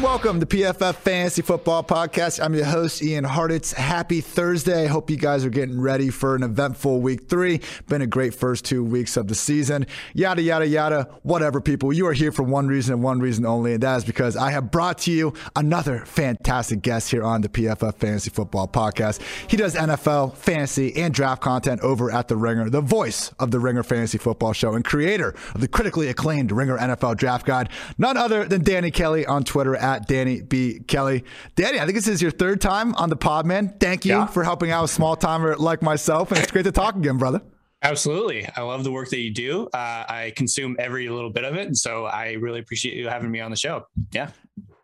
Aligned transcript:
and 0.00 0.04
welcome 0.06 0.40
to 0.40 0.46
PFF 0.46 0.94
Fantasy 0.94 1.42
Football 1.42 1.84
Podcast. 1.84 2.42
I'm 2.42 2.54
your 2.54 2.64
host, 2.64 3.02
Ian 3.02 3.24
Hartitz. 3.24 3.74
Happy 3.74 4.22
Thursday. 4.22 4.86
Hope 4.86 5.10
you 5.10 5.16
guys 5.18 5.44
are 5.44 5.50
getting 5.50 5.78
ready 5.78 6.08
for 6.08 6.34
an 6.34 6.42
eventful 6.42 7.00
week 7.00 7.28
three. 7.28 7.60
Been 7.86 8.00
a 8.00 8.06
great 8.06 8.32
first 8.32 8.64
two 8.64 8.82
weeks 8.82 9.16
of 9.18 9.28
the 9.28 9.34
season. 9.34 9.86
Yada, 10.14 10.40
yada, 10.40 10.66
yada. 10.66 11.08
Whatever, 11.22 11.60
people. 11.60 11.92
You 11.92 12.06
are 12.06 12.12
here 12.14 12.32
for 12.32 12.42
one 12.42 12.66
reason 12.66 12.94
and 12.94 13.02
one 13.02 13.18
reason 13.20 13.44
only, 13.44 13.74
and 13.74 13.82
that 13.82 13.96
is 13.98 14.04
because 14.04 14.36
I 14.36 14.52
have 14.52 14.70
brought 14.70 14.98
to 14.98 15.12
you 15.12 15.34
another 15.54 16.04
fantastic 16.06 16.80
guest 16.80 17.10
here 17.10 17.22
on 17.22 17.42
the 17.42 17.48
PFF 17.48 17.96
Fantasy 17.96 18.30
Football 18.30 18.68
Podcast. 18.68 19.20
He 19.48 19.56
does 19.56 19.74
NFL, 19.74 20.36
fantasy, 20.36 20.96
and 20.96 21.12
draft 21.12 21.42
content 21.42 21.80
over 21.82 22.10
at 22.10 22.28
The 22.28 22.36
Ringer, 22.36 22.70
the 22.70 22.80
voice 22.80 23.32
of 23.38 23.50
the 23.50 23.60
Ringer 23.60 23.82
Fantasy 23.82 24.18
Football 24.18 24.54
Show, 24.54 24.74
and 24.74 24.84
creator 24.84 25.34
of 25.54 25.60
the 25.60 25.68
critically 25.68 26.08
acclaimed 26.08 26.52
Ringer 26.52 26.78
NFL 26.78 27.16
Draft 27.16 27.44
Guide. 27.44 27.68
None 27.98 28.16
other 28.16 28.46
than 28.46 28.62
Danny 28.62 28.90
Kelly 28.90 29.26
on 29.26 29.44
Twitter 29.44 29.76
at 29.76 29.89
Danny 29.98 30.40
B. 30.40 30.80
Kelly. 30.86 31.24
Danny, 31.54 31.78
I 31.78 31.84
think 31.84 31.96
this 31.96 32.08
is 32.08 32.22
your 32.22 32.30
third 32.30 32.60
time 32.60 32.94
on 32.94 33.10
the 33.10 33.16
pod, 33.16 33.46
man. 33.46 33.76
Thank 33.78 34.04
you 34.04 34.12
yeah. 34.12 34.26
for 34.26 34.44
helping 34.44 34.70
out 34.70 34.84
a 34.84 34.88
small 34.88 35.16
timer 35.16 35.56
like 35.56 35.82
myself. 35.82 36.30
And 36.30 36.40
it's 36.40 36.50
great 36.50 36.64
to 36.64 36.72
talk 36.72 36.96
again, 36.96 37.18
brother. 37.18 37.42
Absolutely. 37.82 38.46
I 38.56 38.60
love 38.60 38.84
the 38.84 38.92
work 38.92 39.08
that 39.10 39.20
you 39.20 39.30
do. 39.30 39.66
Uh, 39.72 40.04
I 40.08 40.32
consume 40.36 40.76
every 40.78 41.08
little 41.08 41.30
bit 41.30 41.44
of 41.44 41.54
it. 41.56 41.66
And 41.66 41.76
so 41.76 42.04
I 42.04 42.32
really 42.32 42.60
appreciate 42.60 42.94
you 42.94 43.08
having 43.08 43.30
me 43.30 43.40
on 43.40 43.50
the 43.50 43.56
show. 43.56 43.86
Yeah. 44.12 44.30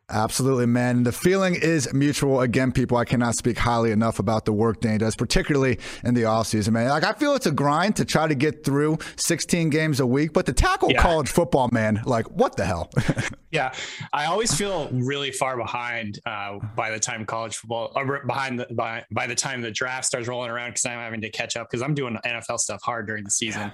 Absolutely, 0.09 0.67
man. 0.67 1.03
The 1.03 1.11
feeling 1.11 1.57
is 1.57 1.93
mutual. 1.93 2.41
Again, 2.41 2.71
people, 2.71 2.97
I 2.97 3.05
cannot 3.05 3.35
speak 3.35 3.59
highly 3.59 3.91
enough 3.91 4.21
about 4.21 4.45
the 4.45 4.53
work 4.53 4.81
Dane 4.81 4.99
does, 4.99 5.17
particularly 5.17 5.81
in 6.05 6.15
the 6.15 6.23
offseason, 6.23 6.73
man. 6.73 6.89
Like, 6.91 7.03
I 7.03 7.13
feel 7.13 7.35
it's 7.35 7.47
a 7.47 7.51
grind 7.51 7.97
to 7.97 8.05
try 8.05 8.29
to 8.29 8.37
get 8.37 8.65
through 8.65 8.99
16 9.17 9.69
games 9.69 9.99
a 9.99 10.07
week, 10.07 10.33
but 10.33 10.47
to 10.47 10.53
tackle 10.53 10.93
yeah. 10.93 11.03
college 11.03 11.29
football, 11.29 11.69
man, 11.73 12.03
like, 12.05 12.31
what 12.31 12.57
the 12.57 12.65
hell? 12.65 12.89
yeah. 13.51 13.73
I 14.13 14.27
always 14.27 14.55
feel 14.55 14.89
really 14.93 15.33
far 15.33 15.57
behind 15.57 16.21
uh, 16.25 16.61
by 16.77 16.93
the 16.93 17.01
time 17.01 17.27
college 17.27 17.57
football, 17.57 17.91
or 17.97 18.25
behind 18.25 18.61
the, 18.61 18.69
by, 18.71 19.05
by 19.11 19.27
the 19.27 19.35
time 19.35 19.61
the 19.61 19.73
draft 19.73 20.05
starts 20.05 20.29
rolling 20.29 20.53
around 20.53 20.71
because 20.71 20.87
I'm 20.87 20.99
having 20.99 21.23
to 21.23 21.31
catch 21.31 21.57
up 21.57 21.69
because 21.69 21.83
I'm 21.83 21.95
doing 21.95 22.17
NFL 22.25 22.61
stuff 22.61 22.81
hard 22.83 23.09
during 23.09 23.25
the 23.25 23.31
season. 23.31 23.63
Yeah. 23.63 23.71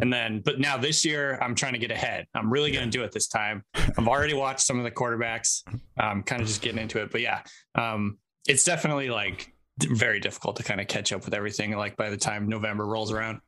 And 0.00 0.12
then, 0.12 0.42
but 0.44 0.58
now 0.58 0.76
this 0.76 1.04
year, 1.04 1.38
I'm 1.40 1.54
trying 1.54 1.74
to 1.74 1.78
get 1.78 1.90
ahead. 1.90 2.26
I'm 2.34 2.52
really 2.52 2.72
going 2.72 2.84
to 2.84 2.90
do 2.90 3.04
it 3.04 3.12
this 3.12 3.28
time. 3.28 3.62
I've 3.74 4.08
already 4.08 4.34
watched 4.34 4.60
some 4.60 4.78
of 4.78 4.84
the 4.84 4.90
quarterbacks. 4.90 5.62
I'm 5.98 6.22
kind 6.22 6.42
of 6.42 6.48
just 6.48 6.62
getting 6.62 6.80
into 6.80 7.00
it. 7.00 7.10
But 7.12 7.20
yeah, 7.20 7.42
um, 7.74 8.18
it's 8.48 8.64
definitely 8.64 9.10
like 9.10 9.52
very 9.78 10.20
difficult 10.20 10.56
to 10.56 10.62
kind 10.62 10.80
of 10.80 10.88
catch 10.88 11.12
up 11.12 11.24
with 11.24 11.34
everything. 11.34 11.76
Like 11.76 11.96
by 11.96 12.10
the 12.10 12.16
time 12.16 12.48
November 12.48 12.86
rolls 12.86 13.12
around. 13.12 13.40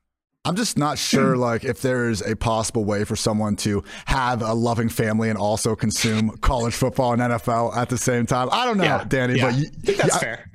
I'm 0.47 0.55
just 0.55 0.79
not 0.79 0.97
sure, 0.97 1.37
like, 1.49 1.65
if 1.65 1.83
there's 1.83 2.23
a 2.23 2.37
possible 2.37 2.85
way 2.85 3.03
for 3.03 3.17
someone 3.17 3.57
to 3.57 3.83
have 4.05 4.43
a 4.43 4.55
loving 4.55 4.89
family 4.89 5.29
and 5.29 5.37
also 5.37 5.75
consume 5.75 6.31
college 6.41 6.75
football 6.75 7.13
and 7.13 7.21
NFL 7.21 7.77
at 7.77 7.89
the 7.89 7.99
same 7.99 8.27
time. 8.27 8.49
I 8.53 8.65
don't 8.65 8.79
know, 8.79 8.85
yeah, 8.85 9.05
Danny, 9.09 9.39
yeah. 9.39 9.51
but 9.51 9.59
you, 9.59 9.67
I 9.67 9.87
think 9.87 9.99
that's 9.99 10.19
fair. 10.19 10.51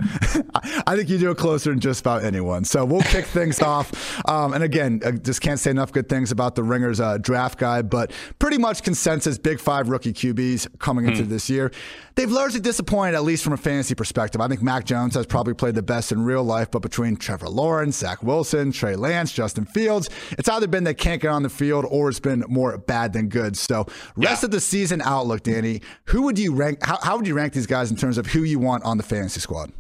I 0.88 0.96
think 0.96 1.10
you 1.10 1.18
do 1.18 1.32
it 1.32 1.38
closer 1.38 1.72
than 1.72 1.82
just 1.82 2.00
about 2.00 2.24
anyone. 2.24 2.64
So 2.64 2.86
we'll 2.86 3.02
kick 3.02 3.26
things 3.42 3.62
off. 3.62 3.92
Um, 4.30 4.54
and 4.54 4.64
again, 4.64 5.02
I 5.06 5.12
just 5.12 5.42
can't 5.42 5.60
say 5.60 5.72
enough 5.72 5.92
good 5.92 6.08
things 6.08 6.32
about 6.32 6.56
the 6.56 6.64
Ringers 6.64 7.02
uh, 7.02 7.18
draft 7.18 7.60
guide, 7.60 7.90
but 7.90 8.14
pretty 8.40 8.58
much 8.58 8.84
consensus: 8.84 9.38
big 9.38 9.60
five 9.60 9.90
rookie 9.90 10.14
QBs 10.14 10.80
coming 10.80 11.06
into 11.06 11.24
mm. 11.24 11.30
this 11.30 11.50
year. 11.50 11.72
They've 12.16 12.32
largely 12.32 12.60
disappointed, 12.60 13.16
at 13.16 13.24
least 13.24 13.44
from 13.44 13.54
a 13.54 13.58
fantasy 13.58 13.96
perspective. 13.96 14.42
I 14.42 14.48
think 14.48 14.62
Mac 14.62 14.86
Jones 14.86 15.16
has 15.16 15.26
probably 15.26 15.54
played 15.54 15.76
the 15.76 15.82
best 15.82 16.12
in 16.12 16.24
real 16.24 16.44
life, 16.44 16.70
but 16.70 16.82
between 16.82 17.16
Trevor 17.16 17.50
Lawrence, 17.50 17.98
Zach 17.98 18.22
Wilson, 18.22 18.72
Trey 18.72 18.96
Lance, 18.96 19.32
Justin 19.32 19.66
Fields 19.66 19.81
Fields, 19.82 20.10
it's 20.32 20.48
either 20.48 20.68
been 20.68 20.84
they 20.84 20.94
can't 20.94 21.22
get 21.22 21.30
on 21.30 21.44
the 21.44 21.50
field 21.50 21.86
or 21.90 22.10
it's 22.10 22.20
been 22.20 22.44
more 22.48 22.78
bad 22.78 23.14
than 23.14 23.30
good. 23.30 23.58
So, 23.58 23.88
rest 24.16 24.44
yeah. 24.44 24.48
of 24.48 24.52
the 24.52 24.62
season 24.62 25.02
outlook, 25.02 25.44
Danny, 25.44 25.82
who 26.06 26.22
would 26.24 26.38
you 26.38 26.54
rank? 26.54 26.84
How, 26.84 27.00
how 27.02 27.18
would 27.18 27.26
you 27.26 27.34
rank 27.34 27.54
these 27.54 27.68
guys 27.68 27.90
in 27.90 27.98
terms 27.98 28.18
of 28.18 28.28
who 28.28 28.44
you 28.44 28.60
want 28.60 28.84
on 28.84 28.98
the 28.98 29.04
fantasy 29.04 29.40
squad? 29.40 29.72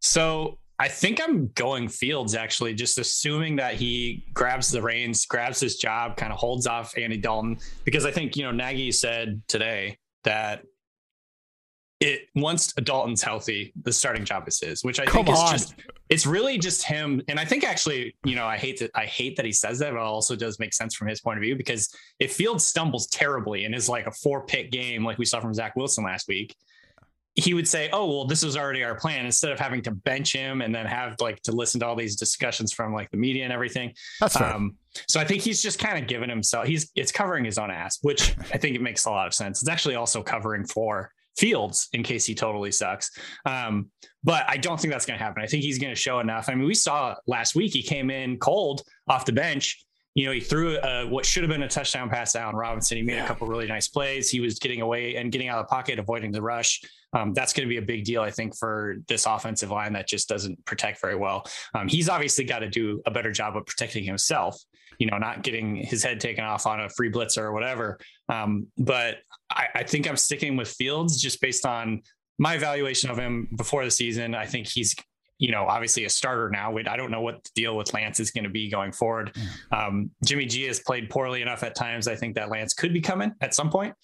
So, 0.00 0.58
I 0.78 0.88
think 0.88 1.20
I'm 1.22 1.48
going 1.48 1.88
Fields 1.88 2.34
actually, 2.34 2.74
just 2.74 2.98
assuming 2.98 3.56
that 3.56 3.74
he 3.74 4.24
grabs 4.32 4.70
the 4.70 4.80
reins, 4.80 5.26
grabs 5.26 5.60
his 5.60 5.76
job, 5.76 6.16
kind 6.16 6.32
of 6.32 6.38
holds 6.38 6.66
off 6.66 6.96
Andy 6.96 7.18
Dalton. 7.18 7.58
Because 7.84 8.06
I 8.06 8.10
think, 8.10 8.36
you 8.36 8.44
know, 8.44 8.50
Nagy 8.50 8.90
said 8.92 9.42
today 9.46 9.98
that 10.24 10.62
it 12.00 12.22
once 12.34 12.72
Dalton's 12.72 13.22
healthy, 13.22 13.72
the 13.82 13.92
starting 13.92 14.24
job 14.24 14.48
is 14.48 14.58
his, 14.58 14.82
which 14.82 14.98
I 14.98 15.04
Come 15.04 15.26
think 15.26 15.36
is 15.36 15.40
on. 15.42 15.52
just 15.52 15.74
it's 16.08 16.26
really 16.26 16.56
just 16.58 16.82
him. 16.82 17.20
And 17.28 17.38
I 17.38 17.44
think 17.44 17.62
actually, 17.62 18.16
you 18.24 18.34
know, 18.34 18.46
I 18.46 18.56
hate 18.56 18.78
that 18.80 18.90
I 18.94 19.04
hate 19.04 19.36
that 19.36 19.44
he 19.44 19.52
says 19.52 19.78
that, 19.80 19.92
but 19.92 19.98
it 19.98 20.02
also 20.02 20.34
does 20.34 20.58
make 20.58 20.72
sense 20.72 20.94
from 20.94 21.08
his 21.08 21.20
point 21.20 21.38
of 21.38 21.42
view 21.42 21.56
because 21.56 21.94
if 22.18 22.32
Field 22.32 22.62
stumbles 22.62 23.06
terribly 23.08 23.66
and 23.66 23.74
is 23.74 23.88
like 23.88 24.06
a 24.06 24.10
four 24.10 24.44
pick 24.46 24.70
game, 24.70 25.04
like 25.04 25.18
we 25.18 25.26
saw 25.26 25.40
from 25.40 25.52
Zach 25.52 25.76
Wilson 25.76 26.02
last 26.04 26.26
week, 26.26 26.56
he 27.34 27.52
would 27.52 27.68
say, 27.68 27.90
Oh, 27.92 28.06
well, 28.06 28.24
this 28.24 28.42
was 28.42 28.56
already 28.56 28.82
our 28.82 28.94
plan, 28.94 29.26
instead 29.26 29.52
of 29.52 29.60
having 29.60 29.82
to 29.82 29.90
bench 29.90 30.32
him 30.32 30.62
and 30.62 30.74
then 30.74 30.86
have 30.86 31.16
like 31.20 31.42
to 31.42 31.52
listen 31.52 31.80
to 31.80 31.86
all 31.86 31.96
these 31.96 32.16
discussions 32.16 32.72
from 32.72 32.94
like 32.94 33.10
the 33.10 33.18
media 33.18 33.44
and 33.44 33.52
everything. 33.52 33.92
That's 34.20 34.40
right. 34.40 34.54
Um, 34.54 34.76
so 35.06 35.20
I 35.20 35.24
think 35.24 35.42
he's 35.42 35.62
just 35.62 35.78
kind 35.78 35.98
of 35.98 36.08
given 36.08 36.30
himself 36.30 36.66
he's 36.66 36.90
it's 36.96 37.12
covering 37.12 37.44
his 37.44 37.58
own 37.58 37.70
ass, 37.70 37.98
which 38.00 38.34
I 38.54 38.56
think 38.56 38.74
it 38.74 38.80
makes 38.80 39.04
a 39.04 39.10
lot 39.10 39.26
of 39.26 39.34
sense. 39.34 39.60
It's 39.60 39.68
actually 39.70 39.96
also 39.96 40.22
covering 40.22 40.64
for 40.64 41.12
Fields 41.40 41.88
in 41.94 42.02
case 42.02 42.26
he 42.26 42.34
totally 42.34 42.70
sucks. 42.70 43.10
Um, 43.46 43.90
but 44.22 44.44
I 44.46 44.58
don't 44.58 44.78
think 44.78 44.92
that's 44.92 45.06
going 45.06 45.18
to 45.18 45.24
happen. 45.24 45.42
I 45.42 45.46
think 45.46 45.62
he's 45.62 45.78
going 45.78 45.92
to 45.92 45.98
show 45.98 46.20
enough. 46.20 46.50
I 46.50 46.54
mean, 46.54 46.66
we 46.66 46.74
saw 46.74 47.16
last 47.26 47.54
week 47.54 47.72
he 47.72 47.82
came 47.82 48.10
in 48.10 48.38
cold 48.38 48.82
off 49.08 49.24
the 49.24 49.32
bench. 49.32 49.82
You 50.14 50.26
know, 50.26 50.32
he 50.32 50.40
threw 50.40 50.76
a, 50.78 51.06
what 51.06 51.24
should 51.24 51.42
have 51.42 51.50
been 51.50 51.62
a 51.62 51.68
touchdown 51.68 52.10
pass 52.10 52.32
to 52.32 52.40
Allen 52.40 52.56
Robinson. 52.56 52.98
He 52.98 53.02
made 53.02 53.14
yeah. 53.14 53.24
a 53.24 53.26
couple 53.26 53.46
really 53.46 53.66
nice 53.66 53.88
plays. 53.88 54.28
He 54.28 54.40
was 54.40 54.58
getting 54.58 54.82
away 54.82 55.16
and 55.16 55.32
getting 55.32 55.48
out 55.48 55.60
of 55.60 55.66
the 55.66 55.70
pocket, 55.70 55.98
avoiding 55.98 56.30
the 56.30 56.42
rush. 56.42 56.82
Um, 57.14 57.32
that's 57.32 57.52
going 57.54 57.66
to 57.66 57.70
be 57.70 57.78
a 57.78 57.82
big 57.82 58.04
deal, 58.04 58.20
I 58.20 58.30
think, 58.30 58.54
for 58.56 58.96
this 59.08 59.24
offensive 59.24 59.70
line 59.70 59.94
that 59.94 60.06
just 60.06 60.28
doesn't 60.28 60.62
protect 60.66 61.00
very 61.00 61.16
well. 61.16 61.46
Um, 61.74 61.88
he's 61.88 62.08
obviously 62.08 62.44
got 62.44 62.58
to 62.58 62.68
do 62.68 63.00
a 63.06 63.10
better 63.10 63.32
job 63.32 63.56
of 63.56 63.64
protecting 63.64 64.04
himself 64.04 64.60
you 65.00 65.06
know, 65.10 65.18
not 65.18 65.42
getting 65.42 65.74
his 65.76 66.04
head 66.04 66.20
taken 66.20 66.44
off 66.44 66.66
on 66.66 66.80
a 66.80 66.88
free 66.90 67.10
blitzer 67.10 67.42
or 67.42 67.52
whatever. 67.52 67.98
Um, 68.28 68.68
but 68.78 69.16
I, 69.50 69.66
I 69.74 69.82
think 69.82 70.08
I'm 70.08 70.16
sticking 70.16 70.56
with 70.56 70.68
Fields 70.68 71.20
just 71.20 71.40
based 71.40 71.66
on 71.66 72.02
my 72.38 72.54
evaluation 72.54 73.10
of 73.10 73.18
him 73.18 73.48
before 73.56 73.84
the 73.84 73.90
season. 73.90 74.36
I 74.36 74.46
think 74.46 74.68
he's 74.68 74.94
you 75.38 75.50
know, 75.50 75.64
obviously 75.64 76.04
a 76.04 76.10
starter 76.10 76.50
now. 76.50 76.76
I 76.76 76.96
don't 76.98 77.10
know 77.10 77.22
what 77.22 77.42
the 77.42 77.50
deal 77.54 77.74
with 77.74 77.94
Lance 77.94 78.20
is 78.20 78.30
going 78.30 78.44
to 78.44 78.50
be 78.50 78.70
going 78.70 78.92
forward. 78.92 79.34
Um, 79.72 80.10
Jimmy 80.22 80.44
G 80.44 80.64
has 80.64 80.80
played 80.80 81.08
poorly 81.08 81.40
enough 81.40 81.62
at 81.62 81.74
times. 81.74 82.06
I 82.06 82.14
think 82.14 82.34
that 82.34 82.50
Lance 82.50 82.74
could 82.74 82.92
be 82.92 83.00
coming 83.00 83.32
at 83.40 83.54
some 83.54 83.70
point, 83.70 83.94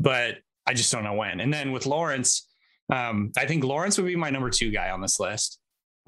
but 0.00 0.38
I 0.66 0.74
just 0.74 0.90
don't 0.90 1.04
know 1.04 1.14
when. 1.14 1.38
And 1.38 1.54
then 1.54 1.70
with 1.70 1.86
Lawrence, 1.86 2.48
um, 2.92 3.30
I 3.38 3.46
think 3.46 3.62
Lawrence 3.62 3.98
would 3.98 4.06
be 4.06 4.16
my 4.16 4.30
number 4.30 4.50
two 4.50 4.72
guy 4.72 4.90
on 4.90 5.00
this 5.00 5.20
list 5.20 5.60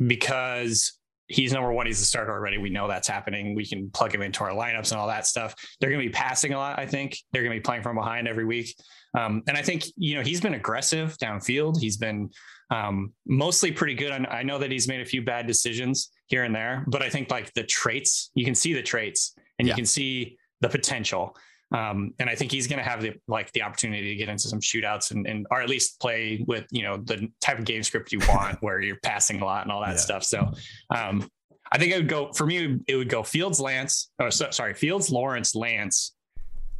because 0.04 0.98
he's 1.28 1.53
number 1.53 1.72
one. 1.72 1.87
He's 1.87 2.00
the 2.00 2.06
starter 2.06 2.33
already. 2.33 2.59
We 2.59 2.71
know 2.71 2.88
that's 2.88 3.09
happening. 3.09 3.55
We 3.55 3.66
can 3.66 3.91
plug 3.91 4.15
him 4.15 4.22
into 4.22 4.44
our 4.44 4.50
lineups 4.50 4.91
and 4.91 5.00
all 5.00 5.09
that 5.09 5.27
stuff. 5.27 5.55
They're 5.81 5.91
going 5.91 6.03
to 6.03 6.09
be 6.09 6.12
passing 6.12 6.53
a 6.53 6.59
lot. 6.59 6.78
I 6.78 6.87
think 6.87 7.16
they're 7.33 7.43
going 7.43 7.55
to 7.55 7.59
be 7.59 7.62
playing 7.62 7.83
from 7.83 7.97
behind 7.97 8.28
every 8.28 8.44
week. 8.44 8.75
Um, 9.19 9.43
and 9.49 9.56
I 9.56 9.62
think, 9.62 9.84
you 9.97 10.15
know, 10.15 10.22
he's 10.22 10.41
been 10.41 10.55
aggressive 10.55 11.16
downfield. 11.19 11.81
He's 11.81 11.97
been 11.97 12.31
um, 12.71 13.12
mostly 13.27 13.71
pretty 13.72 13.94
good. 13.94 14.10
I 14.10 14.43
know 14.43 14.59
that 14.59 14.71
he's 14.71 14.88
made 14.88 15.00
a 15.00 15.05
few 15.05 15.22
bad 15.22 15.47
decisions 15.47 16.10
here 16.27 16.44
and 16.44 16.55
there, 16.55 16.84
but 16.88 17.03
I 17.03 17.10
think 17.10 17.31
like 17.31 17.53
the 17.54 17.65
traits, 17.65 18.31
you 18.34 18.44
can 18.44 18.54
see 18.54 18.72
the 18.72 18.83
traits 18.83 19.34
and 19.59 19.69
yeah. 19.69 19.72
you 19.72 19.77
can 19.77 19.87
see 19.87 20.39
the 20.60 20.69
potential. 20.69 21.37
Um, 21.72 22.12
and 22.19 22.28
I 22.28 22.34
think 22.34 22.53
he's 22.53 22.66
going 22.66 22.78
to 22.78 22.88
have 22.88 23.00
the 23.00 23.15
like 23.28 23.50
the 23.53 23.62
opportunity 23.62 24.10
to 24.10 24.15
get 24.16 24.28
into 24.28 24.49
some 24.49 24.60
shootouts 24.60 25.10
and, 25.10 25.27
and 25.27 25.47
or 25.50 25.62
at 25.62 25.69
least 25.69 26.00
play 26.00 26.44
with 26.47 26.66
you 26.71 26.83
know 26.83 26.99
the 26.99 27.31
type 27.41 27.59
of 27.59 27.65
game 27.65 27.83
script 27.83 28.12
you 28.12 28.21
want, 28.28 28.59
where 28.60 28.81
you're 28.81 28.99
passing 29.03 29.41
a 29.41 29.44
lot 29.44 29.62
and 29.62 29.72
all 29.72 29.81
that 29.81 29.93
yeah. 29.93 29.97
stuff. 29.97 30.25
So 30.25 30.53
um, 30.94 31.28
I 31.72 31.78
think 31.78 31.93
it 31.93 31.97
would 31.97 32.09
go 32.09 32.33
for 32.33 32.47
me. 32.47 32.78
It 32.86 32.97
would 32.97 33.09
go 33.09 33.22
Fields, 33.22 33.60
Lance. 33.60 34.10
Oh, 34.19 34.28
so, 34.28 34.51
sorry, 34.51 34.74
Fields, 34.74 35.10
Lawrence, 35.10 35.54
Lance, 35.54 36.15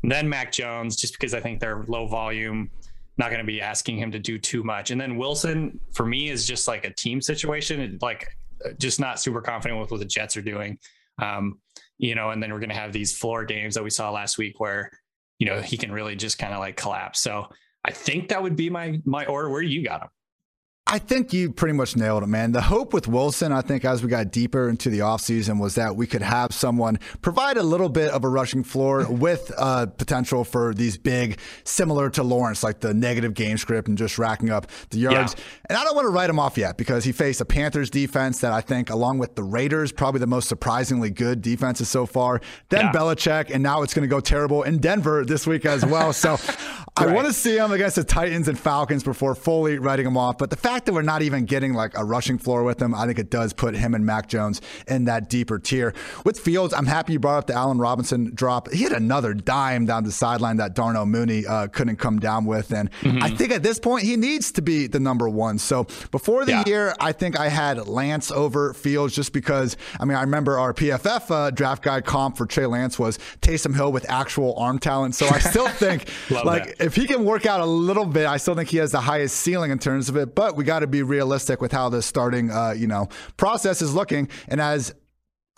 then 0.03 0.29
Mac 0.29 0.53
Jones, 0.53 0.97
just 0.97 1.15
because 1.15 1.33
I 1.33 1.41
think 1.41 1.61
they're 1.61 1.85
low 1.89 2.07
volume. 2.07 2.71
Not 3.19 3.29
going 3.29 3.41
to 3.41 3.47
be 3.47 3.61
asking 3.61 3.99
him 3.99 4.11
to 4.13 4.19
do 4.19 4.39
too 4.39 4.63
much, 4.63 4.91
and 4.91 5.01
then 5.01 5.17
Wilson 5.17 5.81
for 5.93 6.07
me 6.07 6.29
is 6.29 6.47
just 6.47 6.69
like 6.69 6.85
a 6.85 6.93
team 6.95 7.21
situation. 7.21 7.99
Like 8.03 8.29
just 8.79 9.01
not 9.01 9.21
super 9.21 9.41
confident 9.41 9.81
with 9.81 9.91
what 9.91 10.01
the 10.01 10.07
Jets 10.07 10.37
are 10.37 10.43
doing. 10.43 10.79
Um, 11.21 11.59
you 12.03 12.17
know, 12.17 12.31
and 12.31 12.43
then 12.43 12.53
we're 12.53 12.59
going 12.59 12.69
to 12.69 12.75
have 12.75 12.93
these 12.93 13.17
floor 13.17 13.45
games 13.45 13.77
that 13.77 13.85
we 13.85 13.89
saw 13.89 14.11
last 14.11 14.37
week 14.37 14.59
where, 14.59 14.91
you 15.39 15.47
know, 15.47 15.61
he 15.61 15.77
can 15.77 15.93
really 15.93 16.17
just 16.17 16.37
kind 16.37 16.53
of 16.53 16.59
like 16.59 16.77
collapse. 16.77 17.21
So 17.21 17.47
I 17.85 17.93
think 17.93 18.29
that 18.29 18.43
would 18.43 18.57
be 18.57 18.69
my 18.69 19.01
my 19.05 19.25
order. 19.27 19.49
Where 19.49 19.63
you 19.63 19.85
got 19.85 20.03
him? 20.03 20.09
I 20.93 20.99
think 20.99 21.33
you 21.33 21.51
pretty 21.51 21.73
much 21.73 21.97
nailed 21.97 22.23
it, 22.23 22.27
man. 22.27 22.53
The 22.53 22.61
hope 22.61 22.93
with 22.93 23.09
Wilson, 23.09 23.51
I 23.51 23.63
think, 23.63 23.83
as 23.87 24.03
we 24.03 24.11
got 24.11 24.31
deeper 24.31 24.69
into 24.69 24.91
the 24.91 24.99
offseason, 24.99 25.59
was 25.59 25.77
that 25.77 25.97
we 25.97 26.07
could 26.07 26.21
have 26.21 26.53
someone 26.53 26.99
provide 27.23 27.57
a 27.57 27.63
little 27.63 27.89
bit 27.89 28.11
of 28.11 28.25
a 28.25 28.29
rushing 28.29 28.63
floor 28.63 29.07
with 29.11 29.51
uh, 29.57 29.87
potential 29.87 30.45
for 30.45 30.75
these 30.75 30.99
big, 30.99 31.39
similar 31.65 32.11
to 32.11 32.23
Lawrence, 32.23 32.63
like 32.63 32.81
the 32.81 32.93
negative 32.93 33.33
game 33.33 33.57
script 33.57 33.89
and 33.89 33.97
just 33.97 34.19
racking 34.19 34.51
up 34.51 34.67
the 34.91 34.99
yards. 34.99 35.35
Yeah. 35.35 35.45
And 35.71 35.79
I 35.79 35.85
don't 35.85 35.97
want 35.97 36.05
to 36.05 36.11
write 36.11 36.29
him 36.29 36.39
off 36.39 36.59
yet 36.59 36.77
because 36.77 37.05
he 37.05 37.13
faced 37.13 37.41
a 37.41 37.47
Panthers 37.47 37.89
defense 37.89 38.43
that 38.43 38.53
I 38.53 38.61
think, 38.61 38.91
along 38.91 39.17
with 39.17 39.35
the 39.35 39.45
Raiders, 39.45 39.93
probably 39.93 40.21
the 40.21 40.27
most 40.27 40.47
surprisingly 40.47 41.09
good 41.09 41.41
defenses 41.41 41.89
so 41.89 42.05
far. 42.05 42.43
Then 42.69 42.85
yeah. 42.85 42.93
Belichick, 42.93 43.51
and 43.51 43.63
now 43.63 43.81
it's 43.81 43.95
going 43.95 44.07
to 44.07 44.15
go 44.15 44.21
terrible 44.21 44.63
in 44.65 44.77
Denver 44.77 45.25
this 45.25 45.47
week 45.47 45.65
as 45.65 45.87
well. 45.87 46.13
So 46.13 46.37
I 46.99 47.07
want 47.07 47.27
to 47.29 47.33
see 47.33 47.57
him 47.57 47.73
against 47.73 47.97
the 47.97 48.05
Titans 48.05 48.49
and 48.49 48.59
Falcons 48.59 49.03
before 49.03 49.35
fully 49.35 49.79
writing 49.79 50.07
him 50.07 50.19
off. 50.19 50.37
But 50.37 50.51
the 50.51 50.57
fact 50.57 50.82
that 50.87 50.93
we're 50.93 51.03
not 51.03 51.23
even 51.23 51.45
getting 51.45 51.75
like 51.75 51.97
a 51.97 52.05
rushing 52.05 52.39
floor 52.39 52.63
with 52.65 52.81
him, 52.81 52.95
I 52.95 53.07
think 53.07 53.19
it 53.19 53.31
does 53.31 53.53
put 53.53 53.75
him 53.75 53.95
and 53.95 54.05
Mac 54.05 54.29
Jones 54.29 54.61
in 54.87 55.05
that 55.07 55.29
deeper 55.29 55.59
tier. 55.59 55.95
With 56.25 56.39
Fields, 56.39 56.75
I'm 56.75 56.87
happy 56.87 57.15
you 57.15 57.19
brought 57.19 57.39
up 57.39 57.47
the 57.47 57.55
Allen 57.55 57.79
Robinson 57.79 58.33
drop. 58.35 58.71
He 58.71 58.85
had 58.85 58.93
another 58.93 59.35
dime 59.35 59.87
down 59.87 60.05
the 60.05 60.13
sideline 60.13 60.57
that 60.59 60.75
Darnell 60.75 61.07
Mooney 61.07 61.47
uh, 61.47 61.69
couldn't 61.69 61.97
come 61.97 62.19
down 62.19 62.45
with. 62.45 62.73
And 62.73 62.91
mm-hmm. 63.03 63.23
I 63.23 63.31
think 63.31 63.53
at 63.53 63.63
this 63.63 63.79
point, 63.79 64.05
he 64.05 64.17
needs 64.17 64.53
to 64.53 64.63
be 64.63 64.87
the 64.87 65.01
number 65.01 65.29
one. 65.29 65.59
So 65.59 65.85
before 66.11 66.45
the 66.45 66.53
yeah. 66.53 66.65
year, 66.67 66.95
I 67.01 67.13
think 67.13 67.39
I 67.39 67.49
had 67.49 67.87
Lance 67.87 68.31
over 68.31 68.73
Fields 68.75 69.15
just 69.15 69.33
because, 69.33 69.77
I 70.01 70.05
mean, 70.05 70.17
I 70.17 70.23
remember 70.23 70.59
our 70.59 70.73
PFF 70.73 71.31
uh, 71.31 71.51
draft 71.51 71.83
guide 71.83 72.05
comp 72.05 72.37
for 72.37 72.47
Trey 72.47 72.67
Lance 72.67 72.99
was 72.99 73.19
Taysom 73.41 73.75
Hill 73.75 73.93
with 73.93 74.09
actual 74.09 74.55
arm 74.57 74.79
talent. 74.79 75.15
So 75.15 75.27
I 75.27 75.39
still 75.39 75.69
think, 75.83 76.09
like, 76.31 76.79
that. 76.79 76.85
if 76.85 76.95
he 76.97 77.07
can 77.07 77.25
work 77.25 77.47
out 77.47 77.61
a 77.61 77.67
little 77.67 78.07
bit, 78.07 78.27
I 78.27 78.37
still 78.37 78.55
think 78.55 78.69
he 78.69 78.79
has 78.79 78.93
the 78.93 79.01
highest 79.01 79.37
ceiling 79.37 79.71
in 79.71 79.79
terms 79.79 80.09
of 80.09 80.17
it. 80.17 80.35
But 80.35 80.57
we 80.57 80.65
got 80.65 80.72
to 80.81 80.87
be 80.87 81.03
realistic 81.03 81.61
with 81.61 81.73
how 81.73 81.89
the 81.89 82.03
starting, 82.03 82.51
uh, 82.51 82.75
you 82.77 82.87
know, 82.87 83.09
process 83.37 83.83
is 83.83 83.95
looking. 83.95 84.29
And 84.49 84.61
as 84.61 84.95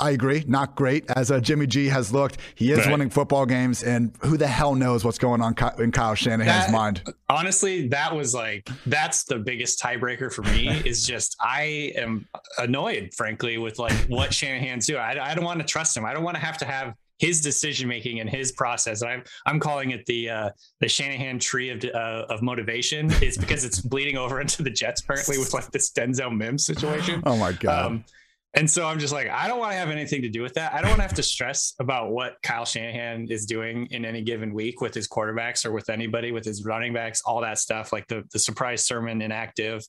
I 0.00 0.10
agree, 0.10 0.44
not 0.48 0.74
great 0.74 1.08
as 1.10 1.30
uh, 1.30 1.38
Jimmy 1.38 1.68
G 1.68 1.86
has 1.86 2.12
looked. 2.12 2.38
He 2.56 2.72
is 2.72 2.80
right. 2.80 2.90
winning 2.90 3.10
football 3.10 3.46
games, 3.46 3.84
and 3.84 4.12
who 4.22 4.36
the 4.36 4.46
hell 4.46 4.74
knows 4.74 5.04
what's 5.04 5.18
going 5.18 5.40
on 5.40 5.54
in 5.78 5.92
Kyle 5.92 6.16
Shanahan's 6.16 6.66
that, 6.66 6.72
mind? 6.72 7.02
Honestly, 7.28 7.86
that 7.88 8.14
was 8.14 8.34
like 8.34 8.68
that's 8.86 9.22
the 9.24 9.38
biggest 9.38 9.80
tiebreaker 9.80 10.32
for 10.32 10.42
me. 10.42 10.68
is 10.84 11.06
just 11.06 11.36
I 11.40 11.92
am 11.94 12.26
annoyed, 12.58 13.14
frankly, 13.14 13.56
with 13.58 13.78
like 13.78 13.92
what 14.08 14.34
Shanahan's 14.34 14.86
doing. 14.86 15.00
I, 15.00 15.30
I 15.30 15.34
don't 15.34 15.44
want 15.44 15.60
to 15.60 15.66
trust 15.66 15.96
him. 15.96 16.04
I 16.04 16.12
don't 16.12 16.24
want 16.24 16.36
to 16.36 16.42
have 16.42 16.58
to 16.58 16.64
have 16.64 16.94
his 17.24 17.40
decision 17.40 17.88
making 17.88 18.20
and 18.20 18.28
his 18.28 18.52
process. 18.52 19.02
I'm 19.02 19.24
I'm 19.46 19.58
calling 19.58 19.90
it 19.92 20.04
the 20.06 20.28
uh, 20.28 20.50
the 20.80 20.88
Shanahan 20.88 21.38
tree 21.38 21.70
of 21.70 21.82
uh, 21.84 22.26
of 22.28 22.42
motivation. 22.42 23.10
It's 23.24 23.38
because 23.38 23.64
it's 23.64 23.80
bleeding 23.80 24.18
over 24.18 24.40
into 24.40 24.62
the 24.62 24.70
Jets 24.70 25.00
apparently 25.00 25.38
with 25.38 25.54
like 25.54 25.70
this 25.70 25.90
Denzel 25.92 26.36
Mims 26.36 26.66
situation. 26.66 27.22
Oh 27.24 27.36
my 27.36 27.52
god. 27.52 27.86
Um, 27.86 28.04
and 28.52 28.70
so 28.70 28.86
I'm 28.86 28.98
just 28.98 29.12
like, 29.12 29.28
I 29.30 29.48
don't 29.48 29.58
want 29.58 29.72
to 29.72 29.78
have 29.78 29.88
anything 29.88 30.20
to 30.22 30.28
do 30.28 30.42
with 30.42 30.54
that. 30.54 30.74
I 30.74 30.80
don't 30.80 30.90
want 30.90 30.98
to 30.98 31.06
have 31.06 31.14
to 31.14 31.22
stress 31.22 31.74
about 31.80 32.10
what 32.10 32.36
Kyle 32.42 32.66
Shanahan 32.66 33.28
is 33.30 33.46
doing 33.46 33.86
in 33.90 34.04
any 34.04 34.20
given 34.20 34.52
week 34.52 34.80
with 34.82 34.94
his 34.94 35.08
quarterbacks 35.08 35.64
or 35.64 35.72
with 35.72 35.88
anybody, 35.88 36.32
with 36.32 36.44
his 36.44 36.64
running 36.64 36.92
backs, 36.92 37.22
all 37.24 37.40
that 37.40 37.58
stuff, 37.58 37.92
like 37.92 38.06
the 38.08 38.24
the 38.32 38.38
surprise 38.38 38.84
sermon 38.84 39.22
inactive, 39.22 39.82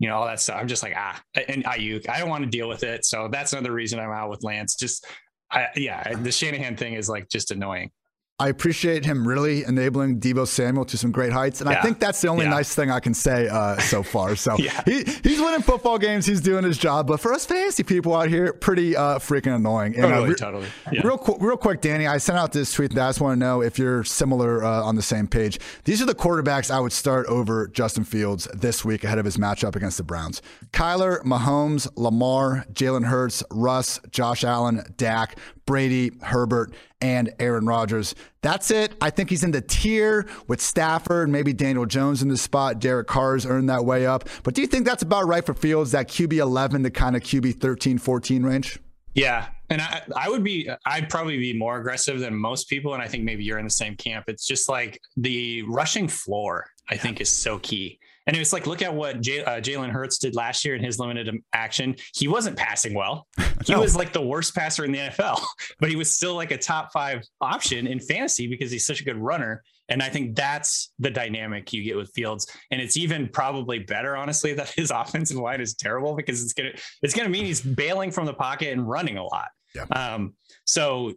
you 0.00 0.08
know, 0.08 0.16
all 0.16 0.26
that 0.26 0.40
stuff. 0.40 0.56
I'm 0.58 0.68
just 0.68 0.82
like, 0.82 0.94
ah, 0.96 1.22
and 1.48 1.64
Aiyuk, 1.64 2.08
I 2.08 2.18
don't 2.18 2.28
want 2.28 2.44
to 2.44 2.50
deal 2.50 2.68
with 2.68 2.82
it. 2.82 3.04
So 3.04 3.28
that's 3.30 3.52
another 3.52 3.72
reason 3.72 4.00
I'm 4.00 4.10
out 4.10 4.30
with 4.30 4.42
Lance. 4.42 4.74
Just 4.74 5.06
I, 5.52 5.68
yeah, 5.76 6.14
the 6.14 6.32
Shanahan 6.32 6.76
thing 6.76 6.94
is 6.94 7.08
like 7.08 7.28
just 7.28 7.50
annoying. 7.50 7.90
I 8.40 8.48
appreciate 8.48 9.04
him 9.04 9.28
really 9.28 9.64
enabling 9.64 10.18
Deebo 10.18 10.48
Samuel 10.48 10.86
to 10.86 10.96
some 10.96 11.12
great 11.12 11.30
heights, 11.30 11.60
and 11.60 11.68
yeah. 11.70 11.78
I 11.78 11.82
think 11.82 11.98
that's 11.98 12.22
the 12.22 12.28
only 12.28 12.46
yeah. 12.46 12.52
nice 12.52 12.74
thing 12.74 12.90
I 12.90 12.98
can 12.98 13.12
say 13.12 13.48
uh, 13.48 13.76
so 13.78 14.02
far. 14.14 14.34
So 14.34 14.56
yeah. 14.56 14.82
he, 14.86 15.04
he's 15.22 15.38
winning 15.38 15.60
football 15.60 15.98
games, 15.98 16.24
he's 16.24 16.40
doing 16.40 16.64
his 16.64 16.78
job, 16.78 17.06
but 17.06 17.20
for 17.20 17.34
us 17.34 17.44
fantasy 17.44 17.82
people 17.82 18.16
out 18.16 18.30
here, 18.30 18.54
pretty 18.54 18.96
uh, 18.96 19.18
freaking 19.18 19.54
annoying. 19.54 19.94
And, 19.94 20.04
totally, 20.04 20.24
uh, 20.24 20.28
re- 20.28 20.34
totally. 20.34 20.66
Real, 21.04 21.36
real 21.38 21.58
quick, 21.58 21.82
Danny, 21.82 22.06
I 22.06 22.16
sent 22.16 22.38
out 22.38 22.52
this 22.52 22.72
tweet 22.72 22.94
that 22.94 23.04
I 23.04 23.08
just 23.10 23.20
want 23.20 23.38
to 23.38 23.38
know 23.38 23.60
if 23.60 23.78
you're 23.78 24.04
similar 24.04 24.64
uh, 24.64 24.84
on 24.84 24.96
the 24.96 25.02
same 25.02 25.26
page. 25.26 25.60
These 25.84 26.00
are 26.00 26.06
the 26.06 26.14
quarterbacks 26.14 26.70
I 26.70 26.80
would 26.80 26.92
start 26.92 27.26
over 27.26 27.68
Justin 27.68 28.04
Fields 28.04 28.48
this 28.54 28.86
week 28.86 29.04
ahead 29.04 29.18
of 29.18 29.26
his 29.26 29.36
matchup 29.36 29.76
against 29.76 29.98
the 29.98 30.02
Browns: 30.02 30.40
Kyler, 30.72 31.22
Mahomes, 31.24 31.88
Lamar, 31.94 32.64
Jalen 32.72 33.04
Hurts, 33.04 33.42
Russ, 33.50 34.00
Josh 34.10 34.44
Allen, 34.44 34.94
Dak. 34.96 35.36
Brady, 35.70 36.10
Herbert, 36.20 36.74
and 37.00 37.32
Aaron 37.38 37.64
Rodgers. 37.64 38.16
That's 38.42 38.72
it. 38.72 38.92
I 39.00 39.10
think 39.10 39.30
he's 39.30 39.44
in 39.44 39.52
the 39.52 39.60
tier 39.60 40.26
with 40.48 40.60
Stafford, 40.60 41.28
maybe 41.28 41.52
Daniel 41.52 41.86
Jones 41.86 42.22
in 42.22 42.28
the 42.28 42.36
spot. 42.36 42.80
Derek 42.80 43.06
Carr's 43.06 43.46
earned 43.46 43.68
that 43.68 43.84
way 43.84 44.04
up. 44.04 44.28
But 44.42 44.54
do 44.54 44.62
you 44.62 44.66
think 44.66 44.84
that's 44.84 45.04
about 45.04 45.28
right 45.28 45.46
for 45.46 45.54
Fields, 45.54 45.92
that 45.92 46.08
QB 46.08 46.32
11 46.38 46.82
to 46.82 46.90
kind 46.90 47.14
of 47.14 47.22
QB 47.22 47.60
13, 47.60 47.98
14 47.98 48.42
range? 48.42 48.80
Yeah. 49.14 49.46
And 49.68 49.80
I, 49.80 50.02
I 50.16 50.28
would 50.28 50.42
be, 50.42 50.68
I'd 50.86 51.08
probably 51.08 51.38
be 51.38 51.56
more 51.56 51.78
aggressive 51.78 52.18
than 52.18 52.34
most 52.34 52.68
people. 52.68 52.94
And 52.94 53.00
I 53.00 53.06
think 53.06 53.22
maybe 53.22 53.44
you're 53.44 53.60
in 53.60 53.64
the 53.64 53.70
same 53.70 53.94
camp. 53.94 54.24
It's 54.26 54.48
just 54.48 54.68
like 54.68 55.00
the 55.16 55.62
rushing 55.68 56.08
floor, 56.08 56.66
I 56.90 56.94
yeah. 56.94 57.00
think, 57.00 57.20
is 57.20 57.28
so 57.30 57.60
key. 57.60 58.00
And 58.30 58.36
it 58.36 58.38
was 58.38 58.52
like, 58.52 58.68
look 58.68 58.80
at 58.80 58.94
what 58.94 59.20
J- 59.20 59.42
uh, 59.42 59.60
Jalen 59.60 59.90
Hurts 59.90 60.16
did 60.16 60.36
last 60.36 60.64
year 60.64 60.76
in 60.76 60.84
his 60.84 61.00
limited 61.00 61.36
action. 61.52 61.96
He 62.14 62.28
wasn't 62.28 62.56
passing 62.56 62.94
well. 62.94 63.26
He 63.66 63.74
no. 63.74 63.80
was 63.80 63.94
like 63.94 64.14
the 64.14 64.22
worst 64.22 64.54
passer 64.54 64.86
in 64.86 64.92
the 64.92 64.98
NFL, 64.98 65.38
but 65.80 65.90
he 65.90 65.96
was 65.96 66.10
still 66.10 66.34
like 66.34 66.50
a 66.50 66.56
top 66.56 66.92
five 66.92 67.22
option 67.42 67.86
in 67.86 68.00
fantasy 68.00 68.46
because 68.46 68.70
he's 68.70 68.86
such 68.86 69.02
a 69.02 69.04
good 69.04 69.18
runner. 69.18 69.62
And 69.90 70.02
I 70.02 70.08
think 70.08 70.34
that's 70.34 70.94
the 70.98 71.10
dynamic 71.10 71.70
you 71.70 71.84
get 71.84 71.94
with 71.94 72.10
Fields. 72.14 72.50
And 72.70 72.80
it's 72.80 72.96
even 72.96 73.28
probably 73.28 73.80
better, 73.80 74.16
honestly, 74.16 74.54
that 74.54 74.70
his 74.76 74.90
offensive 74.90 75.36
line 75.36 75.60
is 75.60 75.74
terrible 75.74 76.14
because 76.14 76.42
it's 76.42 76.54
gonna 76.54 76.70
it's 77.02 77.12
gonna 77.12 77.28
mean 77.28 77.44
he's 77.44 77.60
bailing 77.60 78.10
from 78.10 78.24
the 78.24 78.32
pocket 78.32 78.72
and 78.72 78.88
running 78.88 79.18
a 79.18 79.24
lot. 79.24 79.48
Yeah. 79.74 79.84
Um, 79.84 80.32
so 80.64 81.12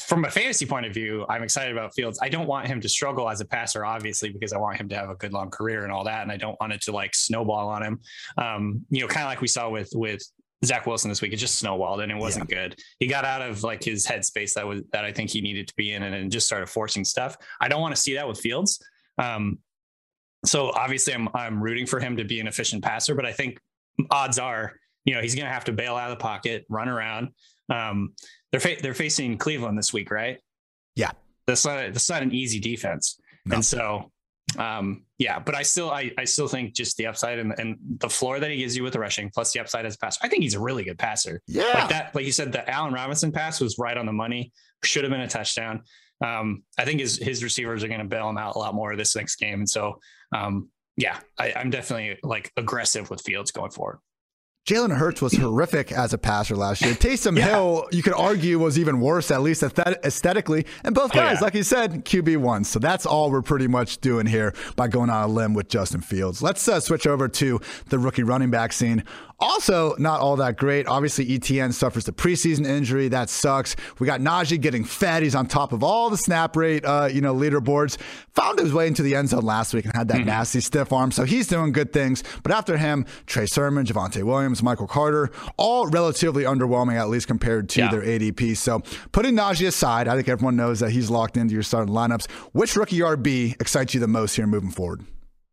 from 0.00 0.24
a 0.24 0.30
fantasy 0.30 0.64
point 0.64 0.86
of 0.86 0.94
view, 0.94 1.26
I'm 1.28 1.42
excited 1.42 1.72
about 1.72 1.94
Fields. 1.94 2.18
I 2.22 2.28
don't 2.28 2.46
want 2.46 2.66
him 2.66 2.80
to 2.80 2.88
struggle 2.88 3.28
as 3.28 3.40
a 3.40 3.44
passer, 3.44 3.84
obviously, 3.84 4.30
because 4.30 4.52
I 4.52 4.58
want 4.58 4.76
him 4.76 4.88
to 4.90 4.96
have 4.96 5.10
a 5.10 5.16
good 5.16 5.32
long 5.32 5.50
career 5.50 5.82
and 5.84 5.92
all 5.92 6.04
that, 6.04 6.22
and 6.22 6.30
I 6.30 6.36
don't 6.36 6.58
want 6.60 6.72
it 6.72 6.80
to 6.82 6.92
like 6.92 7.14
snowball 7.14 7.68
on 7.68 7.82
him. 7.82 8.00
Um, 8.36 8.84
you 8.90 9.00
know, 9.00 9.08
kind 9.08 9.24
of 9.24 9.28
like 9.28 9.40
we 9.40 9.48
saw 9.48 9.68
with 9.68 9.90
with 9.94 10.22
Zach 10.64 10.86
Wilson 10.86 11.08
this 11.08 11.20
week. 11.20 11.32
It 11.32 11.36
just 11.36 11.58
snowballed 11.58 12.00
and 12.00 12.10
it 12.10 12.16
wasn't 12.16 12.50
yeah. 12.50 12.68
good. 12.68 12.80
He 12.98 13.06
got 13.06 13.24
out 13.24 13.42
of 13.42 13.62
like 13.62 13.82
his 13.82 14.06
headspace 14.06 14.54
that 14.54 14.66
was 14.66 14.82
that 14.92 15.04
I 15.04 15.12
think 15.12 15.30
he 15.30 15.40
needed 15.40 15.68
to 15.68 15.74
be 15.76 15.92
in, 15.92 16.02
and, 16.02 16.14
and 16.14 16.30
just 16.30 16.46
started 16.46 16.68
forcing 16.68 17.04
stuff. 17.04 17.36
I 17.60 17.68
don't 17.68 17.80
want 17.80 17.94
to 17.94 18.00
see 18.00 18.14
that 18.14 18.26
with 18.26 18.40
Fields. 18.40 18.80
Um, 19.18 19.58
so 20.44 20.70
obviously, 20.70 21.14
I'm 21.14 21.28
I'm 21.34 21.62
rooting 21.62 21.86
for 21.86 22.00
him 22.00 22.16
to 22.16 22.24
be 22.24 22.40
an 22.40 22.46
efficient 22.46 22.84
passer, 22.84 23.14
but 23.14 23.26
I 23.26 23.32
think 23.32 23.58
odds 24.10 24.38
are, 24.38 24.74
you 25.04 25.14
know, 25.14 25.20
he's 25.20 25.34
going 25.34 25.46
to 25.46 25.52
have 25.52 25.64
to 25.64 25.72
bail 25.72 25.96
out 25.96 26.10
of 26.10 26.18
the 26.18 26.22
pocket, 26.22 26.64
run 26.68 26.88
around. 26.88 27.30
Um, 27.68 28.14
they're 28.50 28.60
fa- 28.60 28.76
they're 28.82 28.94
facing 28.94 29.38
Cleveland 29.38 29.78
this 29.78 29.92
week, 29.92 30.10
right? 30.10 30.38
Yeah, 30.94 31.12
that's 31.46 31.64
not 31.64 31.92
that's 31.92 32.08
not 32.08 32.22
an 32.22 32.32
easy 32.32 32.60
defense, 32.60 33.20
no. 33.44 33.56
and 33.56 33.64
so 33.64 34.10
um, 34.56 35.04
yeah, 35.18 35.38
but 35.38 35.54
I 35.54 35.62
still 35.62 35.90
I, 35.90 36.10
I 36.16 36.24
still 36.24 36.48
think 36.48 36.74
just 36.74 36.96
the 36.96 37.06
upside 37.06 37.38
and, 37.38 37.54
and 37.58 37.76
the 37.98 38.08
floor 38.08 38.40
that 38.40 38.50
he 38.50 38.58
gives 38.58 38.76
you 38.76 38.82
with 38.82 38.94
the 38.94 39.00
rushing 39.00 39.30
plus 39.30 39.52
the 39.52 39.60
upside 39.60 39.84
as 39.84 39.96
a 39.96 39.98
passer. 39.98 40.20
I 40.22 40.28
think 40.28 40.42
he's 40.42 40.54
a 40.54 40.60
really 40.60 40.84
good 40.84 40.98
passer. 40.98 41.42
Yeah, 41.46 41.64
like 41.74 41.88
that, 41.90 42.14
like 42.14 42.24
you 42.24 42.32
said, 42.32 42.52
the 42.52 42.68
Allen 42.70 42.94
Robinson 42.94 43.32
pass 43.32 43.60
was 43.60 43.78
right 43.78 43.96
on 43.96 44.06
the 44.06 44.12
money. 44.12 44.52
Should 44.84 45.04
have 45.04 45.10
been 45.10 45.20
a 45.20 45.28
touchdown. 45.28 45.82
Um, 46.24 46.62
I 46.78 46.84
think 46.84 47.00
his 47.00 47.18
his 47.18 47.42
receivers 47.44 47.84
are 47.84 47.88
going 47.88 48.00
to 48.00 48.06
bail 48.06 48.28
him 48.28 48.38
out 48.38 48.56
a 48.56 48.58
lot 48.58 48.74
more 48.74 48.96
this 48.96 49.14
next 49.14 49.36
game, 49.36 49.60
and 49.60 49.68
so 49.68 49.98
um, 50.34 50.70
yeah, 50.96 51.18
I, 51.38 51.52
I'm 51.54 51.70
definitely 51.70 52.18
like 52.22 52.50
aggressive 52.56 53.10
with 53.10 53.20
Fields 53.20 53.50
going 53.50 53.70
forward. 53.70 53.98
Jalen 54.68 54.94
Hurts 54.94 55.22
was 55.22 55.32
horrific 55.34 55.92
as 55.92 56.12
a 56.12 56.18
passer 56.18 56.54
last 56.54 56.82
year. 56.82 56.92
Taysom 56.92 57.38
yeah. 57.38 57.46
Hill, 57.46 57.88
you 57.90 58.02
could 58.02 58.12
argue, 58.12 58.58
was 58.58 58.78
even 58.78 59.00
worse, 59.00 59.30
at 59.30 59.40
least 59.40 59.62
aesthetically. 59.62 60.66
And 60.84 60.94
both 60.94 61.10
guys, 61.10 61.24
oh, 61.24 61.32
yeah. 61.32 61.40
like 61.40 61.54
you 61.54 61.62
said, 61.62 62.04
QB1. 62.04 62.66
So 62.66 62.78
that's 62.78 63.06
all 63.06 63.30
we're 63.30 63.40
pretty 63.40 63.66
much 63.66 63.96
doing 64.02 64.26
here 64.26 64.52
by 64.76 64.88
going 64.88 65.08
on 65.08 65.22
a 65.22 65.26
limb 65.26 65.54
with 65.54 65.68
Justin 65.68 66.02
Fields. 66.02 66.42
Let's 66.42 66.68
uh, 66.68 66.80
switch 66.80 67.06
over 67.06 67.28
to 67.28 67.62
the 67.88 67.98
rookie 67.98 68.24
running 68.24 68.50
back 68.50 68.74
scene. 68.74 69.04
Also, 69.40 69.94
not 69.98 70.20
all 70.20 70.34
that 70.36 70.56
great. 70.56 70.88
Obviously, 70.88 71.24
ETN 71.26 71.72
suffers 71.72 72.04
the 72.04 72.12
preseason 72.12 72.66
injury. 72.66 73.06
That 73.06 73.30
sucks. 73.30 73.76
We 74.00 74.06
got 74.06 74.20
Najee 74.20 74.60
getting 74.60 74.82
fed. 74.82 75.22
He's 75.22 75.36
on 75.36 75.46
top 75.46 75.72
of 75.72 75.84
all 75.84 76.10
the 76.10 76.16
snap 76.16 76.56
rate, 76.56 76.84
uh, 76.84 77.08
you 77.12 77.20
know, 77.20 77.32
leaderboards. 77.34 77.98
Found 78.34 78.58
his 78.58 78.72
way 78.72 78.88
into 78.88 79.02
the 79.02 79.14
end 79.14 79.28
zone 79.28 79.44
last 79.44 79.74
week 79.74 79.84
and 79.84 79.94
had 79.94 80.08
that 80.08 80.18
mm-hmm. 80.18 80.26
nasty 80.26 80.60
stiff 80.60 80.92
arm. 80.92 81.12
So 81.12 81.22
he's 81.22 81.46
doing 81.46 81.70
good 81.70 81.92
things. 81.92 82.24
But 82.42 82.50
after 82.50 82.76
him, 82.76 83.06
Trey 83.26 83.46
Sermon, 83.46 83.86
Javonte 83.86 84.24
Williams, 84.24 84.60
Michael 84.60 84.88
Carter, 84.88 85.30
all 85.56 85.86
relatively 85.86 86.42
underwhelming, 86.42 86.96
at 86.96 87.08
least 87.08 87.28
compared 87.28 87.68
to 87.70 87.80
yeah. 87.80 87.90
their 87.92 88.02
ADP. 88.02 88.56
So 88.56 88.82
putting 89.12 89.36
Najee 89.36 89.68
aside, 89.68 90.08
I 90.08 90.16
think 90.16 90.28
everyone 90.28 90.56
knows 90.56 90.80
that 90.80 90.90
he's 90.90 91.10
locked 91.10 91.36
into 91.36 91.54
your 91.54 91.62
starting 91.62 91.94
lineups. 91.94 92.28
Which 92.52 92.74
rookie 92.74 92.98
RB 92.98 93.60
excites 93.60 93.94
you 93.94 94.00
the 94.00 94.08
most 94.08 94.34
here 94.34 94.48
moving 94.48 94.70
forward? 94.70 95.04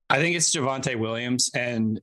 I 0.09 0.17
think 0.17 0.35
it's 0.35 0.55
Javonte 0.55 0.97
Williams. 0.97 1.51
And 1.53 2.01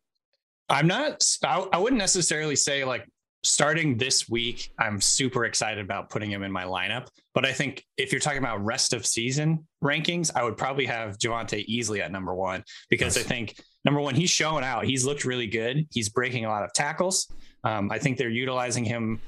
I'm 0.73 0.87
not, 0.87 1.23
I, 1.45 1.79
wouldn't 1.79 1.99
necessarily 1.99 2.57
say 2.57 2.83
like 2.83 3.07
starting 3.45 3.99
this 3.99 4.27
week, 4.29 4.71
I'm 4.79 5.03
super 5.03 5.45
excited 5.45 5.85
about 5.85 6.09
putting 6.09 6.31
him 6.31 6.43
in 6.43 6.51
my 6.51 6.65
lineup. 6.65 7.09
But 7.35 7.45
I 7.45 7.53
think 7.53 7.85
if 7.99 8.11
you're 8.11 8.21
talking 8.23 8.39
about 8.39 8.65
rest 8.65 8.95
of 8.95 9.05
season 9.05 9.67
rankings, 9.85 10.31
I 10.35 10.43
would 10.43 10.57
probably 10.57 10.87
have 10.87 11.19
Javonte 11.19 11.63
easily 11.67 12.01
at 12.01 12.11
number 12.11 12.35
one 12.35 12.65
because 12.89 13.17
nice. 13.17 13.25
I 13.27 13.29
think 13.29 13.61
number 13.85 14.01
one, 14.01 14.15
he's 14.15 14.31
showing 14.31 14.65
out. 14.65 14.87
He's 14.87 15.05
looked 15.05 15.27
really 15.27 15.47
good. 15.47 15.87
He's 15.91 16.09
breaking 16.09 16.47
a 16.47 16.49
lot 16.49 16.63
of 16.65 16.73
tackles. 16.73 17.31
Um, 17.65 17.91
I 17.93 17.99
think 17.99 18.17
they're 18.17 18.31
utilizing 18.31 18.85
him 18.85 19.21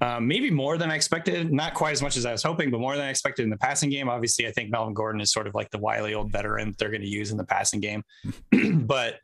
um, 0.00 0.26
maybe 0.26 0.50
more 0.50 0.78
than 0.78 0.90
I 0.90 0.94
expected. 0.94 1.52
Not 1.52 1.74
quite 1.74 1.92
as 1.92 2.02
much 2.02 2.16
as 2.16 2.26
I 2.26 2.32
was 2.32 2.44
hoping, 2.44 2.70
but 2.70 2.78
more 2.80 2.96
than 2.96 3.06
I 3.06 3.10
expected 3.10 3.42
in 3.42 3.50
the 3.50 3.56
passing 3.56 3.90
game. 3.90 4.08
Obviously, 4.08 4.46
I 4.46 4.52
think 4.52 4.70
Melvin 4.70 4.94
Gordon 4.94 5.20
is 5.20 5.32
sort 5.32 5.48
of 5.48 5.54
like 5.54 5.70
the 5.70 5.78
wily 5.78 6.14
old 6.14 6.30
veteran 6.30 6.74
they're 6.78 6.90
going 6.90 7.02
to 7.02 7.08
use 7.08 7.32
in 7.32 7.36
the 7.36 7.44
passing 7.44 7.80
game. 7.80 8.04
but 8.86 9.20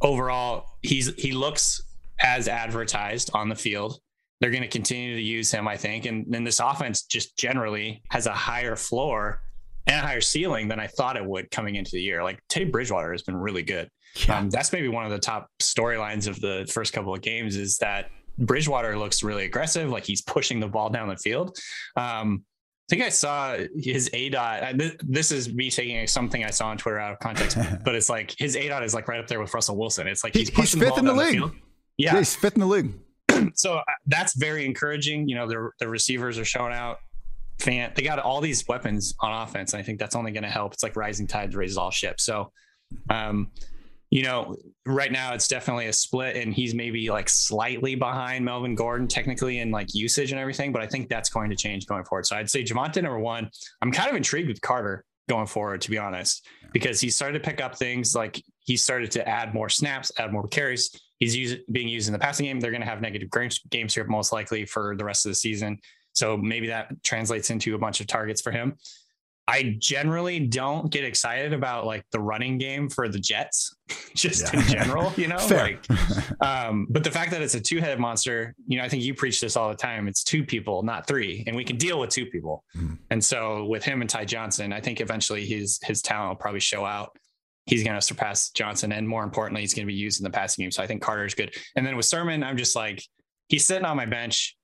overall, 0.00 0.66
he's 0.82 1.14
he 1.14 1.32
looks 1.32 1.82
as 2.20 2.48
advertised 2.48 3.30
on 3.34 3.48
the 3.48 3.54
field. 3.54 4.00
They're 4.40 4.50
going 4.50 4.62
to 4.62 4.68
continue 4.68 5.16
to 5.16 5.22
use 5.22 5.50
him, 5.50 5.66
I 5.66 5.76
think, 5.76 6.06
and 6.06 6.24
then 6.28 6.44
this 6.44 6.60
offense 6.60 7.02
just 7.02 7.36
generally 7.36 8.02
has 8.10 8.26
a 8.26 8.32
higher 8.32 8.76
floor 8.76 9.42
and 9.88 9.96
a 9.96 10.06
higher 10.06 10.20
ceiling 10.20 10.68
than 10.68 10.78
I 10.78 10.86
thought 10.86 11.16
it 11.16 11.24
would 11.24 11.50
coming 11.50 11.74
into 11.74 11.92
the 11.92 12.00
year. 12.00 12.22
Like 12.22 12.40
Teddy 12.48 12.66
Bridgewater 12.66 13.10
has 13.10 13.22
been 13.22 13.36
really 13.36 13.62
good. 13.62 13.88
Yeah. 14.26 14.38
Um, 14.38 14.50
that's 14.50 14.72
maybe 14.72 14.88
one 14.88 15.04
of 15.04 15.10
the 15.10 15.18
top 15.18 15.48
storylines 15.60 16.28
of 16.28 16.40
the 16.40 16.70
first 16.72 16.92
couple 16.92 17.12
of 17.12 17.20
games 17.20 17.56
is 17.56 17.78
that 17.78 18.10
Bridgewater 18.38 18.96
looks 18.96 19.22
really 19.22 19.44
aggressive, 19.44 19.90
like 19.90 20.04
he's 20.04 20.22
pushing 20.22 20.60
the 20.60 20.68
ball 20.68 20.90
down 20.90 21.08
the 21.08 21.16
field. 21.16 21.58
Um, 21.96 22.44
I 22.88 22.94
think 22.94 23.02
I 23.02 23.10
saw 23.10 23.58
his 23.78 24.08
A 24.14 24.30
dot. 24.30 24.80
This 25.02 25.30
is 25.30 25.52
me 25.52 25.70
taking 25.70 26.06
something 26.06 26.42
I 26.42 26.48
saw 26.48 26.68
on 26.68 26.78
Twitter 26.78 26.98
out 26.98 27.12
of 27.12 27.18
context, 27.18 27.58
but 27.84 27.94
it's 27.94 28.08
like 28.08 28.34
his 28.38 28.56
A 28.56 28.66
dot 28.68 28.82
is 28.82 28.94
like 28.94 29.06
right 29.08 29.20
up 29.20 29.26
there 29.26 29.40
with 29.40 29.52
Russell 29.52 29.76
Wilson. 29.76 30.06
It's 30.06 30.24
like 30.24 30.34
he's 30.34 30.48
pushing 30.48 30.80
he's 30.80 30.88
fifth 30.88 30.94
the 30.94 31.00
in 31.00 31.04
the 31.04 31.12
league. 31.12 31.40
The 31.40 31.52
yeah. 31.98 32.12
yeah, 32.14 32.18
he's 32.18 32.34
fifth 32.34 32.54
in 32.54 32.60
the 32.60 32.66
league. 32.66 32.94
so 33.54 33.76
uh, 33.76 33.82
that's 34.06 34.34
very 34.36 34.64
encouraging. 34.64 35.28
You 35.28 35.36
know, 35.36 35.46
the 35.46 35.70
the 35.80 35.88
receivers 35.88 36.38
are 36.38 36.46
showing 36.46 36.72
out. 36.72 36.98
Fan, 37.58 37.92
they 37.94 38.02
got 38.02 38.20
all 38.20 38.40
these 38.40 38.66
weapons 38.68 39.14
on 39.20 39.42
offense. 39.42 39.74
And 39.74 39.80
I 39.80 39.82
think 39.82 39.98
that's 39.98 40.14
only 40.14 40.30
going 40.30 40.44
to 40.44 40.48
help. 40.48 40.72
It's 40.72 40.84
like 40.84 40.94
rising 40.94 41.26
tides 41.26 41.56
raises 41.56 41.76
all 41.76 41.90
ships. 41.90 42.24
So, 42.24 42.52
um, 43.10 43.50
you 44.10 44.22
know, 44.22 44.56
right 44.86 45.12
now 45.12 45.34
it's 45.34 45.48
definitely 45.48 45.86
a 45.86 45.92
split, 45.92 46.36
and 46.36 46.54
he's 46.54 46.74
maybe 46.74 47.10
like 47.10 47.28
slightly 47.28 47.94
behind 47.94 48.44
Melvin 48.44 48.74
Gordon 48.74 49.06
technically 49.06 49.58
in 49.58 49.70
like 49.70 49.94
usage 49.94 50.32
and 50.32 50.40
everything, 50.40 50.72
but 50.72 50.82
I 50.82 50.86
think 50.86 51.08
that's 51.08 51.28
going 51.28 51.50
to 51.50 51.56
change 51.56 51.86
going 51.86 52.04
forward. 52.04 52.26
So 52.26 52.36
I'd 52.36 52.50
say 52.50 52.62
Javonte 52.62 53.02
number 53.02 53.18
one. 53.18 53.50
I'm 53.82 53.92
kind 53.92 54.08
of 54.08 54.16
intrigued 54.16 54.48
with 54.48 54.60
Carter 54.60 55.04
going 55.28 55.46
forward, 55.46 55.82
to 55.82 55.90
be 55.90 55.98
honest, 55.98 56.46
because 56.72 57.00
he 57.00 57.10
started 57.10 57.42
to 57.42 57.46
pick 57.46 57.60
up 57.60 57.76
things 57.76 58.14
like 58.14 58.42
he 58.60 58.76
started 58.76 59.10
to 59.10 59.28
add 59.28 59.52
more 59.52 59.68
snaps, 59.68 60.10
add 60.18 60.32
more 60.32 60.48
carries. 60.48 60.90
He's 61.18 61.36
used, 61.36 61.58
being 61.70 61.88
used 61.88 62.08
in 62.08 62.12
the 62.12 62.18
passing 62.18 62.46
game. 62.46 62.60
They're 62.60 62.70
going 62.70 62.80
to 62.80 62.86
have 62.86 63.02
negative 63.02 63.28
game 63.70 63.88
script 63.88 64.08
most 64.08 64.32
likely 64.32 64.64
for 64.64 64.96
the 64.96 65.04
rest 65.04 65.26
of 65.26 65.30
the 65.30 65.34
season. 65.34 65.78
So 66.12 66.36
maybe 66.36 66.68
that 66.68 66.90
translates 67.04 67.50
into 67.50 67.74
a 67.74 67.78
bunch 67.78 68.00
of 68.00 68.06
targets 68.06 68.40
for 68.40 68.50
him. 68.50 68.76
I 69.48 69.76
generally 69.78 70.40
don't 70.40 70.92
get 70.92 71.04
excited 71.04 71.54
about 71.54 71.86
like 71.86 72.04
the 72.12 72.20
running 72.20 72.58
game 72.58 72.90
for 72.90 73.08
the 73.08 73.18
Jets, 73.18 73.74
just 74.14 74.52
yeah. 74.52 74.60
in 74.60 74.66
general, 74.68 75.10
you 75.16 75.26
know. 75.26 75.38
like, 75.50 75.82
um, 76.42 76.86
but 76.90 77.02
the 77.02 77.10
fact 77.10 77.30
that 77.30 77.40
it's 77.40 77.54
a 77.54 77.60
two-headed 77.60 77.98
monster, 77.98 78.54
you 78.66 78.76
know, 78.76 78.84
I 78.84 78.90
think 78.90 79.02
you 79.02 79.14
preach 79.14 79.40
this 79.40 79.56
all 79.56 79.70
the 79.70 79.76
time. 79.76 80.06
It's 80.06 80.22
two 80.22 80.44
people, 80.44 80.82
not 80.82 81.06
three, 81.06 81.44
and 81.46 81.56
we 81.56 81.64
can 81.64 81.78
deal 81.78 81.98
with 81.98 82.10
two 82.10 82.26
people. 82.26 82.62
Mm. 82.76 82.98
And 83.08 83.24
so 83.24 83.64
with 83.64 83.82
him 83.82 84.02
and 84.02 84.10
Ty 84.10 84.26
Johnson, 84.26 84.70
I 84.70 84.82
think 84.82 85.00
eventually 85.00 85.46
his 85.46 85.80
his 85.82 86.02
talent 86.02 86.28
will 86.28 86.36
probably 86.36 86.60
show 86.60 86.84
out. 86.84 87.16
He's 87.64 87.82
going 87.82 87.96
to 87.96 88.02
surpass 88.02 88.50
Johnson, 88.50 88.92
and 88.92 89.08
more 89.08 89.24
importantly, 89.24 89.62
he's 89.62 89.72
going 89.72 89.86
to 89.86 89.90
be 89.90 89.98
used 89.98 90.20
in 90.20 90.24
the 90.24 90.30
passing 90.30 90.62
game. 90.62 90.70
So 90.70 90.82
I 90.82 90.86
think 90.86 91.00
Carter's 91.00 91.34
good. 91.34 91.54
And 91.74 91.86
then 91.86 91.96
with 91.96 92.06
Sermon, 92.06 92.42
I'm 92.42 92.58
just 92.58 92.76
like, 92.76 93.02
he's 93.48 93.66
sitting 93.66 93.86
on 93.86 93.96
my 93.96 94.06
bench. 94.06 94.56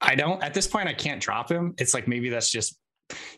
I 0.00 0.16
don't 0.16 0.42
at 0.42 0.54
this 0.54 0.66
point 0.66 0.88
I 0.88 0.92
can't 0.92 1.22
drop 1.22 1.48
him. 1.48 1.74
It's 1.78 1.94
like 1.94 2.08
maybe 2.08 2.30
that's 2.30 2.50
just 2.50 2.76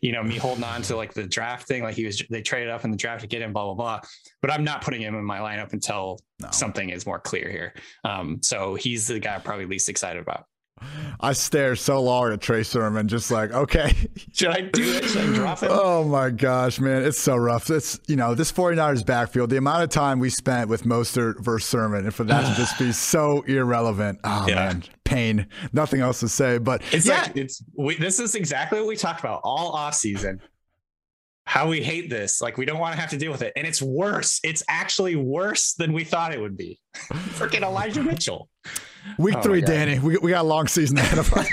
you 0.00 0.12
know, 0.12 0.23
me 0.23 0.37
holding 0.37 0.64
on 0.64 0.82
to 0.82 0.96
like 0.96 1.14
the 1.14 1.26
draft 1.26 1.66
thing, 1.66 1.82
like 1.82 1.94
he 1.94 2.04
was, 2.04 2.23
they 2.30 2.42
traded 2.42 2.70
up 2.70 2.85
in 2.85 2.90
the 2.90 2.96
draft 2.96 3.23
to 3.23 3.26
get 3.26 3.42
him, 3.42 3.52
blah, 3.52 3.64
blah, 3.64 3.75
blah. 3.75 4.00
But 4.42 4.50
I'm 4.52 4.64
not 4.64 4.82
putting 4.82 5.02
him 5.02 5.14
in 5.14 5.25
my 5.25 5.38
lineup 5.38 5.73
until 5.73 6.18
no. 6.40 6.49
something 6.50 6.90
is 6.90 7.06
more 7.06 7.18
clear 7.18 7.50
here. 7.50 7.75
Um, 8.04 8.40
so 8.42 8.75
he's 8.75 9.08
the 9.08 9.18
guy 9.18 9.35
I'm 9.35 9.42
probably 9.42 9.66
least 9.66 9.88
excited 9.88 10.23
about. 10.23 10.44
I 11.21 11.33
stare 11.33 11.75
so 11.76 12.02
long 12.02 12.33
at 12.33 12.40
Trey 12.40 12.62
Sermon, 12.62 13.09
just 13.09 13.30
like, 13.30 13.50
okay. 13.52 13.95
Should 14.33 14.49
I 14.49 14.61
do 14.61 14.83
it? 14.83 15.04
Should 15.04 15.30
I 15.30 15.35
drop 15.35 15.62
it? 15.62 15.71
Oh 15.73 16.04
my 16.04 16.30
gosh, 16.30 16.78
man. 16.78 17.02
It's 17.02 17.18
so 17.18 17.37
rough. 17.37 17.71
It's, 17.71 17.99
you 18.06 18.16
know, 18.16 18.35
this 18.35 18.52
49ers 18.52 19.04
backfield, 19.04 19.50
the 19.50 19.56
amount 19.56 19.85
of 19.85 19.90
time 19.90 20.18
we 20.18 20.28
spent 20.28 20.68
with 20.68 20.85
Mostert 20.85 21.40
versus 21.40 21.68
Sermon, 21.68 22.04
and 22.04 22.14
for 22.14 22.25
that 22.25 22.49
to 22.49 22.54
just 22.54 22.78
be 22.78 22.92
so 22.92 23.42
irrelevant. 23.42 24.21
Oh, 24.25 24.45
yeah. 24.47 24.54
man. 24.54 24.85
Pain. 25.04 25.47
Nothing 25.73 26.00
else 26.00 26.21
to 26.21 26.28
say. 26.28 26.59
But 26.59 26.83
it's 26.92 27.06
yeah. 27.06 27.23
like, 27.23 27.37
it's, 27.37 27.62
we, 27.75 27.97
this 27.97 28.21
is 28.21 28.35
exactly 28.35 28.78
what 28.78 28.88
we 28.88 28.97
talked 28.97 29.21
about 29.21 29.40
all 29.45 29.73
off 29.73 29.95
season. 29.95 30.40
How 31.47 31.68
we 31.68 31.80
hate 31.80 32.11
this. 32.11 32.42
Like, 32.42 32.59
we 32.59 32.66
don't 32.66 32.80
want 32.80 32.95
to 32.95 33.00
have 33.00 33.11
to 33.11 33.16
deal 33.16 33.30
with 33.33 33.40
it. 33.40 33.52
And 33.56 33.66
it's 33.66 33.80
worse. 33.80 34.40
It's 34.42 34.64
actually 34.68 35.16
worse 35.16 35.75
than 35.75 35.92
we 35.92 36.04
thought 36.04 36.35
it 36.35 36.40
would 36.40 36.56
be. 36.56 36.80
Freaking 36.95 37.62
Elijah 37.62 38.02
Mitchell. 38.02 38.50
Week 39.19 39.37
oh 39.37 39.43
three, 39.43 39.61
Danny. 39.61 39.99
We, 39.99 40.17
we 40.19 40.31
got 40.31 40.43
a 40.43 40.49
long 40.49 40.69
season 40.69 40.99
ahead 40.99 41.19
of 41.19 41.33
us. 41.33 41.49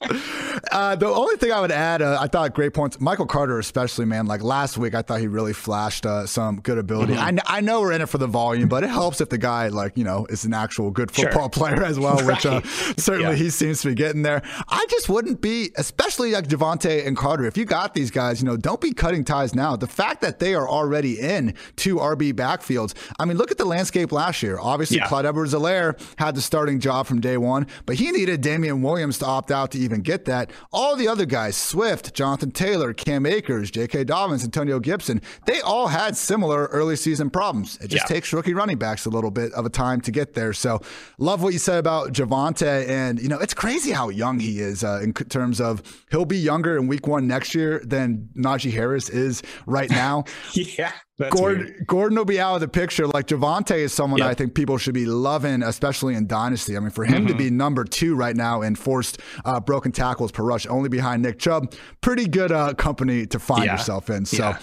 uh, 0.72 0.96
the 0.96 1.06
only 1.06 1.36
thing 1.36 1.52
I 1.52 1.60
would 1.60 1.70
add, 1.70 2.02
uh, 2.02 2.18
I 2.20 2.26
thought 2.26 2.54
great 2.54 2.74
points. 2.74 3.00
Michael 3.00 3.26
Carter, 3.26 3.58
especially, 3.58 4.04
man. 4.04 4.26
Like 4.26 4.42
last 4.42 4.78
week, 4.78 4.94
I 4.94 5.02
thought 5.02 5.20
he 5.20 5.26
really 5.26 5.52
flashed 5.52 6.06
uh, 6.06 6.26
some 6.26 6.60
good 6.60 6.78
ability. 6.78 7.14
Mm-hmm. 7.14 7.38
I, 7.46 7.58
I 7.58 7.60
know 7.60 7.80
we're 7.80 7.92
in 7.92 8.00
it 8.00 8.08
for 8.08 8.18
the 8.18 8.26
volume, 8.26 8.68
but 8.68 8.84
it 8.84 8.90
helps 8.90 9.20
if 9.20 9.28
the 9.28 9.38
guy, 9.38 9.68
like, 9.68 9.96
you 9.96 10.04
know, 10.04 10.26
is 10.28 10.44
an 10.44 10.54
actual 10.54 10.90
good 10.90 11.10
football 11.10 11.42
sure. 11.42 11.48
player 11.50 11.84
as 11.84 11.98
well, 11.98 12.24
which 12.24 12.46
uh, 12.46 12.62
certainly 12.96 13.36
yeah. 13.36 13.42
he 13.42 13.50
seems 13.50 13.82
to 13.82 13.88
be 13.88 13.94
getting 13.94 14.22
there. 14.22 14.42
I 14.68 14.86
just 14.90 15.08
wouldn't 15.08 15.40
be, 15.40 15.70
especially 15.76 16.32
like 16.32 16.48
Javonte 16.48 17.06
and 17.06 17.16
Carter, 17.16 17.44
if 17.44 17.56
you 17.56 17.64
got 17.64 17.94
these 17.94 18.10
guys, 18.10 18.40
you 18.40 18.46
know, 18.46 18.56
don't 18.56 18.80
be 18.80 18.92
cutting 18.92 19.24
ties 19.24 19.54
now. 19.54 19.76
The 19.76 19.86
fact 19.86 20.20
that 20.22 20.38
they 20.38 20.54
are 20.54 20.68
already 20.68 21.20
in 21.20 21.54
two 21.76 21.96
RB 21.96 22.32
backfields, 22.32 22.94
I 23.18 23.24
mean, 23.24 23.36
look 23.36 23.50
at 23.50 23.58
the 23.58 23.64
landscape 23.64 24.12
last 24.12 24.42
year. 24.42 24.58
Obviously, 24.58 24.98
yeah. 24.98 25.08
Clyde 25.08 25.26
Edwards 25.26 25.54
Helaire 25.54 25.98
had 26.18 26.34
the 26.34 26.40
starting 26.40 26.77
job 26.78 27.06
from 27.06 27.20
day 27.20 27.36
one, 27.36 27.66
but 27.86 27.96
he 27.96 28.10
needed 28.10 28.40
Damian 28.40 28.82
Williams 28.82 29.18
to 29.18 29.26
opt 29.26 29.50
out 29.50 29.70
to 29.72 29.78
even 29.78 30.00
get 30.00 30.24
that. 30.26 30.50
All 30.72 30.96
the 30.96 31.08
other 31.08 31.26
guys, 31.26 31.56
Swift, 31.56 32.14
Jonathan 32.14 32.50
Taylor, 32.50 32.92
Cam 32.92 33.26
Akers, 33.26 33.70
J.K. 33.70 34.04
Dobbins, 34.04 34.44
Antonio 34.44 34.80
Gibson, 34.80 35.20
they 35.46 35.60
all 35.60 35.88
had 35.88 36.16
similar 36.16 36.66
early 36.66 36.96
season 36.96 37.30
problems. 37.30 37.76
It 37.76 37.88
just 37.88 38.04
yeah. 38.04 38.14
takes 38.14 38.32
rookie 38.32 38.54
running 38.54 38.78
backs 38.78 39.06
a 39.06 39.10
little 39.10 39.30
bit 39.30 39.52
of 39.52 39.66
a 39.66 39.70
time 39.70 40.00
to 40.02 40.10
get 40.10 40.34
there. 40.34 40.52
So, 40.52 40.80
love 41.18 41.42
what 41.42 41.52
you 41.52 41.58
said 41.58 41.78
about 41.78 42.12
Javonte. 42.12 42.88
And, 42.88 43.20
you 43.20 43.28
know, 43.28 43.38
it's 43.38 43.54
crazy 43.54 43.92
how 43.92 44.08
young 44.08 44.38
he 44.38 44.60
is 44.60 44.84
uh, 44.84 45.00
in 45.02 45.12
terms 45.12 45.60
of 45.60 45.82
he'll 46.10 46.24
be 46.24 46.38
younger 46.38 46.76
in 46.76 46.86
week 46.86 47.06
one 47.06 47.26
next 47.26 47.54
year 47.54 47.82
than 47.84 48.28
Najee 48.36 48.72
Harris 48.72 49.08
is 49.08 49.42
right 49.66 49.90
now. 49.90 50.24
yeah. 50.52 50.92
That's 51.18 51.34
Gordon, 51.34 51.64
weird. 51.64 51.86
Gordon 51.86 52.16
will 52.16 52.24
be 52.24 52.38
out 52.38 52.54
of 52.54 52.60
the 52.60 52.68
picture. 52.68 53.06
Like 53.08 53.26
Javonte 53.26 53.76
is 53.76 53.92
someone 53.92 54.18
yep. 54.18 54.28
I 54.28 54.34
think 54.34 54.54
people 54.54 54.78
should 54.78 54.94
be 54.94 55.04
loving, 55.04 55.64
especially 55.64 56.14
in 56.14 56.28
Dynasty. 56.28 56.76
I 56.76 56.80
mean, 56.80 56.90
for 56.90 57.04
him 57.04 57.22
mm-hmm. 57.22 57.26
to 57.26 57.34
be 57.34 57.50
number 57.50 57.84
two 57.84 58.14
right 58.14 58.36
now 58.36 58.62
in 58.62 58.76
forced 58.76 59.20
uh, 59.44 59.58
broken 59.58 59.90
tackles 59.90 60.30
per 60.30 60.44
rush, 60.44 60.64
only 60.68 60.88
behind 60.88 61.22
Nick 61.22 61.40
Chubb, 61.40 61.74
pretty 62.00 62.28
good 62.28 62.52
uh, 62.52 62.72
company 62.74 63.26
to 63.26 63.38
find 63.40 63.64
yeah. 63.64 63.72
yourself 63.72 64.08
in. 64.10 64.26
So 64.26 64.50
yeah. 64.50 64.58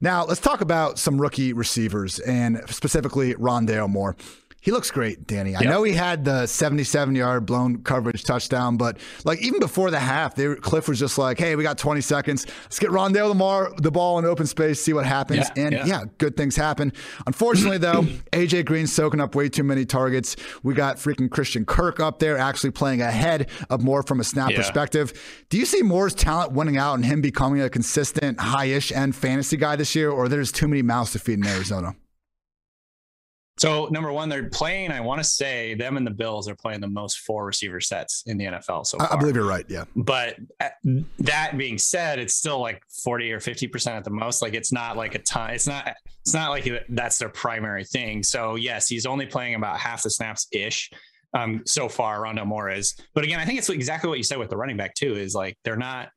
now 0.00 0.24
let's 0.24 0.40
talk 0.40 0.60
about 0.60 0.98
some 0.98 1.20
rookie 1.20 1.52
receivers 1.52 2.18
and 2.18 2.60
specifically 2.68 3.34
Rondale 3.34 3.88
Moore. 3.88 4.16
He 4.62 4.72
looks 4.72 4.90
great, 4.90 5.26
Danny. 5.26 5.56
I 5.56 5.62
know 5.62 5.82
he 5.84 5.94
had 5.94 6.22
the 6.22 6.46
77 6.46 7.14
yard 7.14 7.46
blown 7.46 7.82
coverage 7.82 8.24
touchdown, 8.24 8.76
but 8.76 8.98
like 9.24 9.40
even 9.40 9.58
before 9.58 9.90
the 9.90 9.98
half, 9.98 10.34
they, 10.34 10.54
Cliff 10.56 10.86
was 10.86 10.98
just 10.98 11.16
like, 11.16 11.38
hey, 11.38 11.56
we 11.56 11.62
got 11.62 11.78
20 11.78 12.02
seconds. 12.02 12.46
Let's 12.64 12.78
get 12.78 12.90
Rondale 12.90 13.28
Lamar 13.28 13.72
the 13.78 13.90
ball 13.90 14.18
in 14.18 14.26
open 14.26 14.46
space, 14.46 14.78
see 14.78 14.92
what 14.92 15.06
happens. 15.06 15.50
Yeah, 15.56 15.64
and 15.64 15.72
yeah. 15.72 15.86
yeah, 15.86 16.04
good 16.18 16.36
things 16.36 16.56
happen. 16.56 16.92
Unfortunately, 17.26 17.78
though, 17.78 18.02
AJ 18.32 18.66
Green 18.66 18.86
soaking 18.86 19.20
up 19.20 19.34
way 19.34 19.48
too 19.48 19.64
many 19.64 19.86
targets. 19.86 20.36
We 20.62 20.74
got 20.74 20.96
freaking 20.96 21.30
Christian 21.30 21.64
Kirk 21.64 21.98
up 21.98 22.18
there 22.18 22.36
actually 22.36 22.72
playing 22.72 23.00
ahead 23.00 23.48
of 23.70 23.82
Moore 23.82 24.02
from 24.02 24.20
a 24.20 24.24
snap 24.24 24.50
yeah. 24.50 24.58
perspective. 24.58 25.14
Do 25.48 25.56
you 25.56 25.64
see 25.64 25.80
Moore's 25.80 26.14
talent 26.14 26.52
winning 26.52 26.76
out 26.76 26.94
and 26.94 27.04
him 27.06 27.22
becoming 27.22 27.62
a 27.62 27.70
consistent 27.70 28.38
high 28.38 28.66
ish 28.66 28.92
end 28.92 29.16
fantasy 29.16 29.56
guy 29.56 29.76
this 29.76 29.94
year, 29.94 30.10
or 30.10 30.28
there's 30.28 30.52
too 30.52 30.68
many 30.68 30.82
mouths 30.82 31.12
to 31.12 31.18
feed 31.18 31.38
in 31.38 31.46
Arizona? 31.46 31.94
So 33.60 33.88
number 33.90 34.10
one, 34.10 34.30
they're 34.30 34.48
playing. 34.48 34.90
I 34.90 35.00
want 35.00 35.20
to 35.20 35.24
say 35.24 35.74
them 35.74 35.98
and 35.98 36.06
the 36.06 36.10
Bills 36.10 36.48
are 36.48 36.54
playing 36.54 36.80
the 36.80 36.88
most 36.88 37.18
four 37.18 37.44
receiver 37.44 37.78
sets 37.78 38.22
in 38.26 38.38
the 38.38 38.46
NFL. 38.46 38.86
So 38.86 38.96
far. 38.96 39.12
I 39.12 39.16
believe 39.16 39.36
you're 39.36 39.46
right. 39.46 39.66
Yeah. 39.68 39.84
But 39.94 40.36
uh, 40.60 40.70
that 41.18 41.58
being 41.58 41.76
said, 41.76 42.18
it's 42.18 42.34
still 42.34 42.58
like 42.58 42.82
forty 43.04 43.30
or 43.30 43.38
fifty 43.38 43.68
percent 43.68 43.96
at 43.96 44.04
the 44.04 44.10
most. 44.10 44.40
Like 44.40 44.54
it's 44.54 44.72
not 44.72 44.96
like 44.96 45.14
a 45.14 45.18
ton. 45.18 45.50
It's 45.50 45.66
not. 45.66 45.94
It's 46.22 46.32
not 46.32 46.48
like 46.48 46.66
that's 46.88 47.18
their 47.18 47.28
primary 47.28 47.84
thing. 47.84 48.22
So 48.22 48.54
yes, 48.54 48.88
he's 48.88 49.04
only 49.04 49.26
playing 49.26 49.56
about 49.56 49.78
half 49.78 50.02
the 50.02 50.10
snaps 50.10 50.46
ish. 50.52 50.90
Um, 51.34 51.62
so 51.66 51.86
far, 51.86 52.22
Rondale 52.22 52.46
Moore 52.46 52.70
is. 52.70 52.96
But 53.14 53.24
again, 53.24 53.40
I 53.40 53.44
think 53.44 53.58
it's 53.58 53.68
exactly 53.68 54.08
what 54.08 54.16
you 54.16 54.24
said 54.24 54.38
with 54.38 54.48
the 54.48 54.56
running 54.56 54.78
back 54.78 54.94
too. 54.94 55.16
Is 55.16 55.34
like 55.34 55.58
they're 55.64 55.76
not. 55.76 56.08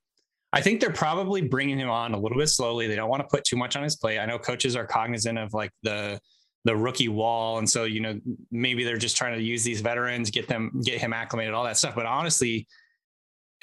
I 0.54 0.62
think 0.62 0.80
they're 0.80 0.92
probably 0.92 1.42
bringing 1.42 1.78
him 1.78 1.90
on 1.90 2.14
a 2.14 2.18
little 2.18 2.38
bit 2.38 2.48
slowly. 2.48 2.88
They 2.88 2.96
don't 2.96 3.10
want 3.10 3.22
to 3.22 3.28
put 3.28 3.44
too 3.44 3.58
much 3.58 3.76
on 3.76 3.84
his 3.84 3.98
plate. 3.98 4.20
I 4.20 4.26
know 4.28 4.40
coaches 4.40 4.78
are 4.78 4.86
cognizant 4.86 5.38
of 5.38 5.54
like 5.54 5.72
the 5.82 6.22
the 6.64 6.76
rookie 6.76 7.10
wall. 7.10 7.58
And 7.58 7.70
so, 7.70 7.84
you 7.84 8.00
know, 8.00 8.20
maybe 8.52 8.84
they're 8.84 8.98
just 8.98 9.18
trying 9.18 9.38
to 9.38 9.44
use 9.44 9.64
these 9.64 9.82
veterans, 9.82 10.30
get 10.30 10.48
them, 10.48 10.82
get 10.84 11.00
him 11.00 11.14
acclimated, 11.14 11.54
all 11.54 11.64
that 11.66 11.78
stuff. 11.78 11.96
But 11.96 12.06
honestly, 12.06 12.68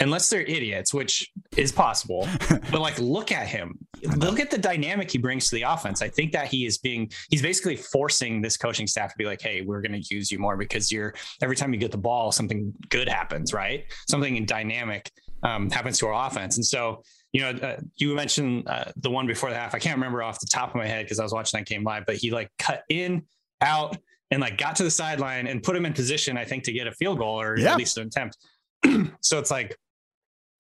unless 0.01 0.31
they're 0.31 0.43
idiots, 0.43 0.95
which 0.95 1.31
is 1.57 1.73
possible. 1.73 2.27
but 2.71 2.81
like, 2.81 2.99
look 2.99 3.33
at 3.33 3.47
him. 3.47 3.79
Look 4.17 4.41
at 4.41 4.51
the 4.51 4.59
dynamic 4.59 5.11
he 5.11 5.19
brings 5.19 5.49
to 5.51 5.57
the 5.57 5.63
offense. 5.63 6.01
I 6.03 6.09
think 6.09 6.33
that 6.33 6.49
he 6.49 6.65
is 6.65 6.79
being, 6.79 7.11
he's 7.31 7.43
basically 7.43 7.77
forcing 7.77 8.41
this 8.41 8.57
coaching 8.57 8.87
staff 8.87 9.11
to 9.11 9.19
be 9.19 9.27
like, 9.27 9.43
hey, 9.43 9.61
we're 9.61 9.83
going 9.83 10.01
to 10.01 10.15
use 10.15 10.31
you 10.31 10.39
more 10.39 10.57
because 10.57 10.91
you're, 10.91 11.15
every 11.43 11.57
time 11.57 11.73
you 11.73 11.79
get 11.79 11.91
the 11.93 11.99
ball, 11.99 12.33
something 12.33 12.73
good 12.89 13.09
happens, 13.09 13.53
right? 13.53 13.85
Something 14.09 14.45
dynamic 14.47 15.11
um, 15.43 15.71
happens 15.71 15.99
to 15.99 16.07
our 16.07 16.27
offense. 16.27 16.57
And 16.57 16.65
so, 16.65 17.03
you 17.33 17.41
know, 17.43 17.51
uh, 17.51 17.77
you 17.97 18.15
mentioned 18.15 18.69
uh, 18.69 18.87
the 18.97 19.11
one 19.11 19.27
before 19.27 19.51
the 19.51 19.57
half. 19.57 19.75
I 19.75 19.79
can't 19.79 19.97
remember 19.97 20.23
off 20.23 20.41
the 20.41 20.47
top 20.47 20.71
of 20.71 20.77
my 20.77 20.87
head 20.87 21.05
because 21.05 21.21
I 21.21 21.23
was 21.23 21.33
watching 21.33 21.59
that 21.59 21.67
game 21.67 21.85
live, 21.85 22.05
but 22.07 22.17
he 22.17 22.31
like 22.31 22.51
cut 22.59 22.83
in, 22.89 23.23
out, 23.61 23.97
and 24.31 24.41
like 24.41 24.59
got 24.59 24.77
to 24.77 24.83
the 24.83 24.91
sideline 24.91 25.47
and 25.47 25.63
put 25.63 25.77
him 25.77 25.87
in 25.87 25.93
position, 25.93 26.37
I 26.37 26.45
think, 26.45 26.65
to 26.65 26.73
get 26.73 26.87
a 26.87 26.93
field 26.93 27.19
goal 27.19 27.41
or 27.41 27.59
yeah. 27.59 27.73
at 27.73 27.79
least 27.79 27.99
an 27.99 28.09
attempt. 28.09 28.39
so 29.21 29.39
it's 29.39 29.51
like, 29.51 29.77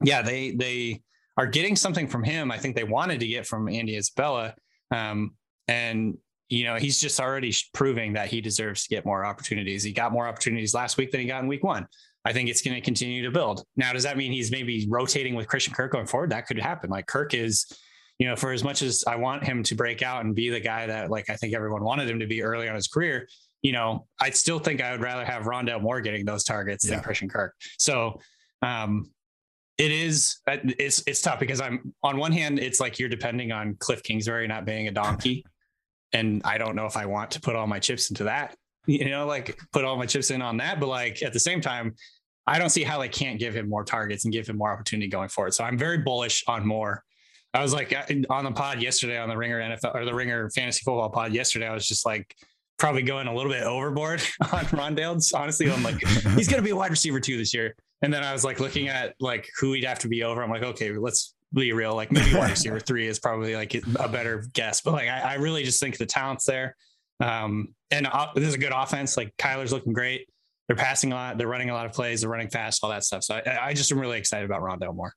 yeah, 0.03 0.23
they 0.23 0.53
they 0.53 1.03
are 1.37 1.47
getting 1.47 1.77
something 1.77 2.07
from 2.07 2.23
him. 2.23 2.50
I 2.50 2.59
think 2.59 2.77
they 2.77 2.85
wanted 2.85 3.21
to 3.21 3.27
get 3.27 3.47
from 3.47 3.69
Andy 3.69 3.97
Isabella, 3.97 4.55
um, 4.91 5.35
and 5.69 6.19
you 6.49 6.65
know 6.65 6.77
he's 6.77 7.00
just 7.00 7.21
already 7.21 7.55
proving 7.75 8.12
that 8.15 8.29
he 8.29 8.41
deserves 8.41 8.85
to 8.85 8.89
get 8.89 9.05
more 9.05 9.25
opportunities. 9.25 9.83
He 9.83 9.93
got 9.93 10.12
more 10.12 10.27
opportunities 10.27 10.75
last 10.75 10.97
week 10.97 11.11
than 11.11 11.21
he 11.21 11.27
got 11.27 11.43
in 11.43 11.49
week 11.49 11.65
one. 11.65 11.87
I 12.25 12.33
think 12.33 12.49
it's 12.50 12.62
going 12.62 12.75
to 12.75 12.81
continue 12.81 13.23
to 13.23 13.31
build. 13.31 13.65
Now, 13.77 13.93
does 13.93 14.03
that 14.03 14.17
mean 14.17 14.33
he's 14.33 14.50
maybe 14.50 14.87
rotating 14.91 15.35
with 15.35 15.49
Christian 15.49 15.73
Kirk 15.73 15.93
going 15.93 16.07
forward? 16.07 16.31
That 16.31 16.47
could 16.47 16.59
happen. 16.59 16.91
Like 16.91 17.07
Kirk 17.07 17.33
is, 17.33 17.67
you 18.19 18.27
know, 18.27 18.37
for 18.37 18.53
as 18.53 18.62
much 18.62 18.83
as 18.83 19.05
I 19.07 19.17
want 19.17 19.43
him 19.45 19.62
to 19.62 19.75
break 19.75 20.03
out 20.03 20.25
and 20.25 20.35
be 20.35 20.50
the 20.50 20.61
guy 20.61 20.87
that 20.87 21.11
like 21.11 21.31
I 21.31 21.37
think 21.37 21.55
everyone 21.55 21.83
wanted 21.83 22.11
him 22.11 22.21
to 22.21 22.27
be 22.27 22.43
early 22.43 22.69
on 22.69 22.75
his 22.75 22.89
career, 22.89 23.27
you 23.62 23.73
know, 23.73 24.07
I 24.21 24.31
still 24.31 24.59
think 24.59 24.83
I 24.83 24.93
would 24.93 25.00
rather 25.00 25.25
have 25.25 25.45
Rondale 25.45 25.81
Moore 25.81 26.00
getting 26.03 26.25
those 26.27 26.45
targets 26.45 26.85
yeah. 26.85 26.97
than 26.97 27.05
Christian 27.05 27.29
Kirk. 27.29 27.55
So 27.79 28.21
um, 28.61 29.11
it 29.79 29.91
is 29.91 30.37
uh, 30.47 30.59
it's 30.79 31.03
it's 31.07 31.23
tough 31.23 31.41
because 31.41 31.62
I'm 31.62 31.95
on 32.03 32.19
one 32.19 32.33
hand, 32.33 32.59
it's 32.59 32.81
like 32.81 32.99
you're 32.99 33.09
depending 33.09 33.50
on 33.50 33.77
Cliff 33.79 34.03
Kingsbury 34.03 34.47
not 34.47 34.67
being 34.67 34.89
a 34.89 34.93
donkey. 34.93 35.45
and 36.12 36.43
I 36.45 36.59
don't 36.59 36.77
know 36.77 36.87
if 36.87 36.97
I 36.97 37.07
want 37.07 37.31
to 37.33 37.41
put 37.41 37.57
all 37.57 37.67
my 37.67 37.79
chips 37.79 38.11
into 38.11 38.25
that, 38.25 38.57
you 38.87 39.09
know, 39.09 39.27
like 39.27 39.59
put 39.73 39.85
all 39.85 39.97
my 39.97 40.07
chips 40.07 40.31
in 40.31 40.43
on 40.43 40.57
that. 40.59 40.81
But 40.81 40.89
like 40.89 41.23
at 41.23 41.33
the 41.33 41.41
same 41.41 41.61
time, 41.61 41.95
I 42.47 42.59
don't 42.59 42.71
see 42.71 42.83
how 42.83 42.99
they 42.99 43.09
can't 43.09 43.39
give 43.39 43.55
him 43.55 43.69
more 43.69 43.85
targets 43.85 44.25
and 44.25 44.33
give 44.33 44.49
him 44.49 44.57
more 44.57 44.73
opportunity 44.73 45.09
going 45.09 45.29
forward. 45.29 45.55
So 45.55 45.65
I'm 45.65 45.79
very 45.79 45.99
bullish 45.99 46.43
on 46.47 46.67
Moore. 46.67 47.05
I 47.53 47.63
was 47.63 47.73
like 47.73 47.93
uh, 47.93 48.05
on 48.31 48.45
the 48.45 48.53
pod 48.53 48.81
yesterday 48.81 49.19
on 49.19 49.29
the 49.29 49.37
Ringer 49.37 49.61
NFL 49.61 49.95
or 49.95 50.05
the 50.05 50.15
Ringer 50.15 50.51
Fantasy 50.51 50.83
Football 50.85 51.11
pod 51.11 51.33
yesterday. 51.33 51.67
I 51.67 51.75
was 51.75 51.87
just 51.87 52.07
like, 52.07 52.35
probably 52.81 53.03
going 53.03 53.29
a 53.29 53.35
little 53.35 53.53
bit 53.53 53.63
overboard 53.63 54.21
on 54.53 54.65
Rondale. 54.67 55.23
Honestly, 55.35 55.71
I'm 55.71 55.83
like, 55.85 56.01
he's 56.35 56.49
going 56.49 56.59
to 56.59 56.63
be 56.63 56.71
a 56.71 56.77
wide 56.77 56.91
receiver 56.91 57.21
too 57.21 57.37
this 57.37 57.55
year. 57.55 57.77
And 58.03 58.13
then 58.13 58.25
I 58.25 58.33
was 58.33 58.43
like 58.43 58.59
looking 58.59 58.89
at 58.89 59.15
like 59.21 59.49
who 59.61 59.75
he'd 59.75 59.85
have 59.85 59.99
to 60.01 60.09
be 60.09 60.25
over. 60.25 60.43
I'm 60.43 60.51
like, 60.51 60.63
okay, 60.63 60.91
let's 60.93 61.35
be 61.53 61.73
real. 61.73 61.95
Like 61.95 62.11
maybe 62.11 62.35
wide 62.35 62.51
receiver 62.51 62.81
three 62.81 63.07
is 63.07 63.19
probably 63.19 63.55
like 63.55 63.75
a 63.75 64.09
better 64.09 64.47
guess. 64.55 64.81
But 64.81 64.95
like, 64.95 65.09
I, 65.09 65.21
I 65.21 65.35
really 65.35 65.63
just 65.63 65.79
think 65.79 65.99
the 65.99 66.07
talent's 66.07 66.47
there. 66.47 66.75
Um, 67.21 67.75
and 67.91 68.07
uh, 68.07 68.29
this 68.35 68.49
is 68.49 68.55
a 68.55 68.59
good 68.59 68.73
offense. 68.75 69.17
Like 69.17 69.35
Kyler's 69.37 69.73
looking 69.73 69.93
great. 69.93 70.29
They're 70.69 70.77
passing 70.77 71.12
a 71.12 71.15
lot. 71.17 71.39
They're 71.39 71.49
running 71.49 71.71
a 71.71 71.75
lot 71.75 71.87
of 71.87 71.93
plays. 71.93 72.21
They're 72.21 72.31
running 72.31 72.49
fast, 72.49 72.85
all 72.85 72.91
that 72.91 73.05
stuff. 73.05 73.25
So 73.25 73.35
I, 73.35 73.69
I 73.69 73.75
just 73.75 73.91
am 73.91 73.99
really 73.99 74.19
excited 74.19 74.45
about 74.45 74.62
Rondale 74.62 74.95
Moore. 74.95 75.15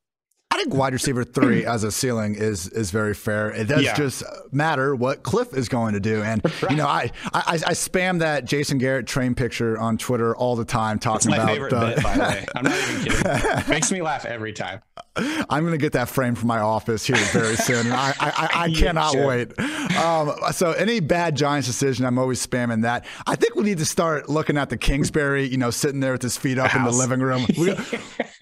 I 0.54 0.58
think 0.58 0.76
wide 0.76 0.94
receiver 0.94 1.24
three 1.24 1.66
as 1.66 1.84
a 1.84 1.92
ceiling 1.92 2.36
is 2.36 2.68
is 2.68 2.92
very 2.92 3.16
fair. 3.16 3.50
It 3.50 3.68
does 3.68 3.82
yeah. 3.82 3.96
just 3.96 4.22
matter 4.52 4.96
what 4.96 5.24
Cliff 5.24 5.52
is 5.58 5.68
going 5.68 5.96
to 5.96 6.00
do. 6.00 6.22
And 6.22 6.46
right. 6.62 6.70
you 6.70 6.78
know, 6.78 6.86
I, 6.86 7.10
I 7.34 7.42
I 7.54 7.74
spam 7.74 8.20
that 8.20 8.46
Jason 8.46 8.78
Garrett 8.78 9.08
train 9.08 9.34
picture 9.34 9.80
on 9.80 9.98
Twitter 9.98 10.36
all 10.36 10.56
the 10.56 10.64
time, 10.64 11.00
talking 11.00 11.32
That's 11.32 11.44
my 11.44 11.54
about. 11.54 11.72
Favorite 11.72 11.74
uh, 11.74 11.96
bit, 11.96 12.04
by 12.04 12.14
the 12.16 12.22
way, 12.22 12.46
I'm 12.56 12.64
not 12.66 12.78
even 12.78 13.04
kidding. 13.04 13.70
Makes 13.70 13.92
me 13.92 14.04
laugh 14.04 14.26
every 14.26 14.54
time. 14.54 14.82
I'm 15.16 15.64
going 15.64 15.72
to 15.74 15.78
get 15.78 15.94
that 15.94 16.10
frame 16.10 16.36
from 16.36 16.48
my 16.48 16.60
office 16.60 17.06
here 17.06 17.16
very 17.16 17.56
soon. 17.56 17.86
And 17.86 17.94
I, 17.94 18.14
I, 18.20 18.50
I, 18.54 18.66
yeah, 18.68 18.80
cannot 18.80 19.16
wait. 19.16 19.60
Um, 19.98 20.34
so, 20.52 20.72
any 20.72 21.00
bad 21.00 21.36
Giants 21.36 21.68
decision, 21.68 22.06
I'm 22.06 22.18
always 22.18 22.46
spamming 22.46 22.82
that. 22.82 23.06
I 23.28 23.36
think 23.36 23.56
we 23.56 23.64
need 23.64 23.78
to 23.78 23.86
start 23.86 24.30
looking 24.30 24.58
at 24.58 24.70
the 24.70 24.78
Kingsbury, 24.78 25.46
you 25.48 25.58
know, 25.58 25.70
sitting 25.70 26.00
there 26.00 26.14
with 26.14 26.24
his 26.24 26.38
feet 26.38 26.58
up 26.58 26.72
House. 26.72 26.80
in 26.80 26.92
the 26.92 26.98
living 26.98 27.20
room. 27.20 27.46
We 27.58 27.76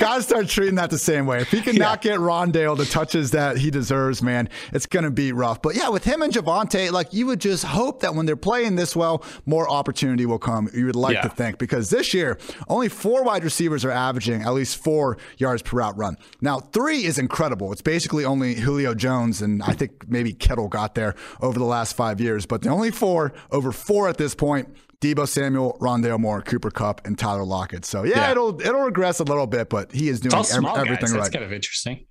got 0.02 0.18
to 0.18 0.24
start 0.24 0.48
treating 0.48 0.76
that 0.76 0.90
the 0.90 0.98
same 0.98 1.26
way. 1.26 1.42
If 1.42 1.52
he 1.52 1.62
can 1.62 1.76
yeah. 1.76 1.96
get 1.96 2.20
Rondale 2.20 2.76
the 2.76 2.86
touches 2.86 3.32
that 3.32 3.58
he 3.58 3.70
deserves, 3.70 4.22
man, 4.22 4.50
it's 4.74 4.86
going 4.86 5.06
to 5.06 5.12
be 5.12 5.32
rough. 5.32 5.62
But 5.62 5.76
yeah, 5.76 5.90
with 5.90 6.04
him 6.04 6.22
and 6.22 6.34
Javonte, 6.34 6.92
like 6.92 7.14
you 7.14 7.28
would 7.28 7.40
just 7.40 7.64
hope 7.64 8.02
that 8.02 8.16
when 8.16 8.26
they're 8.26 8.36
playing 8.36 8.76
this 8.76 8.96
well, 8.96 9.24
more 9.46 9.70
opportunity 9.70 10.26
will 10.26 10.40
come. 10.40 10.70
You 10.74 10.88
would 10.88 10.96
like 10.96 11.16
yeah. 11.16 11.22
to 11.22 11.30
think 11.30 11.60
because 11.60 11.90
this 11.90 12.14
year, 12.14 12.38
only 12.68 12.90
four 12.90 13.24
wide 13.24 13.44
receivers 13.44 13.86
are 13.86 13.92
averaging 13.92 14.42
at 14.42 14.54
least 14.54 14.78
four 14.78 15.18
yards 15.38 15.62
per 15.62 15.78
route 15.78 15.98
run. 15.98 16.18
Now, 16.42 16.60
three 16.60 17.06
is 17.06 17.20
incredible. 17.20 17.72
It's 17.72 17.82
basically 17.82 18.26
only 18.26 18.56
Julio 18.56 18.94
Jones 18.94 19.42
and 19.42 19.62
I 19.64 19.74
think 19.74 20.10
maybe 20.10 20.34
Kittle 20.34 20.68
got 20.68 20.96
there 20.96 21.16
over 21.42 21.60
the 21.60 21.66
last 21.66 21.96
five 21.96 22.20
years, 22.20 22.46
but 22.46 22.64
the 22.64 22.70
only 22.70 22.92
four 22.92 23.34
over 23.52 23.72
four 23.72 24.10
at 24.10 24.18
this 24.18 24.34
point. 24.34 24.68
Deebo 25.02 25.28
Samuel, 25.28 25.78
Rondale 25.82 26.20
Moore, 26.20 26.42
Cooper 26.42 26.70
Kupp, 26.70 27.06
and 27.06 27.18
Tyler 27.18 27.44
Lockett. 27.44 27.86
So 27.86 28.04
yeah, 28.04 28.18
yeah. 28.18 28.32
it'll 28.32 28.62
it'll 28.62 28.82
regress 28.82 29.20
a 29.20 29.24
little 29.24 29.48
bit, 29.48 29.68
but 29.70 29.92
he 29.92 30.10
is 30.10 30.20
doing 30.20 30.34
every, 30.36 30.70
everything 30.70 30.96
guys. 31.00 31.12
right. 31.12 31.20
That's 31.24 31.30
kind 31.30 31.44
of 31.44 31.52
interesting. 31.52 32.06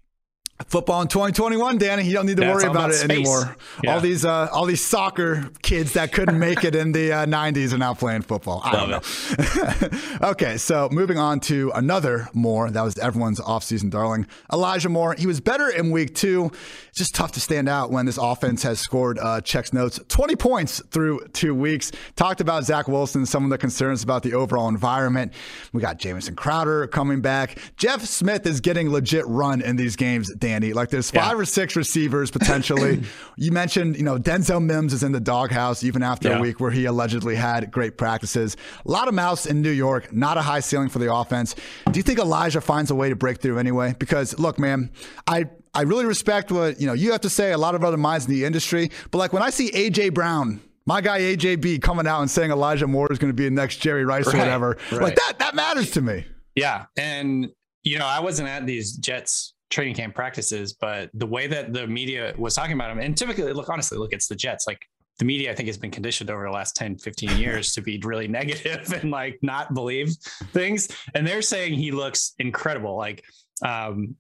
Football 0.67 1.03
in 1.03 1.09
2021, 1.09 1.79
Danny. 1.79 2.05
You 2.05 2.13
don't 2.13 2.27
need 2.27 2.37
to 2.37 2.43
yeah, 2.43 2.53
worry 2.55 2.65
about, 2.65 2.91
about, 2.91 2.91
it 2.91 3.11
anymore. 3.11 3.57
Yeah. 3.83 3.95
All 3.95 4.01
these 4.01 4.25
uh, 4.25 4.49
all 4.53 4.67
these 4.67 4.85
soccer 4.85 5.51
kids 5.63 5.95
that 5.95 6.13
couldn't 6.13 6.39
make 6.39 6.65
it 6.65 6.75
in 6.75 6.93
the 6.93 7.13
uh, 7.13 7.27
90s 7.27 7.73
are 7.73 7.79
now 7.79 7.95
playing 7.95 8.23
football. 8.23 8.61
I 8.63 8.73
Love 8.73 8.91
don't 8.91 10.21
know. 10.23 10.29
okay, 10.31 10.59
so 10.59 10.89
moving 10.93 11.19
on 11.19 11.41
to 11.41 11.73
another 11.75 12.29
Moore. 12.35 12.71
That 12.71 12.83
was 12.83 12.99
everyone's 12.99 13.41
offseason 13.41 13.91
darling, 13.91 14.27
Elijah 14.53 14.91
Moore. 14.91 15.15
He 15.19 15.27
was 15.27 15.41
better 15.41 15.69
in 15.69 15.91
week 15.91 16.15
two. 16.15 16.51
It's 16.89 16.99
just 16.99 17.15
tough 17.15 17.33
to 17.33 17.41
stand 17.41 17.69
out 17.69 17.91
when 17.91 18.05
this 18.05 18.19
offense 18.19 18.63
has 18.63 18.81
scored 18.81 19.19
uh, 19.19 19.41
checks 19.41 19.73
notes 19.73 19.99
20 20.09 20.37
points 20.37 20.83
through 20.91 21.27
two 21.33 21.55
weeks. 21.55 21.91
Talked 22.17 22.41
about 22.41 22.65
Zach 22.65 22.87
Wilson, 22.87 23.25
some 23.25 23.45
of 23.45 23.51
the 23.51 23.59
concerns 23.59 24.03
about 24.03 24.23
the 24.23 24.35
overall 24.35 24.69
environment. 24.69 25.33
We 25.73 25.81
got 25.81 25.99
Jamison 25.99 26.37
Crowder 26.37 26.87
coming 26.87 27.23
back. 27.23 27.59
Jeff 27.77 28.05
Smith 28.05 28.47
is 28.47 28.61
getting 28.61 28.91
legit 28.91 29.27
run 29.27 29.63
in 29.63 29.77
these 29.77 29.97
games. 29.97 30.33
Danny 30.35 30.50
Danny. 30.51 30.73
Like 30.73 30.91
there's 30.91 31.11
five 31.11 31.33
yeah. 31.33 31.43
or 31.43 31.45
six 31.45 31.77
receivers 31.77 32.31
potentially. 32.31 33.03
you 33.37 33.53
mentioned, 33.53 33.97
you 33.97 34.03
know, 34.03 34.19
Denzel 34.19 34.63
Mims 34.63 34.93
is 34.93 35.03
in 35.03 35.13
the 35.13 35.21
doghouse 35.21 35.85
even 35.85 36.03
after 36.03 36.29
yeah. 36.29 36.39
a 36.39 36.41
week 36.41 36.59
where 36.59 36.71
he 36.71 36.87
allegedly 36.87 37.37
had 37.37 37.71
great 37.71 37.97
practices. 37.97 38.57
A 38.85 38.91
lot 38.91 39.07
of 39.07 39.15
mouths 39.15 39.47
in 39.47 39.63
New 39.63 39.71
York, 39.71 40.13
not 40.13 40.37
a 40.37 40.43
high 40.43 40.61
ceiling 40.61 40.89
for 40.89 40.99
the 40.99 41.13
offense. 41.13 41.55
Do 41.91 41.99
you 41.99 42.03
think 42.03 42.19
Elijah 42.19 42.61
finds 42.61 42.91
a 42.91 42.95
way 42.95 43.09
to 43.09 43.17
break 43.17 43.41
through 43.41 43.59
anyway? 43.59 43.95
Because 43.99 44.39
look, 44.39 44.59
man, 44.59 44.91
I 45.27 45.47
I 45.73 45.83
really 45.83 46.05
respect 46.05 46.51
what 46.51 46.81
you 46.81 46.87
know 46.87 46.95
you 46.95 47.13
have 47.13 47.21
to 47.21 47.31
say. 47.31 47.53
A 47.53 47.59
lot 47.59 47.75
of 47.77 47.85
other 47.85 47.97
minds 47.97 48.27
in 48.27 48.33
the 48.33 48.45
industry, 48.45 48.91
but 49.13 49.19
like 49.19 49.33
when 49.33 49.43
I 49.43 49.51
see 49.51 49.71
AJ 49.71 50.15
Brown 50.15 50.61
my 50.87 51.01
guy 51.01 51.21
AJB 51.21 51.83
coming 51.83 52.07
out 52.07 52.21
and 52.21 52.31
saying 52.31 52.51
Elijah 52.51 52.87
Moore 52.87 53.13
is 53.13 53.19
going 53.19 53.31
to 53.31 53.37
be 53.37 53.45
the 53.45 53.51
next 53.51 53.77
Jerry 53.77 54.05
Rice 54.05 54.27
right, 54.27 54.35
or 54.35 54.39
whatever. 54.39 54.79
Right. 54.91 55.03
Like 55.03 55.15
that, 55.17 55.39
that 55.39 55.55
matters 55.55 55.91
to 55.93 56.01
me. 56.01 56.25
Yeah. 56.57 56.87
And, 56.97 57.51
you 57.85 57.99
know, 57.99 58.07
I 58.07 58.19
wasn't 58.19 58.49
at 58.49 58.67
these 58.67 58.95
Jets 58.95 59.55
training 59.71 59.95
camp 59.95 60.15
practices, 60.15 60.73
but 60.73 61.11
the 61.15 61.27
way 61.27 61.47
that 61.47 61.73
the 61.73 61.87
media 61.87 62.35
was 62.37 62.55
talking 62.55 62.75
about 62.75 62.91
him, 62.91 62.99
and 62.99 63.17
typically, 63.17 63.53
look, 63.53 63.69
honestly, 63.69 63.97
look, 63.99 64.13
it's 64.13 64.27
the 64.27 64.35
Jets. 64.35 64.67
Like 64.67 64.85
the 65.19 65.25
media, 65.25 65.53
I 65.53 65.55
think, 65.55 65.69
has 65.69 65.79
been 65.79 65.91
conditioned 65.91 66.31
over 66.31 66.45
the 66.45 66.51
last 66.51 66.75
10, 66.77 66.99
15 66.99 67.39
years 67.39 67.73
to 67.75 67.81
be 67.81 68.01
really 68.05 68.29
negative 68.41 68.93
and 68.93 69.11
like 69.11 69.39
not 69.43 69.73
believe 69.73 70.13
things. 70.53 70.89
And 71.15 71.27
they're 71.27 71.43
saying 71.43 71.75
he 71.75 71.93
looks 71.93 72.35
incredible. 72.39 72.97
Like, 72.97 73.25
um, 73.65 74.17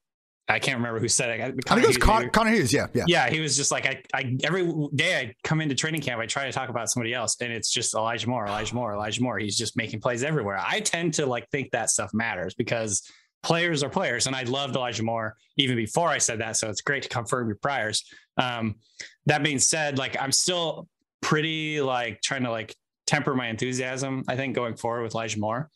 I 0.48 0.58
can't 0.58 0.78
remember 0.78 0.98
who 0.98 1.08
said 1.08 1.30
it. 1.30 1.42
I 1.42 1.74
think 1.74 1.84
it 1.84 1.86
was 1.86 1.96
Con- 1.96 2.28
Connor 2.30 2.50
Hughes. 2.50 2.72
Yeah, 2.72 2.88
yeah, 2.92 3.04
yeah. 3.06 3.30
He 3.30 3.38
was 3.38 3.56
just 3.56 3.70
like, 3.70 3.86
I, 3.86 4.02
I, 4.12 4.36
every 4.42 4.68
day 4.94 5.16
I 5.16 5.34
come 5.44 5.60
into 5.60 5.76
training 5.76 6.00
camp, 6.00 6.20
I 6.20 6.26
try 6.26 6.46
to 6.46 6.52
talk 6.52 6.68
about 6.68 6.90
somebody 6.90 7.14
else, 7.14 7.36
and 7.40 7.52
it's 7.52 7.70
just 7.70 7.94
Elijah 7.94 8.28
Moore, 8.28 8.46
Elijah 8.46 8.74
Moore, 8.74 8.94
Elijah 8.94 9.22
Moore. 9.22 9.38
He's 9.38 9.56
just 9.56 9.76
making 9.76 10.00
plays 10.00 10.24
everywhere. 10.24 10.60
I 10.60 10.80
tend 10.80 11.14
to 11.14 11.26
like 11.26 11.48
think 11.50 11.70
that 11.70 11.88
stuff 11.88 12.12
matters 12.12 12.54
because 12.54 13.08
players 13.42 13.82
are 13.82 13.88
players. 13.88 14.26
And 14.26 14.36
I 14.36 14.42
loved 14.42 14.76
Elijah 14.76 15.02
Moore 15.02 15.36
even 15.56 15.76
before 15.76 16.08
I 16.08 16.18
said 16.18 16.40
that. 16.40 16.56
So 16.56 16.68
it's 16.68 16.80
great 16.80 17.02
to 17.04 17.08
confirm 17.08 17.48
your 17.48 17.56
priors. 17.56 18.04
Um, 18.36 18.76
that 19.26 19.42
being 19.42 19.58
said, 19.58 19.98
like 19.98 20.20
I'm 20.20 20.32
still 20.32 20.88
pretty 21.20 21.80
like 21.80 22.20
trying 22.22 22.44
to 22.44 22.50
like 22.50 22.74
temper 23.06 23.34
my 23.34 23.48
enthusiasm, 23.48 24.24
I 24.28 24.36
think, 24.36 24.54
going 24.54 24.76
forward 24.76 25.02
with 25.02 25.14
Elijah 25.14 25.40
Moore. 25.40 25.70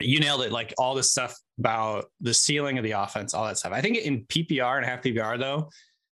You 0.00 0.20
nailed 0.20 0.42
it. 0.42 0.52
Like 0.52 0.72
all 0.78 0.94
this 0.94 1.10
stuff 1.10 1.36
about 1.58 2.06
the 2.20 2.32
ceiling 2.32 2.78
of 2.78 2.84
the 2.84 2.92
offense, 2.92 3.34
all 3.34 3.46
that 3.46 3.58
stuff. 3.58 3.72
I 3.72 3.80
think 3.82 3.98
in 3.98 4.24
PPR 4.24 4.78
and 4.78 4.86
half 4.86 5.02
PPR, 5.02 5.38
though, 5.38 5.70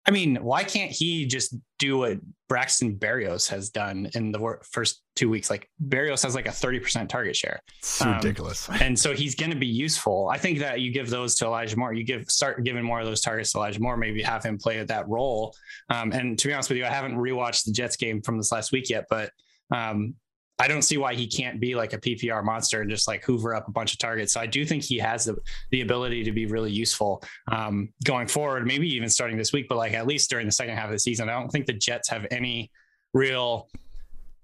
I 0.06 0.10
mean, 0.10 0.36
why 0.36 0.64
can't 0.64 0.90
he 0.90 1.26
just 1.26 1.56
do 1.78 1.98
what 1.98 2.18
Braxton 2.48 2.96
Berrios 2.96 3.48
has 3.48 3.70
done 3.70 4.10
in 4.14 4.32
the 4.32 4.58
first 4.70 5.02
two 5.16 5.30
weeks? 5.30 5.48
Like 5.48 5.70
Berrios 5.88 6.22
has 6.24 6.34
like 6.34 6.46
a 6.46 6.50
30% 6.50 7.08
target 7.08 7.34
share. 7.34 7.60
It's 7.78 8.02
um, 8.02 8.16
ridiculous. 8.16 8.68
And 8.68 8.98
so 8.98 9.14
he's 9.14 9.34
going 9.34 9.50
to 9.50 9.56
be 9.56 9.66
useful. 9.66 10.28
I 10.30 10.36
think 10.36 10.58
that 10.58 10.80
you 10.80 10.92
give 10.92 11.08
those 11.08 11.36
to 11.36 11.46
Elijah 11.46 11.78
Moore, 11.78 11.94
you 11.94 12.04
give, 12.04 12.30
start 12.30 12.64
giving 12.64 12.84
more 12.84 13.00
of 13.00 13.06
those 13.06 13.22
targets 13.22 13.52
to 13.52 13.58
Elijah 13.58 13.80
Moore, 13.80 13.96
maybe 13.96 14.22
have 14.22 14.44
him 14.44 14.58
play 14.58 14.82
that 14.82 15.08
role. 15.08 15.54
Um, 15.88 16.12
and 16.12 16.38
to 16.38 16.48
be 16.48 16.52
honest 16.52 16.68
with 16.68 16.76
you, 16.78 16.84
I 16.84 16.90
haven't 16.90 17.16
rewatched 17.16 17.64
the 17.64 17.72
Jets 17.72 17.96
game 17.96 18.20
from 18.20 18.36
this 18.36 18.52
last 18.52 18.72
week 18.72 18.90
yet, 18.90 19.06
but 19.08 19.30
um, 19.70 20.14
I 20.58 20.68
don't 20.68 20.82
see 20.82 20.98
why 20.98 21.14
he 21.14 21.26
can't 21.26 21.58
be 21.58 21.74
like 21.74 21.92
a 21.92 21.98
PPR 21.98 22.44
monster 22.44 22.80
and 22.80 22.88
just 22.88 23.08
like 23.08 23.24
hoover 23.24 23.54
up 23.54 23.66
a 23.66 23.72
bunch 23.72 23.92
of 23.92 23.98
targets. 23.98 24.32
So 24.32 24.40
I 24.40 24.46
do 24.46 24.64
think 24.64 24.84
he 24.84 24.98
has 24.98 25.24
the, 25.24 25.36
the 25.70 25.80
ability 25.80 26.22
to 26.24 26.32
be 26.32 26.46
really 26.46 26.70
useful 26.70 27.22
um, 27.50 27.88
going 28.04 28.28
forward, 28.28 28.66
maybe 28.66 28.88
even 28.94 29.08
starting 29.08 29.36
this 29.36 29.52
week, 29.52 29.66
but 29.68 29.78
like 29.78 29.94
at 29.94 30.06
least 30.06 30.30
during 30.30 30.46
the 30.46 30.52
second 30.52 30.76
half 30.76 30.86
of 30.86 30.92
the 30.92 30.98
season. 30.98 31.28
I 31.28 31.32
don't 31.32 31.50
think 31.50 31.66
the 31.66 31.72
Jets 31.72 32.08
have 32.08 32.26
any 32.30 32.70
real, 33.12 33.68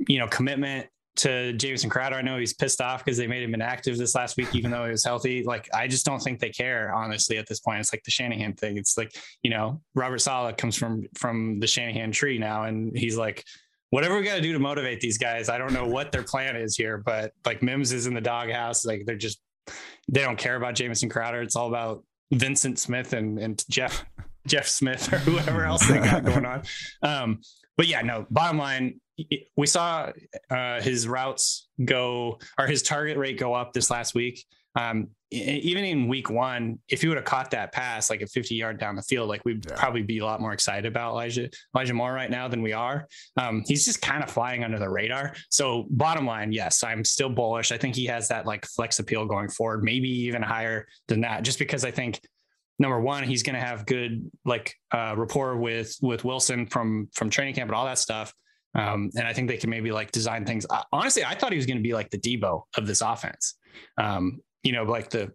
you 0.09 0.19
know, 0.19 0.27
commitment 0.27 0.89
to 1.17 1.53
Jamison 1.53 1.91
Crowder. 1.91 2.17
I 2.17 2.23
know 2.23 2.39
he's 2.39 2.55
pissed 2.55 2.81
off 2.81 3.05
because 3.05 3.17
they 3.17 3.27
made 3.27 3.43
him 3.43 3.55
inactive 3.55 3.99
this 3.99 4.15
last 4.15 4.37
week, 4.37 4.55
even 4.55 4.71
though 4.71 4.85
he 4.85 4.91
was 4.91 5.05
healthy. 5.05 5.45
Like, 5.45 5.69
I 5.75 5.87
just 5.87 6.07
don't 6.07 6.21
think 6.21 6.41
they 6.41 6.51
care, 6.51 6.93
honestly, 6.95 7.37
at 7.37 7.47
this 7.47 7.61
point. 7.61 7.81
It's 7.81 7.93
like 7.93 8.05
the 8.05 8.11
Shanahan 8.11 8.55
thing. 8.55 8.79
It's 8.79 8.97
like, 8.97 9.15
you 9.43 9.51
know, 9.51 9.81
Robert 9.95 10.21
Saleh 10.21 10.57
comes 10.57 10.77
from 10.77 11.07
from 11.15 11.61
the 11.61 11.67
Shanahan 11.67 12.13
tree 12.13 12.39
now, 12.39 12.65
and 12.65 12.97
he's 12.97 13.17
like, 13.17 13.45
whatever 13.91 14.17
we 14.17 14.23
got 14.23 14.37
to 14.37 14.41
do 14.41 14.53
to 14.53 14.59
motivate 14.59 15.01
these 15.01 15.19
guys. 15.19 15.49
I 15.49 15.59
don't 15.59 15.73
know 15.73 15.87
what 15.87 16.13
their 16.13 16.23
plan 16.23 16.57
is 16.57 16.77
here, 16.77 16.99
but 16.99 17.33
like 17.45 17.63
Mims 17.63 17.93
is 17.93 18.07
in 18.07 18.15
the 18.15 18.21
doghouse. 18.21 18.85
Like 18.85 19.05
they're 19.07 19.17
just 19.17 19.41
they 20.09 20.23
don't 20.23 20.39
care 20.39 20.57
about 20.57 20.75
Jamison 20.75 21.09
Crowder. 21.09 21.43
It's 21.43 21.57
all 21.57 21.69
about 21.69 22.05
Vyncint 22.35 22.79
Smith 22.79 23.13
and 23.13 23.39
and 23.39 23.63
Jeff 23.69 24.05
Jeff 24.47 24.67
Smith 24.67 25.13
or 25.13 25.19
whoever 25.19 25.65
else 25.65 25.87
they 25.87 25.99
got 25.99 26.25
going 26.25 26.47
on. 26.47 26.63
Um, 27.03 27.41
but 27.77 27.87
yeah, 27.87 28.03
no. 28.03 28.27
Bottom 28.31 28.59
line, 28.59 29.01
we 29.57 29.67
saw 29.67 30.13
uh, 30.51 30.81
his 30.83 31.09
routes 31.09 31.69
go 31.83 32.39
or 32.59 32.67
his 32.67 32.83
target 32.83 33.17
rate 33.17 33.39
go 33.39 33.55
up 33.55 33.73
this 33.73 33.91
last 33.91 34.15
week. 34.15 34.45
Um, 34.77 35.09
even 35.33 35.85
in 35.85 36.09
week 36.09 36.29
one, 36.29 36.81
if 36.89 37.03
he 37.03 37.09
would 37.09 37.17
have 37.17 37.25
caught 37.25 37.53
that 37.53 37.73
pass 37.73 38.11
like 38.11 38.21
a 38.21 38.27
50 38.27 38.55
yard 38.55 38.81
down 38.81 38.97
the 38.97 39.03
field, 39.03 39.29
like 39.29 39.45
we'd 39.45 39.65
yeah. 39.69 39.77
probably 39.77 40.03
be 40.03 40.19
a 40.19 40.25
lot 40.25 40.41
more 40.41 40.53
excited 40.53 40.87
about 40.87 41.13
Elijah 41.13 41.49
Elijah 41.75 41.95
Moore 41.95 42.13
right 42.13 42.31
now 42.31 42.49
than 42.49 42.63
we 42.63 42.73
are. 42.73 43.07
Um, 43.37 43.63
he's 43.67 43.85
just 43.85 44.03
kind 44.03 44.25
of 44.25 44.31
flying 44.31 44.65
under 44.65 44.79
the 44.79 44.89
radar. 44.89 45.35
So 45.49 45.87
bottom 45.91 46.27
line, 46.27 46.53
yes, 46.53 46.83
I'm 46.83 47.05
still 47.05 47.29
bullish. 47.29 47.71
I 47.71 47.79
think 47.79 47.95
he 47.95 48.07
has 48.07 48.29
that 48.29 48.45
like 48.45 48.67
flex 48.67 48.99
appeal 48.99 49.25
going 49.25 49.49
forward, 49.49 49.85
maybe 49.85 50.09
even 50.09 50.43
higher 50.43 50.89
than 51.07 51.21
that, 51.21 51.45
just 51.45 51.61
because 51.61 51.85
I 51.85 51.93
think 51.93 52.21
number 52.81 52.99
one, 52.99 53.23
he's 53.23 53.45
going 53.45 53.55
to 53.55 53.61
have 53.61 53.87
good 53.87 54.29
like 54.45 54.75
uh, 54.91 55.15
rapport 55.17 55.57
with 55.57 55.97
with 56.03 56.25
Wilson 56.25 56.67
from 56.67 57.09
from 57.15 57.31
training 57.31 57.55
camp 57.55 57.69
and 57.69 57.77
all 57.77 57.85
that 57.85 57.99
stuff. 57.99 58.35
Um, 58.75 59.11
and 59.17 59.27
I 59.27 59.33
think 59.33 59.49
they 59.49 59.57
can 59.57 59.71
maybe 59.71 59.93
like 59.93 60.11
design 60.13 60.45
things. 60.45 60.67
Honestly, 60.93 61.25
I 61.25 61.35
thought 61.35 61.53
he 61.53 61.57
was 61.57 61.67
going 61.67 61.77
to 61.77 61.83
be 61.83 61.93
like 61.93 62.11
the 62.11 62.19
Deebo 62.19 62.63
of 62.77 62.87
this 62.87 63.01
offense. 63.01 63.55
Um, 63.99 64.41
you 64.63 64.73
know, 64.73 64.85
like 64.85 65.11
the 65.11 65.33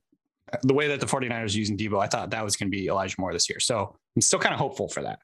the 0.61 0.73
way 0.73 0.87
that 0.89 0.99
the 0.99 1.05
49ers 1.05 1.55
using 1.55 1.77
Deebo, 1.77 2.01
I 2.01 2.07
thought 2.07 2.29
that 2.29 2.43
was 2.43 2.55
going 2.55 2.71
to 2.71 2.77
be 2.77 2.87
Elijah 2.87 3.15
Moore 3.17 3.33
this 3.33 3.49
year. 3.49 3.59
So 3.59 3.95
I'm 4.15 4.21
still 4.21 4.39
kind 4.39 4.53
of 4.53 4.59
hopeful 4.59 4.87
for 4.87 5.01
that. 5.01 5.19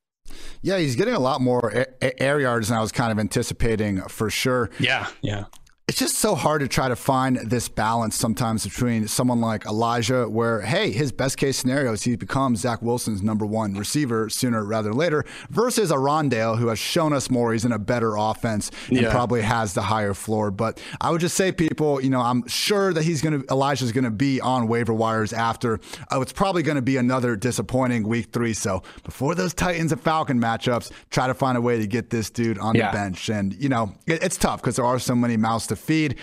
Yeah, 0.61 0.77
he's 0.77 0.95
getting 0.95 1.13
a 1.13 1.19
lot 1.19 1.41
more 1.41 1.85
air 2.01 2.39
yards 2.39 2.69
than 2.69 2.77
I 2.77 2.81
was 2.81 2.91
kind 2.91 3.11
of 3.11 3.19
anticipating 3.19 4.01
for 4.03 4.29
sure. 4.29 4.69
Yeah, 4.79 5.07
yeah 5.21 5.45
it's 5.91 5.99
just 5.99 6.19
so 6.19 6.35
hard 6.35 6.61
to 6.61 6.69
try 6.69 6.87
to 6.87 6.95
find 6.95 7.35
this 7.39 7.67
balance 7.67 8.15
sometimes 8.15 8.63
between 8.63 9.09
someone 9.09 9.41
like 9.41 9.65
Elijah, 9.65 10.23
where, 10.23 10.61
hey, 10.61 10.89
his 10.89 11.11
best 11.11 11.35
case 11.35 11.57
scenario 11.57 11.91
is 11.91 12.03
he 12.03 12.15
becomes 12.15 12.61
Zach 12.61 12.81
Wilson's 12.81 13.21
number 13.21 13.45
one 13.45 13.73
receiver 13.73 14.29
sooner 14.29 14.63
rather 14.63 14.87
than 14.87 14.97
later, 14.97 15.25
versus 15.49 15.91
a 15.91 15.95
Rondale 15.95 16.57
who 16.57 16.67
has 16.67 16.79
shown 16.79 17.11
us 17.11 17.29
more. 17.29 17.51
He's 17.51 17.65
in 17.65 17.73
a 17.73 17.77
better 17.77 18.15
offense 18.15 18.71
and 18.87 19.01
yeah. 19.01 19.11
probably 19.11 19.41
has 19.41 19.73
the 19.73 19.81
higher 19.81 20.13
floor. 20.13 20.49
But 20.49 20.81
I 21.01 21.11
would 21.11 21.19
just 21.19 21.35
say, 21.35 21.51
people, 21.51 22.01
you 22.01 22.09
know, 22.09 22.21
I'm 22.21 22.47
sure 22.47 22.93
that 22.93 23.03
he's 23.03 23.21
going 23.21 23.41
to, 23.41 23.45
Elijah's 23.51 23.91
going 23.91 24.05
to 24.05 24.11
be 24.11 24.39
on 24.39 24.69
waiver 24.69 24.93
wires 24.93 25.33
after. 25.33 25.81
Uh, 26.09 26.21
it's 26.21 26.31
probably 26.31 26.63
going 26.63 26.77
to 26.77 26.81
be 26.81 26.95
another 26.95 27.35
disappointing 27.35 28.07
week 28.07 28.27
three. 28.31 28.53
So 28.53 28.81
before 29.03 29.35
those 29.35 29.53
Titans 29.53 29.91
and 29.91 29.99
Falcon 29.99 30.39
matchups, 30.39 30.89
try 31.09 31.27
to 31.27 31.33
find 31.33 31.57
a 31.57 31.61
way 31.61 31.79
to 31.79 31.85
get 31.85 32.11
this 32.11 32.29
dude 32.29 32.59
on 32.59 32.75
yeah. 32.75 32.91
the 32.91 32.97
bench. 32.97 33.27
And, 33.27 33.53
you 33.55 33.67
know, 33.67 33.93
it, 34.07 34.23
it's 34.23 34.37
tough 34.37 34.61
because 34.61 34.77
there 34.77 34.85
are 34.85 34.97
so 34.97 35.15
many 35.15 35.35
mouths 35.35 35.67
to 35.67 35.80
feed. 35.81 36.17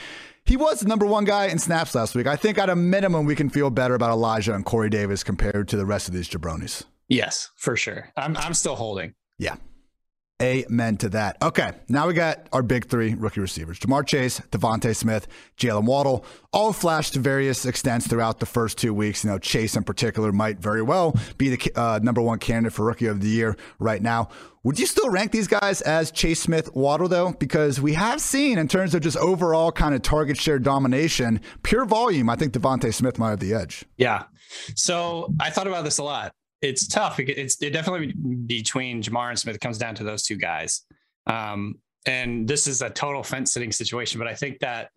He 0.45 0.57
was 0.57 0.81
the 0.81 0.89
number 0.89 1.05
one 1.05 1.25
guy 1.25 1.47
in 1.47 1.59
snaps 1.59 1.95
last 1.95 2.15
week. 2.15 2.27
I 2.27 2.37
think 2.37 2.57
at 2.57 2.71
a 2.71 2.77
minimum, 2.77 3.27
we 3.27 3.35
can 3.35 3.51
feel 3.51 3.69
better 3.69 3.95
about 3.95 4.11
Elijah 4.11 4.55
and 4.55 4.65
Corey 4.65 4.89
Davis 4.89 5.23
compared 5.23 5.69
to 5.69 5.77
the 5.77 5.85
rest 5.85 6.09
of 6.09 6.15
these 6.15 6.29
jabronis. 6.29 6.85
Yes, 7.09 7.51
for 7.57 7.77
sure. 7.77 8.11
I'm, 8.17 8.37
I'm 8.37 8.55
still 8.55 8.77
holding. 8.77 9.15
Yeah. 9.39 9.57
Amen 10.41 10.97
to 10.99 11.09
that. 11.09 11.37
Okay, 11.43 11.73
now 11.89 12.07
we 12.07 12.15
got 12.15 12.47
our 12.53 12.63
big 12.63 12.87
three 12.87 13.15
rookie 13.15 13.41
receivers 13.41 13.81
Ja'Marr 13.81 14.07
Chase, 14.07 14.39
DeVonta 14.53 14.95
Smith, 14.95 15.27
Jalen 15.57 15.85
Waddle, 15.85 16.25
all 16.53 16.73
flashed 16.73 17.15
to 17.15 17.19
various 17.19 17.67
extents 17.67 18.07
throughout 18.07 18.39
the 18.39 18.47
first 18.47 18.79
two 18.79 18.95
weeks. 18.95 19.25
You 19.25 19.31
know, 19.31 19.39
Chase 19.39 19.75
in 19.75 19.83
particular 19.83 20.31
might 20.31 20.61
very 20.61 20.81
well 20.81 21.17
be 21.39 21.57
the 21.57 21.73
uh, 21.75 21.99
number 22.05 22.23
one 22.23 22.39
candidate 22.39 22.73
for 22.73 22.85
rookie 22.85 23.07
of 23.07 23.21
the 23.21 23.29
year 23.29 23.57
right 23.81 24.01
now. 24.01 24.29
Would 24.63 24.79
you 24.79 24.87
still 24.87 25.11
rank 25.11 25.33
these 25.33 25.49
guys 25.49 25.81
as 25.81 26.13
Chase 26.13 26.41
Smith 26.41 26.73
Waddle, 26.73 27.09
though? 27.09 27.33
Because 27.33 27.81
we 27.81 27.95
have 27.95 28.21
seen, 28.21 28.59
in 28.59 28.69
terms 28.69 28.95
of 28.95 29.01
just 29.01 29.17
overall 29.17 29.73
kind 29.73 29.93
of 29.93 30.03
target 30.03 30.37
share 30.37 30.61
domination, 30.61 31.41
pure 31.65 31.85
volume, 31.85 32.31
I 32.31 32.37
think 32.37 32.53
DeVonta 32.53 32.95
Smith 32.95 33.19
might 33.19 33.31
have 33.31 33.41
the 33.41 33.55
edge. 33.55 33.85
Yeah. 33.97 34.25
So 34.77 35.35
I 35.41 35.51
thought 35.51 35.67
about 35.67 35.83
this 35.83 35.99
a 35.99 36.05
lot 36.05 36.33
it's 36.61 36.87
tough. 36.87 37.21
It's 37.21 37.61
it 37.63 37.71
definitely 37.71 38.13
between 38.47 39.03
Ja'Marr 39.03 39.31
and 39.31 39.39
Smith. 39.39 39.57
It 39.57 39.61
comes 39.61 39.79
down 39.79 39.95
to 39.97 40.05
those 40.05 40.23
two 40.23 40.37
guys. 40.37 40.85
Um, 41.27 41.77
and 42.07 42.49
this 42.49 42.67
is 42.67 42.83
a 42.83 42.91
total 42.91 43.23
fence 43.23 43.53
sitting 43.53 43.73
situation, 43.73 44.19
but 44.19 44.29
I 44.29 44.35
think 44.35 44.61
that 44.61 44.91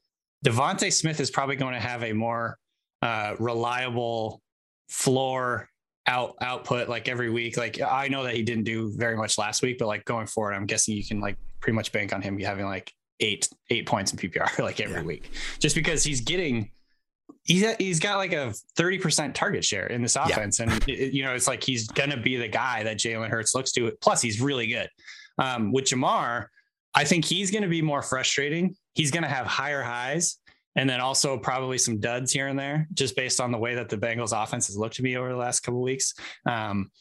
DeVonta 0.46 0.92
Smith 0.92 1.20
is 1.20 1.30
probably 1.30 1.56
going 1.56 1.74
to 1.74 1.80
have 1.80 2.04
a 2.04 2.14
more 2.14 2.58
uh, 3.02 3.36
reliable 3.40 4.42
floor 4.90 5.68
out 6.08 6.36
output 6.42 6.90
like 6.90 7.08
every 7.08 7.30
week. 7.30 7.58
Like 7.58 7.80
I 7.82 8.08
know 8.08 8.24
that 8.24 8.36
he 8.36 8.44
didn't 8.44 8.64
do 8.64 8.92
very 8.96 9.16
much 9.16 9.38
last 9.38 9.62
week, 9.62 9.78
but 9.78 9.88
like 9.88 10.06
going 10.06 10.28
forward, 10.28 10.54
I'm 10.54 10.66
guessing 10.66 10.96
you 10.96 11.06
can 11.06 11.20
like 11.20 11.38
pretty 11.60 11.76
much 11.76 11.92
bank 11.92 12.14
on 12.14 12.22
him 12.22 12.40
having 12.40 12.66
like 12.66 12.92
eight 13.20 13.48
eight 13.70 13.86
points 13.86 14.12
in 14.12 14.18
PPR 14.18 14.60
like 14.64 14.80
every 14.80 14.98
yeah. 14.98 15.04
week, 15.04 15.32
just 15.60 15.76
because 15.76 16.04
he's 16.04 16.22
getting 16.22 16.72
he's 17.44 17.66
he's 17.78 18.00
got 18.00 18.18
like 18.18 18.34
a 18.34 18.54
30% 18.78 19.34
target 19.34 19.64
share 19.64 19.88
in 19.88 20.02
this 20.02 20.16
offense. 20.16 20.60
Yeah. 20.60 20.72
And, 20.72 20.90
it, 20.90 21.14
you 21.14 21.24
know, 21.24 21.34
it's 21.34 21.48
like 21.48 21.64
he's 21.64 21.88
going 21.88 22.10
to 22.10 22.18
be 22.18 22.38
the 22.38 22.48
guy 22.48 22.84
that 22.84 22.98
Jalen 22.98 23.30
Hurts 23.30 23.56
looks 23.56 23.72
to. 23.74 23.92
Plus, 24.02 24.22
he's 24.22 24.42
really 24.42 24.68
good. 24.68 24.90
Um, 25.38 25.72
with 25.72 25.86
Ja'Marr, 25.86 26.48
I 26.94 27.04
think 27.04 27.26
he's 27.26 27.52
going 27.52 27.64
to 27.64 27.70
be 27.70 27.82
more 27.82 28.02
frustrating. 28.02 28.76
He's 28.94 29.12
going 29.12 29.24
to 29.24 29.30
have 29.30 29.48
higher 29.48 29.82
highs 29.82 30.38
and 30.76 30.90
then 30.90 31.02
also 31.02 31.38
probably 31.38 31.78
some 31.78 32.00
duds 32.00 32.32
here 32.32 32.48
and 32.48 32.58
there, 32.58 32.88
just 32.94 33.16
based 33.16 33.42
on 33.42 33.52
the 33.52 33.58
way 33.58 33.76
that 33.76 33.90
the 33.90 33.98
Bengals 33.98 34.32
offense 34.32 34.68
has 34.68 34.78
looked 34.78 34.96
to 34.96 35.04
me 35.04 35.18
over 35.18 35.30
the 35.30 35.38
last 35.38 35.62
couple 35.62 35.82
weeks. 35.82 36.14
Um, 36.46 36.92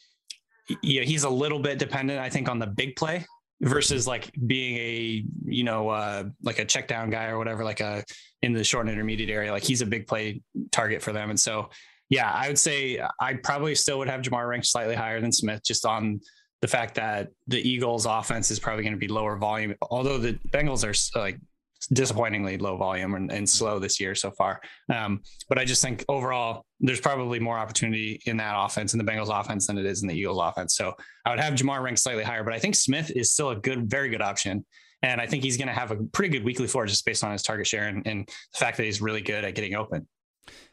yeah, 0.81 1.03
he's 1.03 1.23
a 1.23 1.29
little 1.29 1.59
bit 1.59 1.79
dependent, 1.79 2.19
I 2.19 2.29
think, 2.29 2.49
on 2.49 2.59
the 2.59 2.67
big 2.67 2.95
play 2.95 3.25
versus 3.61 4.07
like 4.07 4.31
being 4.47 4.75
a 4.77 5.23
you 5.45 5.63
know 5.63 5.89
uh, 5.89 6.23
like 6.41 6.59
a 6.59 6.65
check 6.65 6.87
down 6.87 7.09
guy 7.09 7.27
or 7.27 7.37
whatever 7.37 7.63
like 7.63 7.79
a 7.79 8.03
in 8.41 8.53
the 8.53 8.63
short 8.63 8.85
and 8.85 8.93
intermediate 8.93 9.29
area 9.29 9.51
like 9.51 9.63
he's 9.63 9.81
a 9.81 9.85
big 9.85 10.07
play 10.07 10.41
target 10.71 11.01
for 11.01 11.13
them. 11.13 11.29
And 11.29 11.39
so 11.39 11.69
yeah 12.11 12.29
i 12.31 12.47
would 12.47 12.59
say 12.59 13.01
i 13.19 13.33
probably 13.33 13.73
still 13.73 13.97
would 13.97 14.09
have 14.09 14.21
Ja'Marr 14.21 14.49
ranked 14.49 14.67
slightly 14.67 14.93
higher 14.93 15.19
than 15.19 15.31
smith 15.31 15.63
just 15.63 15.83
on 15.85 16.19
the 16.61 16.67
fact 16.67 16.93
that 16.95 17.29
the 17.47 17.67
eagles 17.67 18.05
offense 18.05 18.51
is 18.51 18.59
probably 18.59 18.83
going 18.83 18.93
to 18.93 18.99
be 18.99 19.07
lower 19.07 19.37
volume 19.37 19.73
although 19.89 20.19
the 20.19 20.33
bengals 20.49 20.85
are 20.85 21.19
like 21.19 21.39
disappointingly 21.87 22.57
low 22.57 22.77
volume 22.77 23.15
and, 23.15 23.31
and 23.31 23.49
slow 23.49 23.79
this 23.79 23.99
year 23.99 24.15
so 24.15 24.31
far. 24.31 24.61
Um, 24.93 25.21
but 25.49 25.57
I 25.57 25.65
just 25.65 25.81
think 25.81 26.05
overall, 26.07 26.65
there's 26.79 27.01
probably 27.01 27.39
more 27.39 27.57
opportunity 27.57 28.21
in 28.25 28.37
that 28.37 28.55
offense 28.57 28.93
in 28.93 28.97
the 28.97 29.03
Bengals 29.03 29.29
offense 29.29 29.67
than 29.67 29.77
it 29.77 29.85
is 29.85 30.01
in 30.01 30.07
the 30.07 30.15
Eagles 30.15 30.39
offense. 30.41 30.75
So 30.75 30.93
I 31.25 31.31
would 31.31 31.39
have 31.39 31.53
Ja'Marr 31.53 31.83
ranked 31.83 31.99
slightly 31.99 32.23
higher, 32.23 32.43
but 32.43 32.53
I 32.53 32.59
think 32.59 32.75
Smith 32.75 33.11
is 33.15 33.31
still 33.31 33.51
a 33.51 33.55
good, 33.55 33.89
very 33.89 34.09
good 34.09 34.21
option. 34.21 34.65
And 35.03 35.19
I 35.19 35.25
think 35.25 35.43
he's 35.43 35.57
going 35.57 35.67
to 35.67 35.73
have 35.73 35.91
a 35.91 35.95
pretty 35.95 36.29
good 36.29 36.45
weekly 36.45 36.67
floor 36.67 36.85
just 36.85 37.05
based 37.05 37.23
on 37.23 37.31
his 37.31 37.41
target 37.41 37.65
share 37.65 37.87
and, 37.87 38.05
and 38.05 38.27
the 38.27 38.57
fact 38.57 38.77
that 38.77 38.83
he's 38.83 39.01
really 39.01 39.21
good 39.21 39.43
at 39.43 39.55
getting 39.55 39.73
open. 39.73 40.07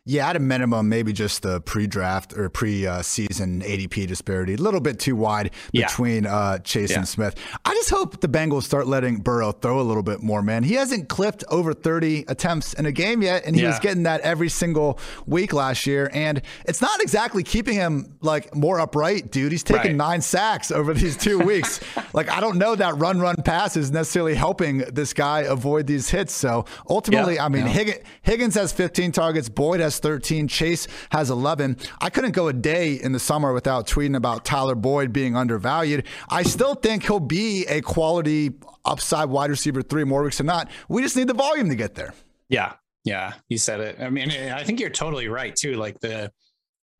Yeah, 0.08 0.30
at 0.30 0.36
a 0.36 0.38
minimum, 0.38 0.88
maybe 0.88 1.12
just 1.12 1.42
the 1.42 1.60
pre-draft 1.60 2.32
or 2.32 2.48
pre-season 2.48 3.60
ADP 3.60 4.06
disparity, 4.06 4.54
a 4.54 4.56
little 4.56 4.80
bit 4.80 4.98
too 4.98 5.14
wide 5.14 5.50
between 5.70 6.24
yeah. 6.24 6.34
uh, 6.34 6.58
Chase 6.60 6.92
yeah. 6.92 7.00
and 7.00 7.06
Smith. 7.06 7.34
I 7.66 7.74
just 7.74 7.90
hope 7.90 8.22
the 8.22 8.26
Bengals 8.26 8.62
start 8.62 8.86
letting 8.86 9.18
Burrow 9.18 9.52
throw 9.52 9.78
a 9.78 9.82
little 9.82 10.02
bit 10.02 10.22
more, 10.22 10.40
man. 10.40 10.62
He 10.62 10.72
hasn't 10.76 11.10
clipped 11.10 11.44
over 11.50 11.74
30 11.74 12.24
attempts 12.26 12.72
in 12.72 12.86
a 12.86 12.92
game 12.92 13.20
yet, 13.20 13.44
and 13.44 13.54
he 13.54 13.60
yeah. 13.60 13.68
was 13.68 13.80
getting 13.80 14.04
that 14.04 14.22
every 14.22 14.48
single 14.48 14.98
week 15.26 15.52
last 15.52 15.86
year. 15.86 16.10
And 16.14 16.40
it's 16.64 16.80
not 16.80 17.02
exactly 17.02 17.42
keeping 17.42 17.74
him 17.74 18.16
like 18.22 18.56
more 18.56 18.80
upright, 18.80 19.30
dude. 19.30 19.52
He's 19.52 19.62
taken 19.62 19.88
right. 19.88 19.96
nine 19.96 20.20
sacks 20.22 20.70
over 20.70 20.94
these 20.94 21.18
two 21.18 21.38
weeks. 21.44 21.80
like 22.14 22.30
I 22.30 22.40
don't 22.40 22.56
know 22.56 22.74
that 22.74 22.96
run, 22.96 23.20
run, 23.20 23.36
pass 23.44 23.76
is 23.76 23.90
necessarily 23.90 24.34
helping 24.34 24.78
this 24.78 25.12
guy 25.12 25.40
avoid 25.40 25.86
these 25.86 26.08
hits. 26.08 26.32
So 26.32 26.64
ultimately, 26.88 27.38
I 27.38 27.50
mean, 27.50 27.66
Higgins, 27.66 27.98
Higgins 28.22 28.54
has 28.54 28.72
15 28.72 29.12
targets. 29.12 29.50
Boyd 29.50 29.80
has 29.80 29.97
13. 29.98 30.48
Chase 30.48 30.88
has 31.10 31.30
11. 31.30 31.76
I 32.00 32.10
couldn't 32.10 32.32
go 32.32 32.48
a 32.48 32.52
day 32.52 32.94
in 32.94 33.12
the 33.12 33.18
summer 33.18 33.52
without 33.52 33.86
tweeting 33.86 34.16
about 34.16 34.44
Tyler 34.44 34.74
Boyd 34.74 35.12
being 35.12 35.36
undervalued. 35.36 36.06
I 36.28 36.42
still 36.42 36.74
think 36.74 37.04
he'll 37.04 37.20
be 37.20 37.66
a 37.66 37.80
quality 37.80 38.52
upside 38.84 39.28
wide 39.28 39.50
receiver 39.50 39.82
three 39.82 40.04
more 40.04 40.22
weeks 40.22 40.38
than 40.38 40.46
not. 40.46 40.70
We 40.88 41.02
just 41.02 41.16
need 41.16 41.28
the 41.28 41.34
volume 41.34 41.68
to 41.68 41.74
get 41.74 41.94
there. 41.94 42.14
Yeah. 42.48 42.74
Yeah. 43.04 43.34
You 43.48 43.58
said 43.58 43.80
it. 43.80 43.96
I 44.00 44.10
mean, 44.10 44.30
I 44.30 44.64
think 44.64 44.80
you're 44.80 44.90
totally 44.90 45.28
right 45.28 45.54
too. 45.54 45.74
Like 45.74 46.00
the, 46.00 46.32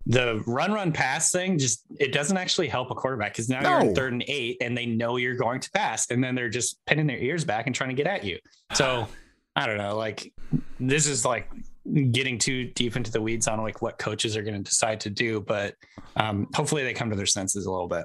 the 0.07 0.43
run 0.47 0.73
run 0.73 0.93
pass 0.93 1.31
thing 1.31 1.59
just 1.59 1.85
it 2.01 2.13
doesn't 2.13 2.37
actually 2.37 2.69
help 2.69 2.91
a 2.91 2.95
quarterback 2.95 3.33
because 3.33 3.49
now 3.49 3.61
no. 3.61 3.71
you're 3.71 3.81
in 3.81 3.95
third 3.95 4.13
and 4.15 4.25
eight 4.27 4.57
and 4.63 4.77
they 4.77 4.87
know 4.87 5.17
you're 5.17 5.37
going 5.37 5.61
to 5.61 5.71
pass 5.73 6.11
and 6.11 6.25
then 6.25 6.35
they're 6.35 6.49
just 6.49 6.79
pinning 6.87 7.07
their 7.07 7.19
ears 7.19 7.45
back 7.45 7.67
and 7.67 7.75
trying 7.75 7.91
to 7.91 7.95
get 7.95 8.07
at 8.07 8.25
you 8.25 8.39
so 8.73 9.07
I 9.59 9.67
don't 9.67 9.77
know, 9.79 9.97
like 9.97 10.33
this 10.79 11.09
is 11.09 11.25
like 11.25 11.51
getting 12.11 12.39
too 12.39 12.71
deep 12.73 12.97
into 12.97 13.11
the 13.11 13.21
weeds 13.21 13.49
on 13.49 13.61
like 13.61 13.83
what 13.83 13.99
coaches 13.99 14.37
are 14.37 14.43
going 14.43 14.57
to 14.57 14.63
decide 14.63 15.01
to 15.01 15.11
do, 15.11 15.41
but 15.41 15.75
um, 16.17 16.47
hopefully 16.55 16.85
they 16.85 16.93
come 16.93 17.11
to 17.11 17.17
their 17.17 17.27
senses 17.27 17.67
a 17.67 17.71
little 17.71 17.89
bit. 17.89 18.05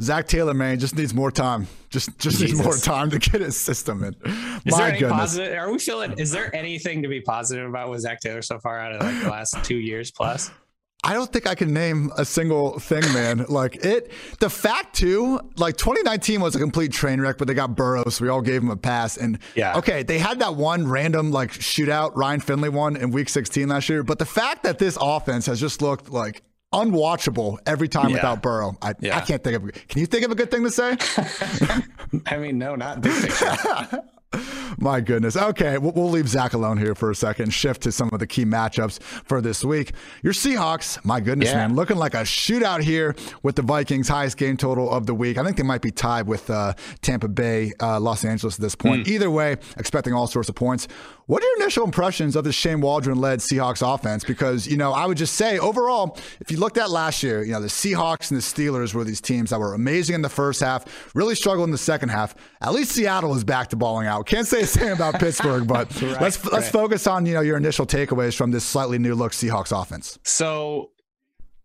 Zac 0.00 0.26
Taylor, 0.26 0.54
man, 0.54 0.78
just 0.78 0.96
needs 0.96 1.12
more 1.14 1.30
time. 1.30 1.66
Just 1.90 2.18
just 2.18 2.38
Jesus. 2.38 2.58
needs 2.58 2.62
more 2.64 2.76
time 2.76 3.10
to 3.10 3.18
get 3.18 3.40
his 3.40 3.56
system 3.56 4.02
in. 4.02 4.14
Is 4.64 4.72
My 4.72 4.78
there 4.78 4.88
any 4.88 4.98
goodness. 4.98 5.18
positive? 5.18 5.58
Are 5.58 5.70
we 5.70 5.78
feeling? 5.78 6.18
Is 6.18 6.30
there 6.32 6.54
anything 6.56 7.02
to 7.02 7.08
be 7.08 7.20
positive 7.20 7.68
about 7.68 7.90
with 7.90 8.00
Zac 8.00 8.20
Taylor 8.20 8.42
so 8.42 8.58
far 8.58 8.78
out 8.78 8.92
of 8.92 9.02
like 9.02 9.22
the 9.22 9.30
last 9.30 9.62
two 9.62 9.76
years 9.76 10.10
plus? 10.10 10.50
I 11.04 11.14
don't 11.14 11.32
think 11.32 11.48
I 11.48 11.56
can 11.56 11.72
name 11.72 12.12
a 12.16 12.24
single 12.24 12.78
thing, 12.78 13.02
man. 13.12 13.44
like 13.48 13.84
it, 13.84 14.12
the 14.38 14.48
fact 14.48 14.94
too, 14.94 15.40
like 15.56 15.76
2019 15.76 16.40
was 16.40 16.54
a 16.54 16.60
complete 16.60 16.92
train 16.92 17.20
wreck, 17.20 17.38
but 17.38 17.48
they 17.48 17.54
got 17.54 17.74
Burrow, 17.74 18.04
so 18.08 18.24
we 18.24 18.28
all 18.28 18.40
gave 18.40 18.62
him 18.62 18.70
a 18.70 18.76
pass. 18.76 19.16
And 19.16 19.38
yeah, 19.56 19.76
okay, 19.78 20.04
they 20.04 20.18
had 20.18 20.38
that 20.40 20.54
one 20.54 20.86
random 20.86 21.32
like 21.32 21.50
shootout 21.52 22.12
Ryan 22.14 22.40
Finley 22.40 22.68
one 22.68 22.96
in 22.96 23.10
Week 23.10 23.28
16 23.28 23.68
last 23.68 23.88
year, 23.88 24.04
but 24.04 24.18
the 24.18 24.26
fact 24.26 24.62
that 24.62 24.78
this 24.78 24.96
offense 25.00 25.46
has 25.46 25.58
just 25.58 25.82
looked 25.82 26.10
like 26.10 26.42
unwatchable 26.72 27.58
every 27.66 27.88
time 27.88 28.10
yeah. 28.10 28.16
without 28.16 28.42
Burrow, 28.42 28.76
I, 28.80 28.94
yeah. 29.00 29.16
I 29.16 29.20
can't 29.22 29.42
think 29.42 29.56
of. 29.56 29.88
Can 29.88 30.00
you 30.00 30.06
think 30.06 30.24
of 30.24 30.30
a 30.30 30.34
good 30.36 30.50
thing 30.50 30.62
to 30.62 30.70
say? 30.70 30.96
I 32.26 32.36
mean, 32.36 32.58
no, 32.58 32.76
not 32.76 33.02
picture. 33.02 34.04
My 34.78 35.00
goodness. 35.00 35.36
Okay, 35.36 35.78
we'll, 35.78 36.10
leave 36.10 36.28
Zac 36.28 36.52
alone 36.52 36.76
here 36.76 36.94
for 36.94 37.10
a 37.10 37.14
second. 37.14 37.52
Shift 37.52 37.82
to 37.82 37.92
some 37.92 38.10
of 38.12 38.18
the 38.18 38.26
key 38.26 38.44
matchups 38.44 39.00
for 39.02 39.40
this 39.40 39.64
week. 39.64 39.92
Your 40.22 40.32
Seahawks, 40.32 41.02
my 41.04 41.20
goodness, 41.20 41.50
yeah. 41.50 41.58
man, 41.58 41.74
looking 41.74 41.96
like 41.96 42.14
a 42.14 42.18
shootout 42.18 42.82
here 42.82 43.14
with 43.42 43.56
the 43.56 43.62
Vikings, 43.62 44.08
highest 44.08 44.36
game 44.36 44.56
total 44.56 44.90
of 44.90 45.06
the 45.06 45.14
week. 45.14 45.38
I 45.38 45.44
think 45.44 45.56
they 45.56 45.62
might 45.62 45.82
be 45.82 45.90
tied 45.90 46.26
with 46.26 46.50
uh, 46.50 46.74
Tampa 47.00 47.28
Bay, 47.28 47.72
uh, 47.80 48.00
Los 48.00 48.24
Angeles 48.24 48.56
at 48.56 48.60
this 48.60 48.74
point. 48.74 49.06
Mm. 49.06 49.10
Either 49.10 49.30
way, 49.30 49.56
expecting 49.76 50.12
all 50.12 50.26
sorts 50.26 50.48
of 50.48 50.54
points. 50.54 50.88
What 51.32 51.42
are 51.42 51.46
your 51.46 51.62
initial 51.62 51.84
impressions 51.84 52.36
of 52.36 52.44
the 52.44 52.52
Shane 52.52 52.82
Waldron 52.82 53.18
led 53.18 53.38
Seahawks 53.38 53.80
offense? 53.82 54.22
Because, 54.22 54.66
you 54.66 54.76
know, 54.76 54.92
I 54.92 55.06
would 55.06 55.16
just 55.16 55.34
say 55.34 55.58
overall, 55.58 56.18
if 56.40 56.50
you 56.50 56.58
looked 56.58 56.76
at 56.76 56.90
last 56.90 57.22
year, 57.22 57.42
you 57.42 57.52
know, 57.52 57.60
the 57.62 57.68
Seahawks 57.68 58.30
and 58.30 58.38
the 58.38 58.42
Steelers 58.44 58.92
were 58.92 59.02
these 59.02 59.22
teams 59.22 59.48
that 59.48 59.58
were 59.58 59.72
amazing 59.72 60.14
in 60.14 60.20
the 60.20 60.28
first 60.28 60.60
half, 60.60 60.84
really 61.14 61.34
struggled 61.34 61.68
in 61.68 61.70
the 61.70 61.78
second 61.78 62.10
half. 62.10 62.34
At 62.60 62.74
least 62.74 62.92
Seattle 62.92 63.34
is 63.34 63.44
back 63.44 63.68
to 63.68 63.76
balling 63.76 64.06
out. 64.06 64.26
Can't 64.26 64.46
say 64.46 64.60
the 64.60 64.66
same 64.66 64.92
about 64.92 65.14
Pittsburgh, 65.14 65.66
but 65.66 66.02
right, 66.02 66.20
let's 66.20 66.44
right. 66.44 66.52
let's 66.52 66.68
focus 66.68 67.06
on, 67.06 67.24
you 67.24 67.32
know, 67.32 67.40
your 67.40 67.56
initial 67.56 67.86
takeaways 67.86 68.36
from 68.36 68.50
this 68.50 68.62
slightly 68.62 68.98
new 68.98 69.14
look 69.14 69.32
Seahawks 69.32 69.72
offense. 69.72 70.18
So 70.24 70.90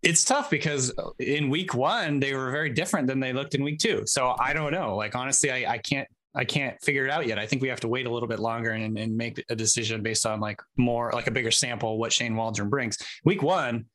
it's 0.01 0.23
tough 0.23 0.49
because 0.49 0.93
in 1.19 1.49
week 1.49 1.73
one 1.73 2.21
they 2.21 2.33
were 2.33 2.51
very 2.51 2.69
different 2.69 3.07
than 3.07 3.19
they 3.19 3.33
looked 3.33 3.53
in 3.53 3.65
week 3.65 3.79
two. 3.79 4.03
So 4.05 4.33
I 4.39 4.53
don't 4.53 4.71
know. 4.71 4.95
Like 4.95 5.13
honestly, 5.13 5.51
I, 5.51 5.73
I 5.73 5.77
can't 5.79 6.07
I 6.37 6.45
can't 6.45 6.79
figure 6.81 7.05
it 7.05 7.11
out 7.11 7.27
yet. 7.27 7.39
I 7.39 7.47
think 7.47 7.61
we 7.61 7.67
have 7.69 7.79
to 7.81 7.87
wait 7.87 8.05
a 8.05 8.11
little 8.11 8.29
bit 8.29 8.39
longer 8.39 8.71
and, 8.71 8.97
and 8.97 9.17
make 9.17 9.43
a 9.49 9.55
decision 9.55 10.03
based 10.03 10.25
on 10.25 10.39
like 10.39 10.61
more 10.77 11.11
like 11.11 11.27
a 11.27 11.31
bigger 11.31 11.51
sample 11.51 11.97
what 11.97 12.13
Shane 12.13 12.35
Waldron 12.35 12.69
brings. 12.69 12.97
Week 13.25 13.41
one, 13.41 13.85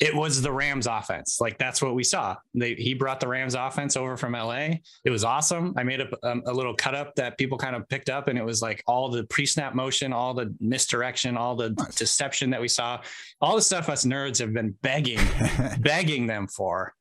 it 0.00 0.12
was 0.12 0.42
the 0.42 0.50
Rams 0.50 0.88
offense. 0.88 1.38
Like 1.40 1.58
that's 1.58 1.80
what 1.80 1.94
we 1.94 2.02
saw. 2.02 2.34
They, 2.54 2.74
he 2.74 2.92
brought 2.92 3.20
the 3.20 3.28
Rams 3.28 3.54
offense 3.54 3.96
over 3.96 4.16
from 4.16 4.32
LA. 4.32 4.78
It 5.04 5.10
was 5.10 5.22
awesome. 5.22 5.74
I 5.76 5.84
made 5.84 6.00
a, 6.00 6.08
um, 6.24 6.42
a 6.44 6.52
little 6.52 6.74
cut 6.74 6.96
up 6.96 7.14
that 7.14 7.38
people 7.38 7.56
kind 7.56 7.76
of 7.76 7.88
picked 7.88 8.10
up, 8.10 8.26
and 8.26 8.36
it 8.36 8.44
was 8.44 8.60
like 8.62 8.82
all 8.88 9.08
the 9.08 9.22
pre 9.24 9.46
snap 9.46 9.76
motion, 9.76 10.12
all 10.12 10.34
the 10.34 10.52
misdirection, 10.58 11.36
all 11.36 11.54
the 11.54 11.70
deception 11.94 12.50
that 12.50 12.60
we 12.60 12.66
saw, 12.66 13.00
all 13.40 13.54
the 13.54 13.62
stuff 13.62 13.88
us 13.88 14.04
nerds 14.04 14.40
have 14.40 14.52
been 14.52 14.74
begging, 14.82 15.20
begging 15.78 16.26
them 16.26 16.48
for 16.48 16.94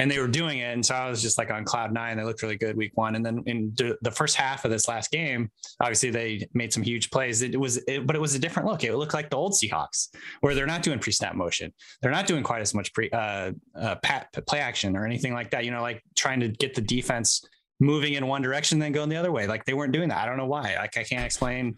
and 0.00 0.10
they 0.10 0.18
were 0.18 0.28
doing 0.28 0.60
it. 0.60 0.72
And 0.72 0.84
so 0.84 0.94
I 0.94 1.10
was 1.10 1.20
just 1.20 1.36
like 1.36 1.50
on 1.50 1.62
cloud 1.62 1.92
nine. 1.92 2.16
They 2.16 2.24
looked 2.24 2.42
really 2.42 2.56
good 2.56 2.74
week 2.74 2.92
one. 2.94 3.16
And 3.16 3.24
then 3.24 3.42
in 3.44 3.74
the 3.76 4.10
first 4.10 4.34
half 4.34 4.64
of 4.64 4.70
this 4.70 4.88
last 4.88 5.10
game, 5.10 5.50
obviously 5.78 6.08
they 6.08 6.48
made 6.54 6.72
some 6.72 6.82
huge 6.82 7.10
plays. 7.10 7.42
It 7.42 7.60
was, 7.60 7.76
it, 7.86 8.06
but 8.06 8.16
it 8.16 8.18
was 8.18 8.34
a 8.34 8.38
different 8.38 8.66
look. 8.66 8.82
It 8.82 8.96
looked 8.96 9.12
like 9.12 9.28
the 9.28 9.36
old 9.36 9.52
Seahawks 9.52 10.08
where 10.40 10.54
they're 10.54 10.66
not 10.66 10.82
doing 10.82 11.00
pre 11.00 11.12
snap 11.12 11.34
motion. 11.34 11.70
They're 12.00 12.10
not 12.10 12.26
doing 12.26 12.42
quite 12.42 12.62
as 12.62 12.72
much 12.72 12.94
pre 12.94 13.10
uh, 13.10 13.52
uh, 13.78 13.96
pat, 13.96 14.28
play 14.46 14.60
action 14.60 14.96
or 14.96 15.04
anything 15.04 15.34
like 15.34 15.50
that. 15.50 15.66
You 15.66 15.70
know, 15.70 15.82
like 15.82 16.02
trying 16.16 16.40
to 16.40 16.48
get 16.48 16.74
the 16.74 16.80
defense 16.80 17.44
moving 17.78 18.14
in 18.14 18.26
one 18.26 18.40
direction, 18.40 18.78
then 18.78 18.92
going 18.92 19.10
the 19.10 19.16
other 19.16 19.32
way. 19.32 19.46
Like 19.46 19.66
they 19.66 19.74
weren't 19.74 19.92
doing 19.92 20.08
that. 20.08 20.18
I 20.18 20.24
don't 20.24 20.38
know 20.38 20.46
why. 20.46 20.76
Like 20.76 20.96
I 20.96 21.04
can't 21.04 21.26
explain 21.26 21.76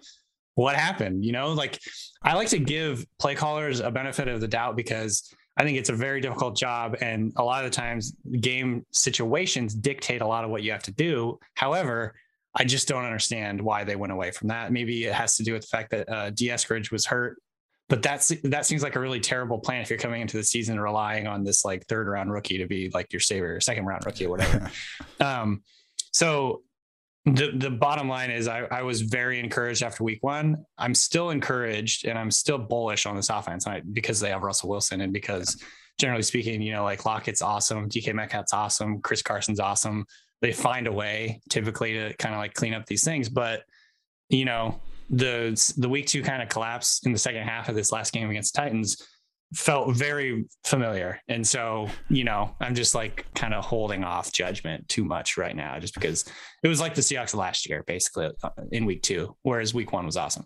what 0.55 0.77
happened. 0.77 1.25
You 1.25 1.33
know, 1.33 1.53
like 1.55 1.81
I 2.23 2.35
like 2.35 2.49
to 2.51 2.61
give 2.61 3.05
play 3.19 3.35
callers 3.35 3.81
a 3.81 3.91
benefit 3.91 4.29
of 4.29 4.41
the 4.41 4.49
doubt 4.49 4.77
because 4.77 5.29
I 5.57 5.65
think 5.65 5.79
it's 5.79 5.91
a 5.91 5.95
very 5.95 6.21
difficult 6.21 6.57
job. 6.57 6.97
And 7.01 7.33
a 7.37 7.45
lot 7.45 7.65
of 7.65 7.71
the 7.71 7.77
times, 7.77 8.15
game 8.41 8.87
situations 8.91 9.75
dictate 9.75 10.23
a 10.23 10.27
lot 10.27 10.45
of 10.45 10.51
what 10.51 10.63
you 10.63 10.73
have 10.73 10.83
to 10.85 10.93
do. 10.93 11.39
However, 11.55 12.15
I 12.55 12.65
just 12.65 12.89
don't 12.89 13.05
understand 13.05 13.61
why 13.61 13.85
they 13.85 13.97
went 13.97 14.13
away 14.13 14.31
from 14.31 14.49
that. 14.49 14.73
Maybe 14.73 15.05
it 15.05 15.15
has 15.15 15.37
to 15.37 15.43
do 15.43 15.53
with 15.53 15.63
the 15.63 15.69
fact 15.69 15.91
that 15.91 16.09
uh, 16.09 16.31
Dee 16.31 16.49
Eskridge 16.49 16.91
was 16.91 17.07
hurt, 17.07 17.39
but 17.89 18.03
that's 18.03 18.33
that 18.45 18.67
seems 18.67 18.83
like 18.83 18.97
a 18.97 19.01
really 19.01 19.21
terrible 19.21 19.59
plan 19.59 19.83
if 19.83 19.91
you're 19.91 19.99
coming 19.99 20.21
into 20.23 20.37
the 20.37 20.45
season 20.45 20.79
relying 20.79 21.27
on 21.27 21.45
this 21.45 21.65
like 21.65 21.87
third 21.87 22.09
round 22.09 22.31
rookie 22.31 22.59
to 22.59 22.67
be 22.67 22.91
like 22.93 23.13
your 23.13 23.21
savior, 23.21 23.61
second 23.61 23.87
round 23.87 24.05
rookie 24.05 24.27
or 24.27 24.31
whatever. 24.31 24.71
um, 25.21 25.63
so 26.13 26.63
the 27.25 27.53
the 27.55 27.71
bottom 27.71 28.09
line 28.09 28.31
is 28.31 28.49
I, 28.49 28.63
I 28.71 28.83
was 28.83 29.01
very 29.01 29.39
encouraged 29.39 29.83
after 29.83 30.03
week 30.03 30.23
one. 30.23 30.65
I'm 30.77 30.95
still 30.95 31.31
encouraged 31.31 32.07
and 32.07 32.19
I'm 32.19 32.31
still 32.31 32.59
bullish 32.59 33.07
on 33.07 33.15
this 33.15 33.31
offense 33.31 33.67
I, 33.67 33.81
because 33.81 34.19
they 34.19 34.31
have 34.31 34.43
Russell 34.43 34.69
Wilson 34.69 35.01
and 35.01 35.13
because 35.13 35.63
generally 35.99 36.23
speaking, 36.23 36.61
you 36.61 36.73
know, 36.73 36.83
like 36.83 37.07
Lockett's 37.07 37.43
awesome, 37.43 37.89
DK 37.89 38.13
Metcalf's 38.13 38.53
awesome, 38.53 39.01
Chris 39.01 39.23
Carson's 39.23 39.61
awesome. 39.61 40.05
They 40.41 40.53
find 40.53 40.89
a 40.89 40.93
way 40.93 41.41
typically 41.49 41.93
to 41.93 42.13
kind 42.15 42.35
of 42.35 42.41
like 42.41 42.55
clean 42.55 42.75
up 42.75 42.87
these 42.87 43.05
things, 43.05 43.29
but 43.29 43.63
you 44.29 44.45
know, 44.45 44.81
the 45.11 45.75
the 45.77 45.89
week 45.89 46.07
two 46.07 46.23
kind 46.23 46.43
of 46.43 46.49
collapse 46.49 47.01
in 47.05 47.13
the 47.13 47.19
second 47.19 47.43
half 47.43 47.69
of 47.69 47.77
this 47.77 47.93
last 47.93 48.13
game 48.13 48.31
against 48.31 48.55
Titans 48.55 49.07
felt 49.55 49.95
very 49.95 50.45
familiar. 50.65 51.21
And 51.29 51.47
so, 51.47 51.89
you 52.09 52.25
know, 52.25 52.57
I'm 52.61 52.75
just 52.75 52.95
like 52.95 53.27
kind 53.35 53.55
of 53.55 53.65
holding 53.65 54.05
off 54.05 54.33
judgment 54.33 54.89
too 54.89 55.05
much 55.05 55.37
right 55.37 55.55
now, 55.55 55.79
just 55.79 55.95
because 55.95 56.25
it 56.63 56.69
was 56.69 56.81
like 56.81 56.95
the 56.95 57.03
Seahawks 57.03 57.35
last 57.35 57.69
year, 57.69 57.85
basically 57.87 58.31
uh, 58.43 58.51
in 58.71 58.87
week 58.87 59.03
two, 59.03 59.37
whereas 59.43 59.75
week 59.75 59.93
one 59.93 60.07
was 60.07 60.17
awesome. 60.17 60.45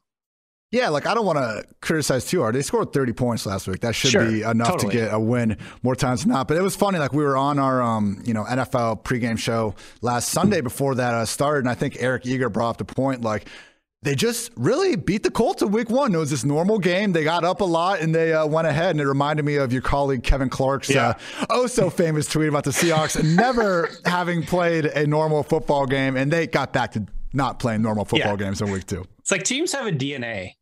Yeah, 0.72 0.88
like 0.88 1.06
I 1.06 1.14
don't 1.14 1.24
want 1.24 1.38
to 1.38 1.64
criticize 1.80 2.26
too 2.26 2.40
hard. 2.40 2.56
They 2.56 2.62
scored 2.62 2.92
30 2.92 3.12
points 3.12 3.46
last 3.46 3.68
week. 3.68 3.80
That 3.80 3.94
should 3.94 4.10
sure, 4.10 4.28
be 4.28 4.42
enough 4.42 4.68
totally. 4.68 4.94
to 4.94 4.98
get 4.98 5.14
a 5.14 5.20
win 5.20 5.56
more 5.84 5.94
times 5.94 6.24
than 6.24 6.32
not. 6.32 6.48
But 6.48 6.56
it 6.56 6.62
was 6.62 6.74
funny. 6.74 6.98
Like 6.98 7.12
we 7.12 7.22
were 7.22 7.36
on 7.36 7.60
our, 7.60 7.80
um, 7.80 8.20
you 8.24 8.34
know, 8.34 8.44
NFL 8.44 9.04
pregame 9.04 9.38
show 9.38 9.76
last 10.02 10.30
Sunday 10.30 10.60
before 10.60 10.96
that 10.96 11.14
uh, 11.14 11.24
started, 11.24 11.60
and 11.60 11.68
I 11.68 11.74
think 11.74 11.96
Eric 12.00 12.26
Eager 12.26 12.48
brought 12.48 12.70
up 12.70 12.76
the 12.78 12.84
point 12.84 13.22
like 13.22 13.48
they 14.06 14.14
just 14.14 14.52
really 14.54 14.94
beat 14.94 15.24
the 15.24 15.32
Colts 15.32 15.62
in 15.62 15.72
week 15.72 15.90
one. 15.90 16.14
It 16.14 16.18
was 16.18 16.30
this 16.30 16.44
normal 16.44 16.78
game. 16.78 17.10
They 17.10 17.24
got 17.24 17.42
up 17.42 17.60
a 17.60 17.64
lot 17.64 18.00
and 18.00 18.14
they 18.14 18.32
uh, 18.32 18.46
went 18.46 18.68
ahead. 18.68 18.90
And 18.90 19.00
it 19.00 19.06
reminded 19.06 19.44
me 19.44 19.56
of 19.56 19.72
your 19.72 19.82
colleague 19.82 20.22
Kevin 20.22 20.48
Clark's 20.48 20.88
yeah. 20.88 21.14
uh, 21.40 21.46
oh 21.50 21.66
so 21.66 21.90
famous 21.90 22.28
tweet 22.28 22.48
about 22.48 22.62
the 22.62 22.70
Seahawks 22.70 23.20
never 23.36 23.90
having 24.04 24.44
played 24.44 24.84
a 24.84 25.08
normal 25.08 25.42
football 25.42 25.86
game. 25.86 26.16
And 26.16 26.32
they 26.32 26.46
got 26.46 26.72
back 26.72 26.92
to 26.92 27.04
not 27.32 27.58
playing 27.58 27.82
normal 27.82 28.04
football 28.04 28.38
yeah. 28.38 28.46
games 28.46 28.62
in 28.62 28.70
week 28.70 28.86
two. 28.86 29.04
It's 29.18 29.32
like 29.32 29.42
teams 29.42 29.72
have 29.72 29.88
a 29.88 29.90
DNA, 29.90 30.52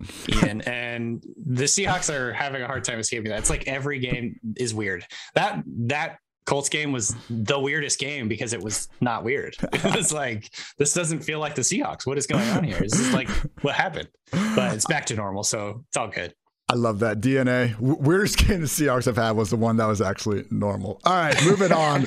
Ian, 0.43 0.61
and 0.67 1.23
the 1.37 1.65
Seahawks 1.65 2.09
are 2.13 2.33
having 2.33 2.63
a 2.63 2.67
hard 2.67 2.83
time 2.83 2.99
escaping 2.99 3.31
that. 3.31 3.41
It's 3.41 3.51
like 3.51 3.69
every 3.69 3.99
game 3.99 4.41
is 4.57 4.75
weird. 4.75 5.05
That 5.35 5.63
that 5.67 6.17
Colts 6.47 6.69
game 6.69 6.93
was 6.93 7.15
the 7.31 7.59
weirdest 7.59 7.99
game 7.99 8.29
because 8.29 8.53
it 8.53 8.63
was 8.63 8.89
not 9.01 9.25
weird. 9.25 9.57
It 9.73 9.97
was 9.97 10.13
like 10.13 10.51
this 10.79 10.95
doesn't 10.95 11.21
feel 11.21 11.39
like 11.39 11.55
the 11.55 11.63
Seahawks. 11.63 12.07
What 12.07 12.19
is 12.19 12.27
going 12.27 12.49
on 12.51 12.65
here? 12.65 12.83
Is 12.83 12.93
this 12.93 13.01
is 13.01 13.15
like 13.15 13.29
what 13.63 13.75
happened? 13.75 14.09
But 14.31 14.75
it's 14.75 14.87
back 14.87 15.07
to 15.07 15.15
normal, 15.15 15.43
so 15.43 15.85
it's 15.89 15.97
all 15.97 16.09
good. 16.09 16.35
I 16.67 16.77
love 16.77 17.01
that 17.01 17.21
DNA. 17.21 17.79
Weirdest 17.79 18.39
game 18.39 18.63
the 18.63 18.67
Seahawks 18.67 19.05
have 19.05 19.17
had 19.17 19.33
was 19.33 19.51
the 19.51 19.57
one 19.57 19.77
that 19.77 19.85
was 19.85 20.01
actually 20.01 20.45
normal. 20.51 20.99
All 21.05 21.13
right, 21.13 21.37
moving 21.45 21.73
on. 21.73 22.07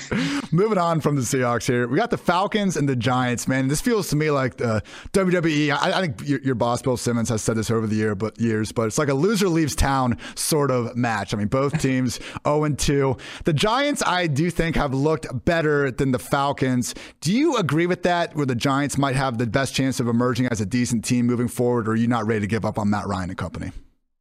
moving 0.52 0.80
on 0.80 1.00
from 1.00 1.16
the 1.16 1.22
Seahawks 1.22 1.68
here. 1.68 1.88
We 1.88 1.96
got 1.96 2.10
the 2.10 2.18
Falcons 2.18 2.76
and 2.76 2.90
the 2.90 2.96
Giants, 2.96 3.48
man. 3.48 3.68
This 3.68 3.82
feels 3.82 4.10
to 4.10 4.16
me 4.16 4.32
like 4.32 4.58
the 4.58 4.82
WWE. 5.14 5.70
I, 5.72 6.00
I 6.00 6.02
think 6.02 6.28
your, 6.28 6.42
your, 6.42 6.56
boss, 6.56 6.82
Bill 6.82 6.98
Simmons, 6.98 7.30
has 7.30 7.44
said 7.44 7.56
this 7.56 7.70
over 7.70 7.86
the 7.86 7.96
year, 7.96 8.16
but 8.16 8.40
years, 8.42 8.72
but 8.72 8.88
it's 8.88 8.98
like 8.98 9.10
a 9.10 9.14
loser 9.14 9.48
leaves 9.48 9.76
town 9.76 10.18
sort 10.34 10.72
of 10.72 10.96
match. 10.98 11.36
I 11.36 11.38
mean, 11.38 11.50
both 11.50 11.80
teams 11.82 12.20
0 12.44 12.68
2. 12.68 13.16
The 13.44 13.54
Giants, 13.54 14.02
I 14.08 14.26
do 14.26 14.50
think, 14.50 14.76
have 14.76 14.92
looked 14.92 15.46
better 15.46 15.92
than 15.92 16.12
the 16.12 16.20
Falcons. 16.20 16.96
Do 17.22 17.32
you 17.32 17.58
agree 17.58 17.86
with 17.86 18.02
that, 18.04 18.36
where 18.36 18.48
the 18.48 18.56
Giants 18.56 18.98
might 18.98 19.16
have 19.16 19.38
the 19.38 19.46
best 19.46 19.76
chance 19.76 20.00
of 20.00 20.08
emerging 20.08 20.48
as 20.48 20.62
a 20.62 20.66
decent 20.66 21.06
team 21.06 21.28
moving 21.28 21.48
forward, 21.48 21.88
or 21.88 21.92
are 21.92 21.96
you 21.96 22.08
not 22.08 22.26
ready 22.26 22.42
to 22.42 22.48
give 22.48 22.66
up 22.66 22.80
on 22.80 22.90
Matt 22.90 23.06
Ryan 23.06 23.30
and 23.30 23.38
company? 23.38 23.72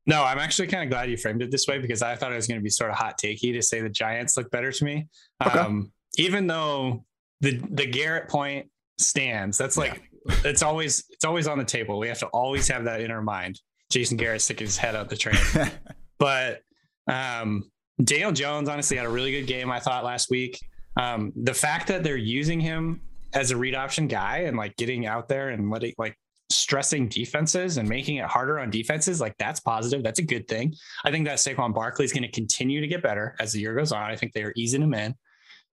No, 0.06 0.22
I'm 0.22 0.38
actually 0.38 0.68
kind 0.68 0.84
of 0.84 0.90
glad 0.90 1.10
you 1.10 1.16
framed 1.16 1.42
it 1.42 1.50
this 1.50 1.66
way 1.66 1.78
because 1.78 2.00
I 2.00 2.14
thought 2.14 2.32
it 2.32 2.36
was 2.36 2.46
going 2.46 2.60
to 2.60 2.62
be 2.62 2.70
sort 2.70 2.90
of 2.90 2.96
hot 2.96 3.18
takey 3.18 3.52
to 3.52 3.62
say 3.62 3.80
the 3.80 3.88
Giants 3.88 4.36
look 4.36 4.50
better 4.50 4.70
to 4.70 4.84
me. 4.84 5.08
Okay. 5.44 5.58
Um, 5.58 5.92
even 6.16 6.46
though 6.46 7.04
the 7.40 7.60
the 7.70 7.86
Garrett 7.86 8.28
point 8.28 8.70
stands, 8.98 9.58
that's 9.58 9.76
like 9.76 10.08
yeah. 10.26 10.36
it's 10.44 10.62
always 10.62 11.04
it's 11.10 11.24
always 11.24 11.48
on 11.48 11.58
the 11.58 11.64
table. 11.64 11.98
We 11.98 12.08
have 12.08 12.20
to 12.20 12.26
always 12.26 12.68
have 12.68 12.84
that 12.84 13.00
in 13.00 13.10
our 13.10 13.22
mind. 13.22 13.60
Jason 13.90 14.16
Garrett 14.16 14.42
sticking 14.42 14.66
his 14.66 14.76
head 14.76 14.96
out 14.96 15.10
the 15.10 15.16
train. 15.16 15.36
but 16.18 16.60
um, 17.08 17.70
Daniel 18.02 18.32
Jones 18.32 18.68
honestly 18.68 18.96
had 18.96 19.06
a 19.06 19.10
really 19.10 19.32
good 19.32 19.46
game, 19.46 19.70
I 19.70 19.80
thought 19.80 20.04
last 20.04 20.30
week. 20.30 20.58
Um, 20.96 21.32
the 21.36 21.54
fact 21.54 21.88
that 21.88 22.02
they're 22.02 22.16
using 22.16 22.60
him 22.60 23.00
as 23.32 23.50
a 23.50 23.56
read 23.56 23.74
option 23.74 24.08
guy 24.08 24.38
and 24.38 24.56
like 24.56 24.76
getting 24.76 25.06
out 25.06 25.28
there 25.28 25.50
and 25.50 25.70
letting 25.70 25.94
like 25.98 26.18
stressing 26.50 27.08
defenses 27.08 27.76
and 27.76 27.88
making 27.88 28.16
it 28.16 28.26
harder 28.26 28.58
on 28.58 28.70
defenses, 28.70 29.20
like 29.20 29.36
that's 29.38 29.60
positive. 29.60 30.02
That's 30.02 30.18
a 30.18 30.24
good 30.24 30.46
thing. 30.48 30.74
I 31.04 31.10
think 31.10 31.26
that 31.26 31.38
Saquon 31.38 31.74
Barkley 31.74 32.04
is 32.04 32.12
going 32.12 32.22
to 32.22 32.30
continue 32.30 32.80
to 32.80 32.86
get 32.86 33.02
better 33.02 33.34
as 33.40 33.52
the 33.52 33.60
year 33.60 33.74
goes 33.74 33.92
on. 33.92 34.10
I 34.10 34.16
think 34.16 34.32
they 34.32 34.42
are 34.42 34.52
easing 34.56 34.82
him 34.82 34.94
in. 34.94 35.14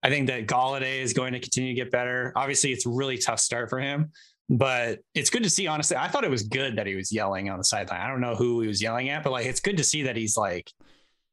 I 0.02 0.10
think 0.10 0.28
that 0.28 0.48
Golladay 0.48 1.00
is 1.02 1.14
going 1.14 1.34
to 1.34 1.40
continue 1.40 1.70
to 1.70 1.76
get 1.76 1.92
better. 1.92 2.34
Obviously, 2.36 2.74
it's 2.74 2.86
a 2.86 2.90
really 2.90 3.18
tough 3.18 3.40
start 3.40 3.70
for 3.70 3.80
him, 3.80 4.12
but 4.50 5.00
it's 5.16 5.30
good 5.30 5.44
to 5.44 5.50
see. 5.50 5.68
Honestly, 5.68 5.96
I 5.96 6.10
thought 6.10 6.26
it 6.26 6.32
was 6.32 6.44
good 6.44 6.76
that 6.76 6.88
he 6.88 6.96
was 6.96 7.12
yelling 7.12 7.50
on 7.50 7.58
the 7.58 7.64
sideline. 7.64 8.02
I 8.02 8.08
don't 8.08 8.20
know 8.20 8.36
who 8.36 8.60
he 8.62 8.68
was 8.68 8.82
yelling 8.82 9.10
at, 9.10 9.24
but 9.24 9.32
like 9.32 9.46
it's 9.46 9.62
good 9.62 9.78
to 9.78 9.84
see 9.84 10.04
that 10.04 10.18
he's 10.18 10.36
like 10.36 10.70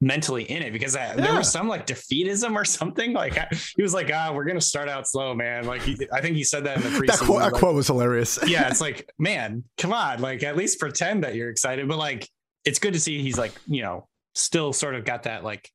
mentally 0.00 0.44
in 0.44 0.62
it 0.62 0.72
because 0.72 0.96
I, 0.96 1.08
yeah. 1.08 1.14
there 1.16 1.34
was 1.34 1.50
some 1.50 1.68
like 1.68 1.86
defeatism 1.86 2.54
or 2.54 2.64
something. 2.64 3.12
Like 3.12 3.36
I, 3.38 3.48
he 3.76 3.82
was 3.82 3.92
like, 3.92 4.10
"Ah, 4.12 4.32
we're 4.32 4.44
gonna 4.44 4.60
start 4.60 4.88
out 4.88 5.06
slow, 5.06 5.34
man." 5.34 5.64
Like 5.64 5.82
he, 5.82 5.96
I 6.12 6.20
think 6.20 6.36
he 6.36 6.44
said 6.44 6.64
that 6.64 6.78
in 6.78 6.82
the 6.82 6.88
preseason. 6.98 7.06
that, 7.06 7.18
quote, 7.20 7.42
like, 7.42 7.52
quote 7.52 7.74
was 7.74 7.86
hilarious. 7.86 8.38
yeah, 8.46 8.68
it's 8.68 8.80
like, 8.88 9.10
man, 9.18 9.64
come 9.76 9.92
on, 9.92 10.20
like 10.20 10.42
at 10.42 10.56
least 10.56 10.80
pretend 10.80 11.24
that 11.24 11.34
you're 11.34 11.50
excited. 11.50 11.86
But 11.88 11.98
like, 11.98 12.28
it's 12.64 12.78
good 12.78 12.94
to 12.94 13.00
see 13.00 13.22
he's 13.22 13.38
like, 13.38 13.52
you 13.66 13.82
know, 13.82 14.08
still 14.34 14.72
sort 14.72 14.94
of 14.94 15.04
got 15.04 15.24
that 15.24 15.44
like 15.44 15.70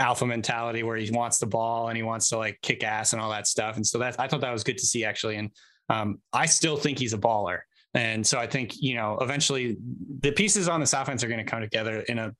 alpha 0.00 0.26
mentality 0.26 0.82
where 0.82 0.96
he 0.96 1.10
wants 1.10 1.38
the 1.38 1.46
ball 1.46 1.88
and 1.88 1.96
he 1.96 2.02
wants 2.02 2.28
to 2.30 2.36
like 2.36 2.58
kick 2.60 2.82
ass 2.82 3.12
and 3.12 3.22
all 3.22 3.30
that 3.30 3.46
stuff. 3.46 3.76
And 3.76 3.86
so 3.86 3.98
that 3.98 4.18
I 4.18 4.28
thought 4.28 4.40
that 4.40 4.52
was 4.52 4.64
good 4.64 4.78
to 4.78 4.86
see 4.86 5.04
actually. 5.04 5.36
And 5.36 5.50
um, 5.88 6.18
I 6.32 6.46
still 6.46 6.76
think 6.76 6.98
he's 6.98 7.12
a 7.12 7.18
baller. 7.18 7.60
And 7.94 8.26
so 8.26 8.38
I 8.38 8.46
think, 8.46 8.82
you 8.82 8.94
know, 8.94 9.16
eventually 9.20 9.76
the 10.20 10.32
pieces 10.32 10.68
on 10.68 10.80
this 10.80 10.92
offense 10.92 11.24
are 11.24 11.28
going 11.28 11.38
to 11.38 11.50
come 11.50 11.62
together 11.62 12.00
in 12.00 12.18
a, 12.18 12.34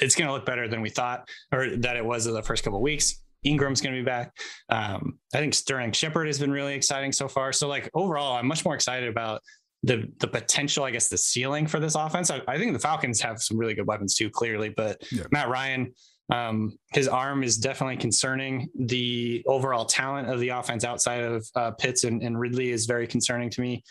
it's 0.00 0.14
going 0.14 0.26
to 0.26 0.32
look 0.32 0.46
better 0.46 0.68
than 0.68 0.80
we 0.80 0.90
thought 0.90 1.28
or 1.52 1.76
that 1.76 1.96
it 1.96 2.04
was 2.04 2.26
in 2.26 2.34
the 2.34 2.42
first 2.42 2.64
couple 2.64 2.80
weeks. 2.80 3.22
Ingram's 3.44 3.80
going 3.80 3.94
to 3.94 4.00
be 4.00 4.04
back. 4.04 4.36
Um, 4.68 5.18
I 5.34 5.38
think 5.38 5.54
Sterling 5.54 5.92
Shepard 5.92 6.26
has 6.26 6.38
been 6.38 6.50
really 6.50 6.74
exciting 6.74 7.12
so 7.12 7.28
far. 7.28 7.52
So 7.52 7.68
like 7.68 7.90
overall, 7.94 8.36
I'm 8.36 8.46
much 8.46 8.64
more 8.64 8.74
excited 8.74 9.08
about 9.08 9.42
the 9.84 10.10
the 10.18 10.26
potential, 10.26 10.84
I 10.84 10.90
guess, 10.90 11.08
the 11.08 11.18
ceiling 11.18 11.66
for 11.66 11.78
this 11.78 11.94
offense. 11.94 12.30
I, 12.30 12.42
I 12.48 12.58
think 12.58 12.72
the 12.72 12.78
Falcons 12.78 13.20
have 13.20 13.40
some 13.40 13.56
really 13.56 13.74
good 13.74 13.86
weapons 13.86 14.16
too, 14.16 14.28
clearly. 14.30 14.70
But 14.70 15.00
yeah. 15.12 15.24
Matt 15.30 15.48
Ryan, 15.48 15.94
um, 16.30 16.76
his 16.92 17.08
arm 17.08 17.42
is 17.42 17.56
definitely 17.56 17.96
concerning. 17.96 18.68
The 18.74 19.42
overall 19.46 19.84
talent 19.84 20.28
of 20.28 20.40
the 20.40 20.50
offense 20.50 20.84
outside 20.84 21.22
of 21.22 21.46
uh, 21.54 21.70
Pitts 21.72 22.04
and, 22.04 22.22
and, 22.22 22.38
Ridley 22.38 22.70
is 22.70 22.86
very 22.86 23.06
concerning 23.06 23.50
to 23.50 23.60
me. 23.60 23.82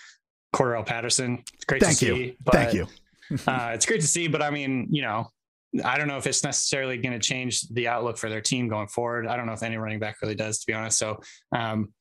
Cordarrelle 0.53 0.85
Patterson, 0.85 1.43
great 1.67 1.81
Thank 1.81 1.97
to 1.99 2.05
you. 2.05 2.15
see. 2.15 2.37
But, 2.43 2.53
Thank 2.53 2.73
you. 2.73 2.87
uh, 3.47 3.71
it's 3.73 3.85
great 3.85 4.01
to 4.01 4.07
see, 4.07 4.27
but 4.27 4.41
I 4.41 4.49
mean, 4.49 4.87
you 4.89 5.01
know, 5.01 5.29
I 5.83 5.97
don't 5.97 6.07
know 6.07 6.17
if 6.17 6.27
it's 6.27 6.43
necessarily 6.43 6.97
going 6.97 7.13
to 7.13 7.19
change 7.19 7.67
the 7.69 7.87
outlook 7.87 8.17
for 8.17 8.29
their 8.29 8.41
team 8.41 8.67
going 8.67 8.87
forward. 8.87 9.27
I 9.27 9.35
don't 9.35 9.45
know 9.45 9.53
if 9.53 9.63
any 9.63 9.77
running 9.77 9.99
back 9.99 10.21
really 10.21 10.35
does, 10.35 10.59
to 10.59 10.67
be 10.67 10.73
honest. 10.73 10.97
So, 10.97 11.19
um, 11.55 11.93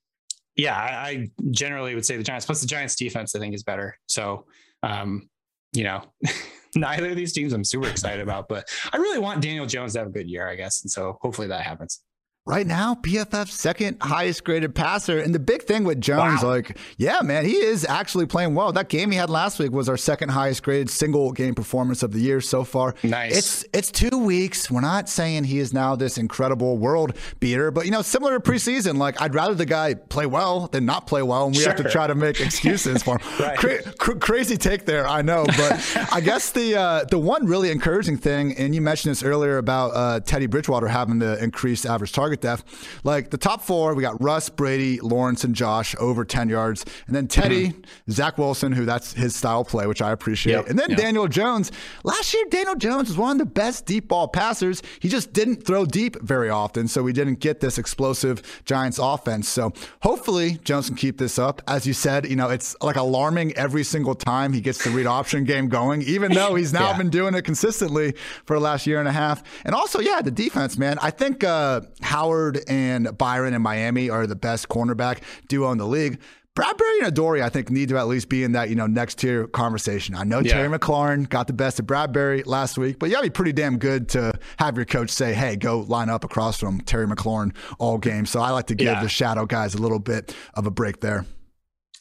yeah, 0.54 0.76
I, 0.76 1.08
I, 1.08 1.28
generally 1.50 1.94
would 1.94 2.06
say 2.06 2.16
the 2.16 2.22
Giants. 2.22 2.46
Plus, 2.46 2.60
the 2.60 2.66
Giants' 2.66 2.96
defense, 2.96 3.34
I 3.34 3.38
think, 3.38 3.54
is 3.54 3.62
better. 3.62 3.98
So, 4.06 4.46
um, 4.82 5.28
you 5.72 5.84
know, 5.84 6.02
neither 6.76 7.10
of 7.10 7.16
these 7.16 7.32
teams 7.32 7.52
I'm 7.52 7.64
super 7.64 7.88
excited 7.88 8.20
about, 8.20 8.48
but 8.48 8.66
I 8.92 8.96
really 8.96 9.18
want 9.18 9.42
Daniel 9.42 9.66
Jones 9.66 9.92
to 9.92 9.98
have 9.98 10.08
a 10.08 10.12
good 10.12 10.30
year, 10.30 10.48
I 10.48 10.54
guess. 10.54 10.82
And 10.82 10.90
so 10.90 11.18
hopefully 11.20 11.48
that 11.48 11.62
happens 11.62 12.00
right 12.46 12.66
now 12.66 12.94
PFF's 12.94 13.52
second 13.52 13.98
highest 14.00 14.44
graded 14.44 14.74
passer. 14.74 15.18
And 15.18 15.34
the 15.34 15.40
big 15.40 15.64
thing 15.64 15.82
with 15.82 16.00
Jones, 16.00 16.42
wow. 16.42 16.50
like, 16.50 16.78
yeah, 16.96 17.20
man, 17.22 17.44
he 17.44 17.56
is 17.56 17.84
actually 17.84 18.26
playing 18.26 18.54
well. 18.54 18.72
That 18.72 18.88
game 18.88 19.10
he 19.10 19.16
had 19.16 19.28
last 19.28 19.58
week 19.58 19.72
was 19.72 19.88
our 19.88 19.96
second 19.96 20.28
highest 20.30 20.62
graded 20.62 20.88
single 20.88 21.32
game 21.32 21.54
performance 21.54 22.04
of 22.04 22.12
the 22.12 22.20
year 22.20 22.40
so 22.40 22.62
far. 22.62 22.94
Nice. 23.02 23.36
It's 23.36 23.64
it's 23.72 23.90
two 23.90 24.16
weeks. 24.16 24.70
We're 24.70 24.80
not 24.80 25.08
saying 25.08 25.44
he 25.44 25.58
is 25.58 25.74
now 25.74 25.96
this 25.96 26.18
incredible 26.18 26.78
world 26.78 27.16
beater, 27.40 27.70
but 27.72 27.84
you 27.84 27.90
know, 27.90 28.02
similar 28.02 28.38
to 28.38 28.50
preseason, 28.50 28.96
like 28.96 29.20
I'd 29.20 29.34
rather 29.34 29.54
the 29.54 29.66
guy 29.66 29.94
play 29.94 30.26
well 30.26 30.68
than 30.68 30.86
not 30.86 31.08
play 31.08 31.22
well, 31.22 31.46
and 31.46 31.56
we 31.56 31.62
sure. 31.62 31.72
have 31.72 31.82
to 31.82 31.90
try 31.90 32.06
to 32.06 32.14
make 32.14 32.40
excuses 32.40 33.02
for 33.02 33.18
him. 33.18 33.28
right. 33.40 33.58
Cra- 33.58 33.82
cr- 33.98 34.18
crazy 34.18 34.56
take 34.56 34.86
there, 34.86 35.08
I 35.08 35.22
know, 35.22 35.44
but 35.46 36.08
I 36.12 36.20
guess 36.20 36.52
the 36.52 36.76
uh, 36.76 37.04
the 37.04 37.18
one 37.18 37.46
really 37.46 37.72
encouraging 37.72 38.18
thing, 38.18 38.56
and 38.56 38.72
you 38.72 38.80
mentioned 38.80 39.10
this 39.10 39.24
earlier 39.24 39.58
about 39.58 39.88
uh, 39.88 40.20
Teddy 40.20 40.46
Bridgewater 40.46 40.86
having 40.86 41.18
the 41.18 41.42
increased 41.42 41.86
average 41.86 42.12
target 42.12 42.35
target. 42.36 42.64
Like 43.04 43.30
the 43.30 43.38
top 43.38 43.62
four, 43.62 43.94
we 43.94 44.02
got 44.02 44.20
Russ, 44.22 44.48
Brady, 44.48 45.00
Lawrence, 45.00 45.44
and 45.44 45.54
Josh 45.54 45.94
over 45.98 46.24
10 46.24 46.48
yards. 46.48 46.84
And 47.06 47.14
then 47.14 47.28
Teddy, 47.28 47.68
mm-hmm. 47.68 48.10
Zach 48.10 48.38
Wilson, 48.38 48.72
who 48.72 48.84
that's 48.84 49.12
his 49.12 49.34
style 49.34 49.64
play, 49.64 49.86
which 49.86 50.02
I 50.02 50.12
appreciate. 50.12 50.54
Yep. 50.54 50.68
And 50.68 50.78
then 50.78 50.90
yep. 50.90 50.98
Daniel 50.98 51.28
Jones. 51.28 51.72
Last 52.04 52.32
year, 52.34 52.44
Daniel 52.50 52.74
Jones 52.74 53.08
was 53.08 53.16
one 53.16 53.32
of 53.32 53.38
the 53.38 53.46
best 53.46 53.86
deep 53.86 54.08
ball 54.08 54.28
passers. 54.28 54.82
He 55.00 55.08
just 55.08 55.32
didn't 55.32 55.66
throw 55.66 55.84
deep 55.84 56.20
very 56.22 56.50
often, 56.50 56.88
so 56.88 57.02
we 57.02 57.12
didn't 57.12 57.40
get 57.40 57.60
this 57.60 57.78
explosive 57.78 58.62
Giants 58.64 58.98
offense. 59.00 59.48
So 59.48 59.72
hopefully 60.02 60.58
Jones 60.64 60.88
can 60.88 60.96
keep 60.96 61.18
this 61.18 61.38
up. 61.38 61.62
As 61.68 61.86
you 61.86 61.92
said, 61.92 62.26
you 62.28 62.36
know, 62.36 62.50
it's 62.50 62.76
like 62.82 62.96
alarming 62.96 63.52
every 63.56 63.84
single 63.84 64.14
time 64.14 64.52
he 64.52 64.60
gets 64.60 64.82
the 64.84 64.90
read 64.90 65.06
option 65.06 65.44
game 65.44 65.68
going, 65.68 66.02
even 66.02 66.32
though 66.32 66.54
he's 66.54 66.72
now 66.72 66.90
yeah. 66.90 66.98
been 66.98 67.10
doing 67.10 67.34
it 67.34 67.42
consistently 67.42 68.14
for 68.44 68.56
the 68.56 68.60
last 68.60 68.86
year 68.86 68.98
and 68.98 69.08
a 69.08 69.12
half. 69.12 69.42
And 69.64 69.74
also, 69.74 70.00
yeah, 70.00 70.20
the 70.22 70.30
defense, 70.30 70.76
man. 70.78 70.98
I 71.00 71.10
think 71.10 71.44
uh, 71.44 71.82
Howard 72.26 72.64
and 72.66 73.16
Byron 73.16 73.54
in 73.54 73.62
Miami 73.62 74.10
are 74.10 74.26
the 74.26 74.34
best 74.34 74.68
cornerback 74.68 75.20
duo 75.46 75.70
in 75.70 75.78
the 75.78 75.86
league. 75.86 76.20
Bradberry 76.56 76.98
and 77.00 77.06
Adoree', 77.08 77.42
I 77.42 77.50
think, 77.50 77.70
need 77.70 77.90
to 77.90 77.98
at 77.98 78.08
least 78.08 78.28
be 78.28 78.42
in 78.42 78.52
that, 78.52 78.68
you 78.68 78.74
know, 78.74 78.86
next 78.86 79.18
tier 79.18 79.46
conversation. 79.46 80.16
I 80.16 80.24
know 80.24 80.40
yeah. 80.40 80.54
Terry 80.54 80.76
McLaurin 80.76 81.28
got 81.28 81.46
the 81.46 81.52
best 81.52 81.78
of 81.78 81.86
Bradberry 81.86 82.44
last 82.46 82.78
week, 82.78 82.98
but 82.98 83.06
you 83.06 83.14
gotta 83.14 83.26
be 83.26 83.30
pretty 83.30 83.52
damn 83.52 83.78
good 83.78 84.08
to 84.10 84.32
have 84.58 84.74
your 84.74 84.86
coach 84.86 85.10
say, 85.10 85.34
hey, 85.34 85.54
go 85.54 85.80
line 85.80 86.08
up 86.08 86.24
across 86.24 86.58
from 86.58 86.80
Terry 86.80 87.06
McLaurin 87.06 87.54
all 87.78 87.98
game. 87.98 88.26
So 88.26 88.40
I 88.40 88.50
like 88.50 88.66
to 88.68 88.74
give 88.74 88.86
yeah. 88.86 89.02
the 89.02 89.08
shadow 89.08 89.46
guys 89.46 89.74
a 89.74 89.78
little 89.78 90.00
bit 90.00 90.34
of 90.54 90.66
a 90.66 90.70
break 90.70 91.00
there. 91.00 91.26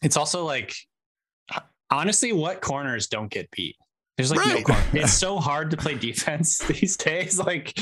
It's 0.01 0.17
also 0.17 0.43
like 0.43 0.73
honestly, 1.91 2.33
what 2.33 2.61
corners 2.61 3.07
don't 3.07 3.29
get 3.29 3.51
beat? 3.51 3.75
There's 4.17 4.31
like 4.31 4.39
right. 4.39 4.55
no 4.55 4.61
corner. 4.63 4.83
It's 4.93 5.13
so 5.13 5.37
hard 5.39 5.71
to 5.71 5.77
play 5.77 5.95
defense 5.95 6.57
these 6.67 6.95
days. 6.97 7.39
Like 7.39 7.77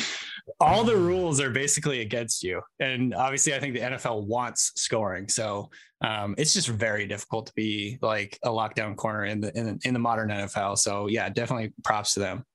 all 0.59 0.83
the 0.83 0.95
rules 0.95 1.39
are 1.39 1.51
basically 1.51 2.01
against 2.01 2.43
you. 2.43 2.61
And 2.79 3.13
obviously, 3.13 3.53
I 3.53 3.59
think 3.59 3.75
the 3.75 3.81
NFL 3.81 4.25
wants 4.25 4.71
scoring. 4.75 5.27
So 5.29 5.69
um, 6.01 6.35
it's 6.37 6.53
just 6.53 6.67
very 6.67 7.07
difficult 7.07 7.47
to 7.47 7.53
be 7.55 7.97
like 8.01 8.37
a 8.43 8.49
lockdown 8.49 8.95
corner 8.95 9.25
in 9.25 9.41
the, 9.41 9.57
in 9.57 9.65
the 9.65 9.79
in 9.85 9.93
the 9.93 9.99
modern 9.99 10.29
NFL. 10.29 10.77
So 10.77 11.07
yeah, 11.07 11.29
definitely 11.29 11.73
props 11.83 12.15
to 12.15 12.19
them. 12.19 12.45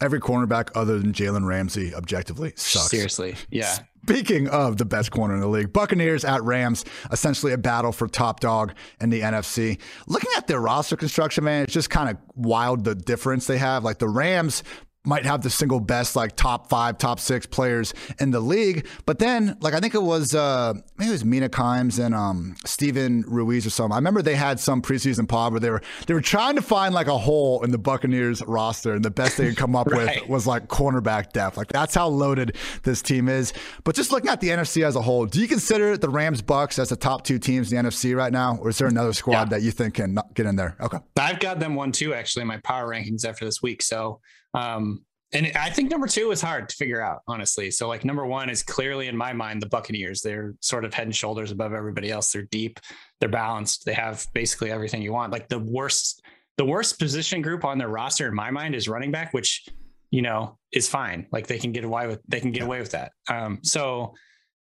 Every 0.00 0.20
cornerback 0.20 0.70
other 0.74 0.98
than 0.98 1.12
Jalen 1.12 1.46
Ramsey 1.46 1.94
objectively 1.94 2.52
sucks. 2.56 2.90
Seriously. 2.90 3.36
Yeah. 3.50 3.76
Speaking 4.04 4.48
of 4.48 4.76
the 4.76 4.84
best 4.84 5.10
corner 5.10 5.34
in 5.34 5.40
the 5.40 5.48
league, 5.48 5.72
Buccaneers 5.72 6.26
at 6.26 6.42
Rams, 6.42 6.84
essentially 7.10 7.52
a 7.52 7.58
battle 7.58 7.90
for 7.90 8.06
top 8.06 8.40
dog 8.40 8.74
in 9.00 9.08
the 9.08 9.22
NFC. 9.22 9.80
Looking 10.06 10.30
at 10.36 10.46
their 10.46 10.60
roster 10.60 10.96
construction, 10.96 11.44
man, 11.44 11.62
it's 11.62 11.72
just 11.72 11.88
kind 11.88 12.10
of 12.10 12.18
wild 12.34 12.84
the 12.84 12.94
difference 12.94 13.46
they 13.46 13.56
have. 13.56 13.82
Like 13.82 13.98
the 13.98 14.08
Rams 14.08 14.62
might 15.04 15.26
have 15.26 15.42
the 15.42 15.50
single 15.50 15.80
best 15.80 16.16
like 16.16 16.34
top 16.34 16.68
five, 16.68 16.98
top 16.98 17.20
six 17.20 17.46
players 17.46 17.92
in 18.18 18.30
the 18.30 18.40
league. 18.40 18.86
But 19.06 19.18
then, 19.18 19.56
like 19.60 19.74
I 19.74 19.80
think 19.80 19.94
it 19.94 20.02
was 20.02 20.34
uh 20.34 20.74
maybe 20.96 21.10
it 21.10 21.12
was 21.12 21.24
Mina 21.24 21.48
Kimes 21.48 22.04
and 22.04 22.14
um 22.14 22.56
Steven 22.64 23.24
Ruiz 23.26 23.66
or 23.66 23.70
something. 23.70 23.92
I 23.92 23.96
remember 23.96 24.22
they 24.22 24.34
had 24.34 24.58
some 24.58 24.80
preseason 24.82 25.28
pod 25.28 25.52
where 25.52 25.60
they 25.60 25.70
were 25.70 25.82
they 26.06 26.14
were 26.14 26.20
trying 26.20 26.56
to 26.56 26.62
find 26.62 26.94
like 26.94 27.06
a 27.06 27.18
hole 27.18 27.62
in 27.62 27.70
the 27.70 27.78
Buccaneers 27.78 28.42
roster, 28.46 28.94
and 28.94 29.04
the 29.04 29.10
best 29.10 29.36
they 29.36 29.48
could 29.48 29.56
come 29.56 29.76
up 29.76 29.86
right. 29.90 30.20
with 30.20 30.28
was 30.28 30.46
like 30.46 30.68
cornerback 30.68 31.32
depth. 31.32 31.56
Like 31.56 31.68
that's 31.68 31.94
how 31.94 32.08
loaded 32.08 32.56
this 32.82 33.02
team 33.02 33.28
is. 33.28 33.52
But 33.84 33.94
just 33.94 34.10
looking 34.10 34.30
at 34.30 34.40
the 34.40 34.48
NFC 34.48 34.84
as 34.84 34.96
a 34.96 35.02
whole, 35.02 35.26
do 35.26 35.40
you 35.40 35.48
consider 35.48 35.96
the 35.96 36.08
Rams 36.08 36.40
Bucks 36.40 36.78
as 36.78 36.88
the 36.88 36.96
top 36.96 37.24
two 37.24 37.38
teams 37.38 37.72
in 37.72 37.82
the 37.82 37.90
NFC 37.90 38.16
right 38.16 38.32
now, 38.32 38.56
or 38.60 38.70
is 38.70 38.78
there 38.78 38.88
another 38.88 39.12
squad 39.12 39.32
yeah. 39.32 39.44
that 39.46 39.62
you 39.62 39.70
think 39.70 39.94
can 39.94 40.14
not 40.14 40.34
get 40.34 40.46
in 40.46 40.56
there? 40.56 40.76
Okay, 40.80 40.98
I've 41.18 41.40
got 41.40 41.60
them 41.60 41.74
one 41.74 41.92
too 41.92 42.14
actually 42.14 42.42
in 42.42 42.48
my 42.48 42.58
power 42.58 42.88
rankings 42.88 43.26
after 43.26 43.44
this 43.44 43.60
week. 43.62 43.82
So 43.82 44.20
um, 44.54 45.04
and 45.32 45.50
I 45.56 45.68
think 45.68 45.90
number 45.90 46.06
two 46.06 46.30
is 46.30 46.40
hard 46.40 46.68
to 46.68 46.76
figure 46.76 47.00
out, 47.00 47.22
honestly. 47.26 47.70
So, 47.72 47.88
like, 47.88 48.04
number 48.04 48.24
one 48.24 48.48
is 48.48 48.62
clearly 48.62 49.08
in 49.08 49.16
my 49.16 49.32
mind 49.32 49.60
the 49.60 49.68
Buccaneers. 49.68 50.20
They're 50.20 50.54
sort 50.60 50.84
of 50.84 50.94
head 50.94 51.08
and 51.08 51.14
shoulders 51.14 51.50
above 51.50 51.72
everybody 51.72 52.10
else. 52.12 52.32
They're 52.32 52.42
deep, 52.42 52.78
they're 53.18 53.28
balanced, 53.28 53.84
they 53.84 53.94
have 53.94 54.26
basically 54.32 54.70
everything 54.70 55.02
you 55.02 55.12
want. 55.12 55.32
Like, 55.32 55.48
the 55.48 55.58
worst, 55.58 56.22
the 56.56 56.64
worst 56.64 57.00
position 57.00 57.42
group 57.42 57.64
on 57.64 57.78
their 57.78 57.88
roster 57.88 58.28
in 58.28 58.34
my 58.34 58.52
mind 58.52 58.76
is 58.76 58.88
running 58.88 59.10
back, 59.10 59.34
which, 59.34 59.66
you 60.10 60.22
know, 60.22 60.56
is 60.72 60.88
fine. 60.88 61.26
Like, 61.32 61.48
they 61.48 61.58
can 61.58 61.72
get 61.72 61.84
away 61.84 62.06
with, 62.06 62.20
they 62.28 62.38
can 62.38 62.52
get 62.52 62.62
away 62.62 62.78
with 62.78 62.92
that. 62.92 63.10
Um, 63.28 63.58
so, 63.62 64.14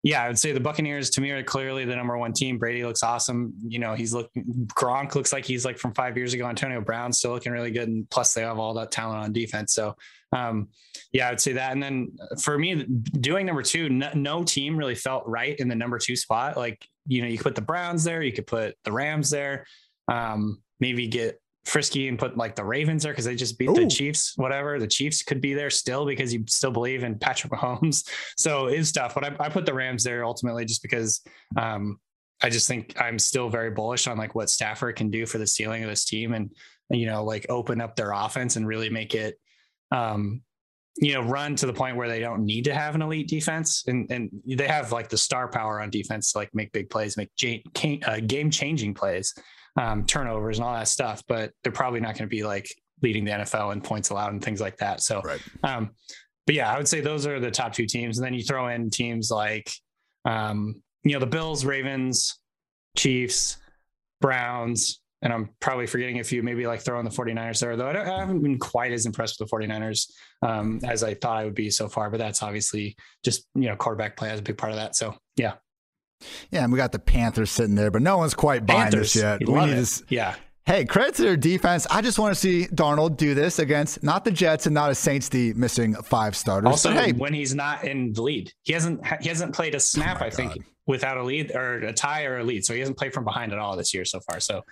yeah, 0.03 0.21
I 0.21 0.27
would 0.27 0.37
say 0.37 0.51
the 0.51 0.59
Buccaneers 0.59 1.09
to 1.11 1.21
me 1.21 1.31
are 1.31 1.41
clearly 1.41 1.85
the 1.85 1.95
number 1.95 2.17
one 2.17 2.33
team. 2.33 2.57
Brady 2.57 2.83
looks 2.83 3.03
awesome. 3.03 3.53
You 3.65 3.79
know, 3.79 3.93
he's 3.93 4.13
looking 4.13 4.43
Gronk 4.67 5.15
looks 5.15 5.31
like 5.31 5.45
he's 5.45 5.63
like 5.63 5.77
from 5.77 5.93
five 5.93 6.17
years 6.17 6.33
ago. 6.33 6.45
Antonio 6.45 6.81
Brown's 6.81 7.19
still 7.19 7.31
looking 7.31 7.53
really 7.53 7.71
good, 7.71 7.87
and 7.87 8.09
plus 8.09 8.33
they 8.33 8.41
have 8.41 8.59
all 8.59 8.73
that 8.73 8.91
talent 8.91 9.23
on 9.23 9.31
defense. 9.31 9.73
So, 9.73 9.95
um, 10.33 10.67
yeah, 11.13 11.27
I 11.27 11.31
would 11.31 11.39
say 11.39 11.53
that. 11.53 11.71
And 11.71 11.81
then 11.81 12.11
for 12.41 12.57
me, 12.57 12.83
doing 12.83 13.45
number 13.45 13.61
two, 13.61 13.87
no, 13.87 14.11
no 14.13 14.43
team 14.43 14.75
really 14.75 14.95
felt 14.95 15.25
right 15.25 15.57
in 15.57 15.69
the 15.69 15.75
number 15.75 15.97
two 15.97 16.17
spot. 16.17 16.57
Like 16.57 16.85
you 17.07 17.21
know, 17.21 17.29
you 17.29 17.37
could 17.37 17.45
put 17.45 17.55
the 17.55 17.61
Browns 17.61 18.03
there, 18.03 18.21
you 18.21 18.33
could 18.33 18.47
put 18.47 18.75
the 18.83 18.91
Rams 18.91 19.29
there, 19.29 19.65
um, 20.09 20.61
maybe 20.81 21.07
get 21.07 21.39
frisky 21.65 22.07
and 22.07 22.19
put 22.19 22.37
like 22.37 22.55
the 22.55 22.63
Ravens 22.63 23.03
there 23.03 23.13
because 23.13 23.25
they 23.25 23.35
just 23.35 23.57
beat 23.57 23.69
Ooh. 23.69 23.75
the 23.75 23.87
Chiefs, 23.87 24.33
whatever. 24.35 24.79
The 24.79 24.87
Chiefs 24.87 25.23
could 25.23 25.41
be 25.41 25.53
there 25.53 25.69
still 25.69 26.05
because 26.05 26.33
you 26.33 26.43
still 26.47 26.71
believe 26.71 27.03
in 27.03 27.17
Patrick 27.17 27.53
Mahomes. 27.53 28.09
So 28.37 28.67
it's 28.67 28.91
tough. 28.91 29.15
But 29.15 29.23
I, 29.25 29.45
I 29.45 29.49
put 29.49 29.65
the 29.65 29.73
Rams 29.73 30.03
there 30.03 30.25
ultimately 30.25 30.65
just 30.65 30.81
because 30.81 31.21
um, 31.55 31.99
I 32.41 32.49
just 32.49 32.67
think 32.67 32.99
I'm 32.99 33.17
still 33.19 33.49
very 33.49 33.71
bullish 33.71 34.07
on 34.07 34.17
like 34.17 34.35
what 34.35 34.49
Stafford 34.49 34.95
can 34.95 35.09
do 35.09 35.25
for 35.25 35.37
the 35.37 35.47
ceiling 35.47 35.83
of 35.83 35.89
this 35.89 36.05
team 36.05 36.33
and, 36.33 36.51
you 36.89 37.05
know, 37.05 37.23
like 37.23 37.45
open 37.49 37.79
up 37.79 37.95
their 37.95 38.11
offense 38.11 38.55
and 38.55 38.67
really 38.67 38.89
make 38.89 39.15
it, 39.15 39.39
um, 39.91 40.41
you 40.97 41.13
know, 41.13 41.21
run 41.21 41.55
to 41.55 41.65
the 41.65 41.73
point 41.73 41.95
where 41.95 42.07
they 42.07 42.19
don't 42.19 42.45
need 42.45 42.65
to 42.65 42.73
have 42.73 42.95
an 42.95 43.01
elite 43.01 43.27
defense, 43.27 43.83
and 43.87 44.11
and 44.11 44.29
they 44.45 44.67
have 44.67 44.91
like 44.91 45.09
the 45.09 45.17
star 45.17 45.47
power 45.47 45.81
on 45.81 45.89
defense 45.89 46.31
to 46.31 46.37
like 46.37 46.53
make 46.53 46.71
big 46.71 46.89
plays, 46.89 47.17
make 47.17 47.31
uh, 48.05 48.19
game 48.19 48.51
changing 48.51 48.93
plays, 48.93 49.33
um, 49.75 50.05
turnovers 50.05 50.57
and 50.57 50.65
all 50.65 50.73
that 50.73 50.87
stuff. 50.87 51.23
But 51.27 51.51
they're 51.63 51.71
probably 51.71 51.99
not 51.99 52.15
going 52.15 52.29
to 52.29 52.35
be 52.35 52.43
like 52.43 52.67
leading 53.01 53.25
the 53.25 53.31
NFL 53.31 53.73
in 53.73 53.81
points 53.81 54.09
allowed 54.09 54.31
and 54.31 54.43
things 54.43 54.61
like 54.61 54.77
that. 54.77 55.01
So, 55.01 55.21
right. 55.21 55.41
um, 55.63 55.91
but 56.45 56.55
yeah, 56.55 56.71
I 56.73 56.77
would 56.77 56.87
say 56.87 57.01
those 57.01 57.25
are 57.25 57.39
the 57.39 57.51
top 57.51 57.73
two 57.73 57.85
teams, 57.85 58.17
and 58.17 58.25
then 58.25 58.33
you 58.33 58.43
throw 58.43 58.67
in 58.67 58.89
teams 58.89 59.31
like, 59.31 59.71
um, 60.25 60.81
you 61.03 61.13
know, 61.13 61.19
the 61.19 61.25
Bills, 61.25 61.65
Ravens, 61.65 62.39
Chiefs, 62.97 63.57
Browns, 64.21 65.01
and 65.23 65.31
I'm 65.31 65.49
probably 65.61 65.87
forgetting 65.87 66.19
a 66.19 66.23
few, 66.23 66.43
maybe 66.43 66.67
like 66.67 66.81
throwing 66.81 67.05
the 67.05 67.11
49ers 67.11 67.59
there, 67.59 67.77
though 67.77 67.87
I, 67.87 68.01
I 68.01 68.19
haven't 68.19 68.41
been 68.41 68.59
quite 68.59 68.91
as 68.91 69.05
impressed 69.05 69.39
with 69.39 69.49
the 69.49 69.55
49ers 69.55 70.11
um, 70.41 70.81
as 70.83 71.01
I 71.01 71.13
thought 71.13 71.37
I 71.37 71.45
would 71.45 71.55
be 71.55 71.69
so 71.69 71.87
far. 71.87 72.09
But 72.09 72.17
that's 72.17 72.43
obviously 72.43 72.97
just, 73.23 73.47
you 73.55 73.69
know, 73.69 73.75
quarterback 73.77 74.17
play 74.17 74.27
has 74.29 74.41
a 74.41 74.43
big 74.43 74.57
part 74.57 74.73
of 74.73 74.77
that. 74.77 74.97
So, 74.97 75.15
yeah. 75.37 75.53
Yeah. 76.51 76.63
And 76.63 76.71
we 76.71 76.77
got 76.77 76.91
the 76.91 76.99
Panthers 76.99 77.51
sitting 77.51 77.75
there, 77.75 77.91
but 77.91 78.01
no 78.01 78.17
one's 78.17 78.33
quite 78.33 78.65
buying 78.65 78.83
Panthers, 78.83 79.13
this 79.13 79.21
yet. 79.23 79.47
We 79.47 79.53
need 79.53 79.69
it. 79.77 79.85
to, 79.85 80.03
yeah. 80.09 80.35
Hey, 80.65 80.85
credit 80.85 81.15
to 81.15 81.23
their 81.23 81.35
defense. 81.35 81.85
I 81.91 82.01
just 82.01 82.17
want 82.17 82.33
to 82.33 82.39
see 82.39 82.67
Darnold 82.67 83.17
do 83.17 83.33
this 83.33 83.59
against 83.59 84.01
not 84.01 84.23
the 84.23 84.31
Jets 84.31 84.65
and 84.65 84.73
not 84.73 84.91
a 84.91 84.95
Saints 84.95 85.27
D 85.27 85.51
missing 85.53 85.93
five 85.93 86.37
starters. 86.37 86.69
Also, 86.69 86.91
hey, 86.91 87.11
when 87.11 87.33
he's 87.33 87.53
not 87.53 87.83
in 87.83 88.13
the 88.13 88.21
lead, 88.21 88.53
he 88.61 88.71
hasn't 88.71 89.05
he 89.21 89.27
hasn't 89.27 89.53
played 89.53 89.73
a 89.73 89.77
oh 89.77 89.79
snap. 89.79 90.21
Oh 90.21 90.25
I 90.25 90.29
think 90.29 90.63
without 90.87 91.17
a 91.17 91.23
lead 91.23 91.51
or 91.53 91.79
a 91.79 91.91
tie 91.91 92.23
or 92.23 92.37
a 92.37 92.43
lead, 92.43 92.63
so 92.63 92.73
he 92.73 92.79
hasn't 92.79 92.97
played 92.97 93.13
from 93.13 93.25
behind 93.25 93.51
at 93.51 93.59
all 93.59 93.75
this 93.75 93.93
year 93.93 94.05
so 94.05 94.21
far. 94.21 94.39
So 94.39 94.63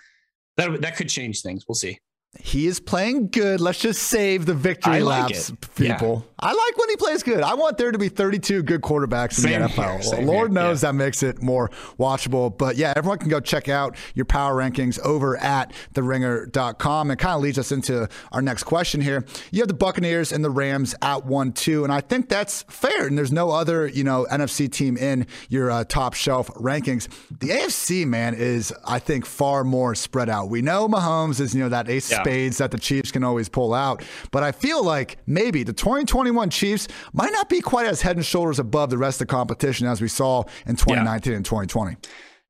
that 0.56 0.80
that 0.80 0.96
could 0.96 1.10
change 1.10 1.42
things. 1.42 1.68
We'll 1.68 1.74
see. 1.74 1.98
He 2.40 2.66
is 2.66 2.80
playing 2.80 3.28
good. 3.28 3.60
Let's 3.60 3.78
just 3.78 4.04
save 4.04 4.46
the 4.46 4.54
victory 4.54 5.02
like 5.02 5.24
laps, 5.24 5.50
it. 5.50 5.60
people. 5.74 6.24
Yeah. 6.26 6.31
I 6.42 6.52
like 6.52 6.76
when 6.76 6.88
he 6.88 6.96
plays 6.96 7.22
good. 7.22 7.42
I 7.42 7.54
want 7.54 7.78
there 7.78 7.92
to 7.92 7.98
be 7.98 8.08
32 8.08 8.62
good 8.62 8.80
quarterbacks 8.80 9.38
in 9.38 9.44
Same 9.44 9.62
the 9.62 9.68
NFL. 9.68 10.10
Well, 10.10 10.22
Lord 10.22 10.50
here. 10.50 10.54
knows 10.54 10.82
yeah. 10.82 10.90
that 10.90 10.94
makes 10.94 11.22
it 11.22 11.42
more 11.42 11.68
watchable. 11.98 12.56
But 12.56 12.76
yeah, 12.76 12.92
everyone 12.96 13.18
can 13.18 13.28
go 13.28 13.38
check 13.40 13.68
out 13.68 13.96
your 14.14 14.24
power 14.24 14.56
rankings 14.56 14.98
over 15.00 15.36
at 15.36 15.72
theringer.com. 15.94 17.10
And 17.10 17.20
kind 17.20 17.36
of 17.36 17.42
leads 17.42 17.58
us 17.58 17.70
into 17.70 18.08
our 18.32 18.42
next 18.42 18.64
question 18.64 19.00
here. 19.00 19.24
You 19.50 19.60
have 19.60 19.68
the 19.68 19.74
Buccaneers 19.74 20.32
and 20.32 20.44
the 20.44 20.50
Rams 20.50 20.94
at 21.02 21.26
1 21.26 21.52
2. 21.52 21.84
And 21.84 21.92
I 21.92 22.00
think 22.00 22.28
that's 22.28 22.62
fair. 22.62 23.06
And 23.06 23.18
there's 23.18 23.32
no 23.32 23.50
other, 23.50 23.86
you 23.86 24.04
know, 24.04 24.26
NFC 24.30 24.70
team 24.72 24.96
in 24.96 25.26
your 25.48 25.70
uh, 25.70 25.84
top 25.84 26.14
shelf 26.14 26.48
rankings. 26.54 27.08
The 27.30 27.48
AFC, 27.48 28.06
man, 28.06 28.34
is, 28.34 28.72
I 28.84 28.98
think, 28.98 29.26
far 29.26 29.62
more 29.62 29.94
spread 29.94 30.28
out. 30.28 30.48
We 30.48 30.62
know 30.62 30.88
Mahomes 30.88 31.40
is, 31.40 31.54
you 31.54 31.60
know, 31.60 31.68
that 31.68 31.90
ace. 31.90 32.10
Yeah 32.10 32.22
spades 32.22 32.58
that 32.58 32.70
the 32.70 32.78
Chiefs 32.78 33.10
can 33.10 33.24
always 33.24 33.48
pull 33.48 33.74
out. 33.74 34.02
But 34.30 34.42
I 34.42 34.52
feel 34.52 34.82
like 34.84 35.18
maybe 35.26 35.62
the 35.62 35.72
2021 35.72 36.31
Chiefs 36.50 36.88
might 37.12 37.32
not 37.32 37.48
be 37.48 37.60
quite 37.60 37.86
as 37.86 38.02
head 38.02 38.16
and 38.16 38.24
shoulders 38.24 38.58
above 38.58 38.90
the 38.90 38.98
rest 38.98 39.20
of 39.20 39.28
the 39.28 39.32
competition 39.32 39.86
as 39.86 40.00
we 40.00 40.08
saw 40.08 40.44
in 40.66 40.76
2019 40.76 41.30
yeah. 41.30 41.36
and 41.36 41.44
2020. 41.44 41.96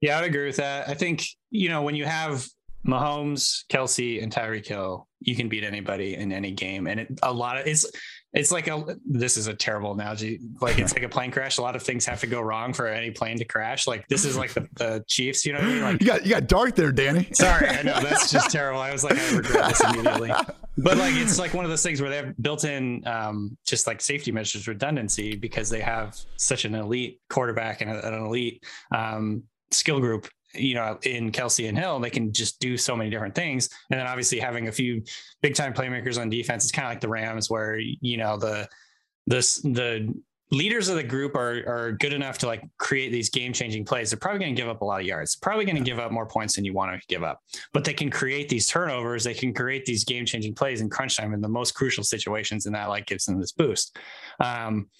Yeah, 0.00 0.18
I'd 0.18 0.24
agree 0.24 0.46
with 0.46 0.56
that. 0.56 0.88
I 0.88 0.94
think, 0.94 1.24
you 1.50 1.68
know, 1.68 1.82
when 1.82 1.94
you 1.94 2.04
have 2.04 2.46
Mahomes, 2.86 3.64
Kelce, 3.70 4.22
and 4.22 4.32
Tyreek 4.32 4.66
Hill, 4.66 5.06
you 5.20 5.36
can 5.36 5.48
beat 5.48 5.64
anybody 5.64 6.14
in 6.14 6.32
any 6.32 6.50
game. 6.50 6.86
And 6.86 7.00
it, 7.00 7.20
a 7.22 7.32
lot 7.32 7.56
of 7.56 7.66
it's 7.66 7.86
it's 8.34 8.50
like 8.50 8.66
a 8.66 8.96
this 9.04 9.36
is 9.36 9.46
a 9.46 9.54
terrible 9.54 9.92
analogy. 9.92 10.40
Like 10.60 10.78
it's 10.78 10.94
like 10.94 11.02
a 11.02 11.08
plane 11.08 11.30
crash. 11.30 11.58
A 11.58 11.62
lot 11.62 11.76
of 11.76 11.82
things 11.82 12.06
have 12.06 12.20
to 12.20 12.26
go 12.26 12.40
wrong 12.40 12.72
for 12.72 12.86
any 12.86 13.10
plane 13.10 13.36
to 13.38 13.44
crash. 13.44 13.86
Like 13.86 14.08
this 14.08 14.24
is 14.24 14.38
like 14.38 14.54
the, 14.54 14.66
the 14.76 15.04
Chiefs. 15.06 15.44
You 15.44 15.52
know 15.52 15.58
what 15.58 15.68
I 15.68 15.72
mean? 15.72 15.82
Like 15.82 16.00
you 16.00 16.06
got 16.06 16.24
you 16.24 16.30
got 16.30 16.46
dark 16.46 16.74
there, 16.74 16.92
Danny. 16.92 17.28
Sorry, 17.34 17.68
I 17.68 17.82
know 17.82 18.00
that's 18.00 18.30
just 18.30 18.50
terrible. 18.50 18.80
I 18.80 18.90
was 18.90 19.04
like, 19.04 19.18
I 19.18 19.36
regret 19.36 19.68
this 19.68 19.84
immediately. 19.84 20.32
But 20.78 20.96
like 20.96 21.14
it's 21.16 21.38
like 21.38 21.52
one 21.52 21.66
of 21.66 21.70
those 21.70 21.82
things 21.82 22.00
where 22.00 22.08
they 22.08 22.16
have 22.16 22.34
built 22.40 22.64
in 22.64 23.06
um, 23.06 23.56
just 23.66 23.86
like 23.86 24.00
safety 24.00 24.32
measures 24.32 24.66
redundancy 24.66 25.36
because 25.36 25.68
they 25.68 25.80
have 25.80 26.18
such 26.36 26.64
an 26.64 26.74
elite 26.74 27.20
quarterback 27.28 27.82
and 27.82 27.90
an 27.90 28.14
elite 28.14 28.64
um, 28.94 29.42
skill 29.70 30.00
group 30.00 30.26
you 30.54 30.74
know, 30.74 30.98
in 31.02 31.32
Kelce 31.32 31.68
and 31.68 31.78
Hill, 31.78 32.00
they 32.00 32.10
can 32.10 32.32
just 32.32 32.60
do 32.60 32.76
so 32.76 32.96
many 32.96 33.10
different 33.10 33.34
things. 33.34 33.68
And 33.90 33.98
then 33.98 34.06
obviously 34.06 34.38
having 34.38 34.68
a 34.68 34.72
few 34.72 35.02
big 35.40 35.54
time 35.54 35.72
playmakers 35.72 36.20
on 36.20 36.28
defense, 36.28 36.64
it's 36.64 36.72
kind 36.72 36.86
of 36.86 36.90
like 36.90 37.00
the 37.00 37.08
Rams 37.08 37.50
where, 37.50 37.78
you 37.78 38.16
know, 38.16 38.36
the, 38.36 38.68
the, 39.26 39.38
the 39.64 40.14
leaders 40.52 40.88
of 40.88 40.96
the 40.96 41.02
group 41.02 41.34
are, 41.34 41.64
are 41.66 41.92
good 41.92 42.12
enough 42.12 42.36
to 42.36 42.46
like 42.46 42.62
create 42.78 43.10
these 43.10 43.30
game 43.30 43.52
changing 43.54 43.84
plays. 43.84 44.10
They're 44.10 44.18
probably 44.18 44.40
going 44.40 44.54
to 44.54 44.60
give 44.60 44.68
up 44.68 44.82
a 44.82 44.84
lot 44.84 45.00
of 45.00 45.06
yards, 45.06 45.34
probably 45.34 45.64
going 45.64 45.76
to 45.76 45.82
give 45.82 45.98
up 45.98 46.12
more 46.12 46.26
points 46.26 46.56
than 46.56 46.64
you 46.64 46.74
want 46.74 46.92
to 46.92 47.06
give 47.08 47.22
up, 47.22 47.40
but 47.72 47.84
they 47.84 47.94
can 47.94 48.10
create 48.10 48.50
these 48.50 48.66
turnovers. 48.66 49.24
They 49.24 49.32
can 49.32 49.54
create 49.54 49.86
these 49.86 50.04
game 50.04 50.26
changing 50.26 50.54
plays 50.54 50.82
in 50.82 50.90
crunch 50.90 51.16
time 51.16 51.32
in 51.32 51.40
the 51.40 51.48
most 51.48 51.72
crucial 51.74 52.04
situations. 52.04 52.66
And 52.66 52.74
that 52.74 52.90
like 52.90 53.06
gives 53.06 53.24
them 53.24 53.40
this 53.40 53.52
boost. 53.52 53.96
Um, 54.40 54.90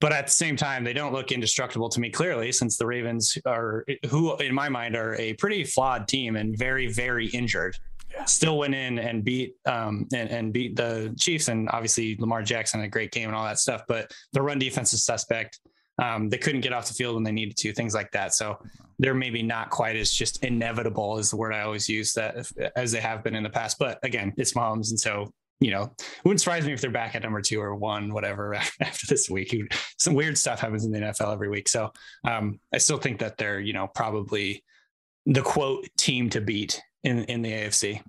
but 0.00 0.12
at 0.12 0.26
the 0.26 0.32
same 0.32 0.56
time, 0.56 0.84
they 0.84 0.92
don't 0.92 1.12
look 1.12 1.32
indestructible 1.32 1.88
to 1.88 2.00
me 2.00 2.10
clearly, 2.10 2.52
since 2.52 2.76
the 2.76 2.86
Ravens 2.86 3.36
are, 3.46 3.84
who 4.08 4.36
in 4.36 4.54
my 4.54 4.68
mind 4.68 4.96
are 4.96 5.14
a 5.16 5.34
pretty 5.34 5.64
flawed 5.64 6.06
team 6.06 6.36
and 6.36 6.56
very, 6.56 6.86
very 6.92 7.26
injured. 7.28 7.76
Yeah. 8.10 8.24
Still 8.24 8.58
went 8.58 8.74
in 8.74 8.98
and 8.98 9.22
beat 9.22 9.54
um, 9.66 10.06
and, 10.14 10.30
and 10.30 10.52
beat 10.52 10.76
the 10.76 11.14
Chiefs, 11.18 11.48
and 11.48 11.68
obviously 11.70 12.16
Lamar 12.18 12.42
Jackson 12.42 12.80
a 12.80 12.88
great 12.88 13.12
game 13.12 13.28
and 13.28 13.36
all 13.36 13.44
that 13.44 13.58
stuff. 13.58 13.82
But 13.86 14.12
the 14.32 14.40
run 14.40 14.58
defense 14.58 14.92
is 14.92 15.04
suspect. 15.04 15.60
Um, 16.00 16.28
they 16.28 16.38
couldn't 16.38 16.60
get 16.60 16.72
off 16.72 16.86
the 16.86 16.94
field 16.94 17.16
when 17.16 17.24
they 17.24 17.32
needed 17.32 17.56
to, 17.56 17.72
things 17.72 17.92
like 17.92 18.12
that. 18.12 18.32
So 18.32 18.58
they're 19.00 19.14
maybe 19.14 19.42
not 19.42 19.70
quite 19.70 19.96
as 19.96 20.12
just 20.12 20.44
inevitable 20.44 21.18
is 21.18 21.30
the 21.30 21.36
word 21.36 21.52
I 21.52 21.62
always 21.62 21.88
use 21.88 22.12
that 22.14 22.50
as 22.76 22.92
they 22.92 23.00
have 23.00 23.24
been 23.24 23.34
in 23.34 23.42
the 23.42 23.50
past. 23.50 23.78
But 23.78 23.98
again, 24.04 24.32
it's 24.36 24.52
Mahomes, 24.52 24.90
and 24.90 24.98
so 24.98 25.32
you 25.60 25.70
know, 25.70 25.92
wouldn't 26.24 26.40
surprise 26.40 26.64
me 26.66 26.72
if 26.72 26.80
they're 26.80 26.90
back 26.90 27.14
at 27.14 27.22
number 27.22 27.42
two 27.42 27.60
or 27.60 27.74
one, 27.74 28.12
whatever, 28.12 28.54
after 28.80 29.06
this 29.06 29.28
week. 29.28 29.56
Some 29.98 30.14
weird 30.14 30.38
stuff 30.38 30.60
happens 30.60 30.84
in 30.84 30.92
the 30.92 31.00
NFL 31.00 31.32
every 31.32 31.48
week. 31.48 31.68
So 31.68 31.92
um, 32.24 32.60
I 32.72 32.78
still 32.78 32.98
think 32.98 33.18
that 33.20 33.36
they're, 33.38 33.60
you 33.60 33.72
know, 33.72 33.88
probably 33.88 34.64
the 35.26 35.42
quote 35.42 35.86
team 35.96 36.30
to 36.30 36.40
beat 36.40 36.80
in, 37.02 37.24
in 37.24 37.42
the 37.42 37.52
AFC. 37.52 38.02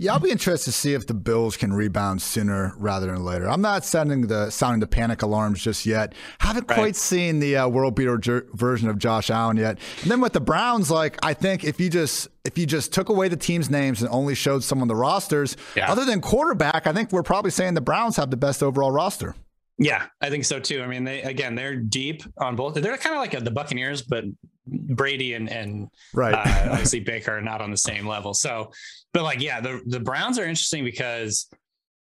Yeah, 0.00 0.12
I'll 0.12 0.20
be 0.20 0.30
interested 0.30 0.66
to 0.66 0.72
see 0.72 0.94
if 0.94 1.08
the 1.08 1.14
Bills 1.14 1.56
can 1.56 1.72
rebound 1.72 2.22
sooner 2.22 2.72
rather 2.76 3.08
than 3.08 3.24
later. 3.24 3.50
I'm 3.50 3.60
not 3.60 3.84
sounding 3.84 4.28
the 4.28 4.48
sounding 4.50 4.78
the 4.78 4.86
panic 4.86 5.22
alarms 5.22 5.60
just 5.60 5.84
yet. 5.84 6.14
Haven't 6.38 6.68
right. 6.68 6.76
quite 6.76 6.96
seen 6.96 7.40
the 7.40 7.56
uh, 7.56 7.68
world 7.68 7.96
beater 7.96 8.16
jer- 8.16 8.46
version 8.52 8.88
of 8.88 8.98
Josh 8.98 9.28
Allen 9.28 9.56
yet. 9.56 9.80
And 10.02 10.10
then 10.10 10.20
with 10.20 10.34
the 10.34 10.40
Browns, 10.40 10.88
like 10.88 11.18
I 11.24 11.34
think 11.34 11.64
if 11.64 11.80
you 11.80 11.90
just 11.90 12.28
if 12.44 12.56
you 12.56 12.64
just 12.64 12.92
took 12.92 13.08
away 13.08 13.26
the 13.26 13.36
team's 13.36 13.70
names 13.70 14.00
and 14.00 14.08
only 14.12 14.36
showed 14.36 14.62
some 14.62 14.82
of 14.82 14.86
the 14.86 14.94
rosters, 14.94 15.56
yeah. 15.74 15.90
other 15.90 16.04
than 16.04 16.20
quarterback, 16.20 16.86
I 16.86 16.92
think 16.92 17.10
we're 17.10 17.24
probably 17.24 17.50
saying 17.50 17.74
the 17.74 17.80
Browns 17.80 18.16
have 18.18 18.30
the 18.30 18.36
best 18.36 18.62
overall 18.62 18.92
roster. 18.92 19.34
Yeah, 19.78 20.06
I 20.20 20.28
think 20.30 20.44
so 20.44 20.60
too. 20.60 20.82
I 20.82 20.86
mean, 20.86 21.04
they 21.04 21.22
again, 21.22 21.56
they're 21.56 21.76
deep 21.76 22.22
on 22.38 22.54
both. 22.54 22.74
They're 22.74 22.96
kind 22.98 23.16
of 23.16 23.20
like 23.20 23.34
a, 23.34 23.40
the 23.40 23.50
Buccaneers, 23.50 24.02
but 24.02 24.24
Brady 24.66 25.34
and 25.34 25.48
and 25.48 25.88
right, 26.12 26.34
uh, 26.34 26.70
obviously 26.72 27.00
Baker 27.00 27.36
are 27.36 27.40
not 27.40 27.60
on 27.60 27.70
the 27.70 27.76
same 27.76 28.06
level. 28.06 28.34
So, 28.34 28.72
but 29.12 29.22
like, 29.22 29.40
yeah, 29.40 29.60
the 29.60 29.80
the 29.86 30.00
Browns 30.00 30.38
are 30.38 30.44
interesting 30.44 30.84
because 30.84 31.48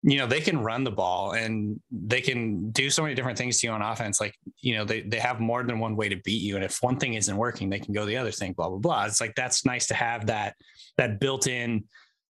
you 0.02 0.18
know 0.18 0.26
they 0.26 0.40
can 0.40 0.58
run 0.58 0.82
the 0.84 0.90
ball 0.90 1.32
and 1.32 1.78
they 1.90 2.20
can 2.20 2.70
do 2.70 2.88
so 2.88 3.02
many 3.02 3.14
different 3.14 3.36
things 3.36 3.60
to 3.60 3.66
you 3.66 3.72
on 3.72 3.82
offense. 3.82 4.20
Like, 4.20 4.34
you 4.60 4.74
know, 4.74 4.84
they 4.84 5.02
they 5.02 5.18
have 5.18 5.40
more 5.40 5.62
than 5.62 5.78
one 5.78 5.96
way 5.96 6.08
to 6.08 6.16
beat 6.16 6.42
you, 6.42 6.56
and 6.56 6.64
if 6.64 6.78
one 6.82 6.98
thing 6.98 7.14
isn't 7.14 7.36
working, 7.36 7.70
they 7.70 7.78
can 7.78 7.94
go 7.94 8.04
the 8.04 8.16
other 8.16 8.30
thing. 8.30 8.52
Blah 8.52 8.68
blah 8.68 8.78
blah. 8.78 9.04
It's 9.04 9.20
like 9.20 9.34
that's 9.34 9.64
nice 9.64 9.86
to 9.88 9.94
have 9.94 10.26
that 10.26 10.56
that 10.96 11.20
built 11.20 11.46
in, 11.46 11.84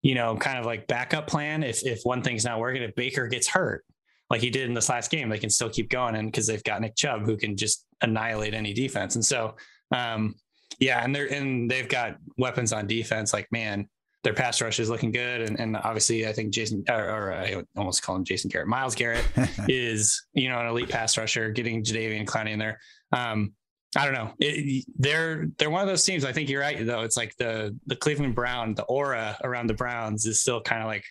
you 0.02 0.14
know, 0.14 0.36
kind 0.36 0.58
of 0.58 0.66
like 0.66 0.86
backup 0.86 1.26
plan. 1.26 1.62
If 1.62 1.84
if 1.84 2.00
one 2.04 2.22
thing's 2.22 2.44
not 2.44 2.58
working, 2.58 2.82
if 2.82 2.94
Baker 2.94 3.28
gets 3.28 3.48
hurt 3.48 3.84
like 4.30 4.40
he 4.40 4.50
did 4.50 4.68
in 4.68 4.74
this 4.74 4.88
last 4.88 5.10
game, 5.10 5.28
they 5.28 5.38
can 5.38 5.50
still 5.50 5.68
keep 5.68 5.90
going. 5.90 6.16
And 6.16 6.30
because 6.30 6.46
they've 6.46 6.64
got 6.64 6.80
Nick 6.80 6.96
Chubb 6.96 7.24
who 7.24 7.36
can 7.36 7.56
just 7.56 7.86
annihilate 8.00 8.54
any 8.54 8.72
defense. 8.72 9.14
And 9.14 9.24
so, 9.24 9.56
um, 9.92 10.34
yeah, 10.78 11.04
and 11.04 11.14
they're 11.14 11.32
and 11.32 11.70
they've 11.70 11.88
got 11.88 12.16
weapons 12.36 12.72
on 12.72 12.86
defense. 12.86 13.32
Like 13.32 13.46
man, 13.52 13.88
their 14.24 14.34
pass 14.34 14.60
rush 14.60 14.80
is 14.80 14.90
looking 14.90 15.12
good, 15.12 15.42
and, 15.42 15.60
and 15.60 15.76
obviously 15.76 16.26
I 16.26 16.32
think 16.32 16.52
Jason 16.52 16.82
or, 16.88 17.08
or 17.08 17.32
I 17.32 17.62
almost 17.76 18.02
call 18.02 18.16
him 18.16 18.24
Jason 18.24 18.48
Garrett. 18.48 18.66
Myles 18.68 18.94
Garrett 18.94 19.24
is 19.68 20.26
you 20.32 20.48
know 20.48 20.58
an 20.58 20.66
elite 20.66 20.88
pass 20.88 21.16
rusher, 21.16 21.50
getting 21.50 21.84
Jadeveon 21.84 22.26
Clowney 22.26 22.50
in 22.50 22.58
there. 22.58 22.80
Um, 23.12 23.52
I 23.96 24.04
don't 24.06 24.14
know. 24.14 24.32
It, 24.40 24.84
they're 24.98 25.46
they're 25.58 25.70
one 25.70 25.82
of 25.82 25.88
those 25.88 26.04
teams. 26.04 26.24
I 26.24 26.32
think 26.32 26.48
you're 26.48 26.60
right 26.60 26.84
though. 26.84 27.02
It's 27.02 27.16
like 27.16 27.36
the 27.36 27.78
the 27.86 27.96
Cleveland 27.96 28.34
Brown, 28.34 28.74
the 28.74 28.84
aura 28.84 29.38
around 29.44 29.68
the 29.68 29.74
Browns 29.74 30.26
is 30.26 30.40
still 30.40 30.60
kind 30.60 30.82
of 30.82 30.88
like 30.88 31.04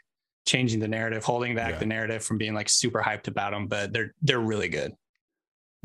changing 0.46 0.80
the 0.80 0.88
narrative, 0.88 1.24
holding 1.24 1.56
back 1.56 1.74
yeah. 1.74 1.80
the 1.80 1.86
narrative 1.86 2.24
from 2.24 2.38
being 2.38 2.54
like 2.54 2.68
super 2.68 3.02
hyped 3.02 3.28
about 3.28 3.52
them, 3.52 3.68
but 3.68 3.94
they're 3.94 4.14
they're 4.22 4.40
really 4.40 4.70
good. 4.70 4.94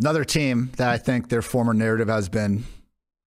Another 0.00 0.24
team 0.24 0.70
that 0.76 0.88
I 0.88 0.96
think 0.96 1.28
their 1.28 1.42
former 1.42 1.74
narrative 1.74 2.08
has 2.08 2.28
been 2.28 2.64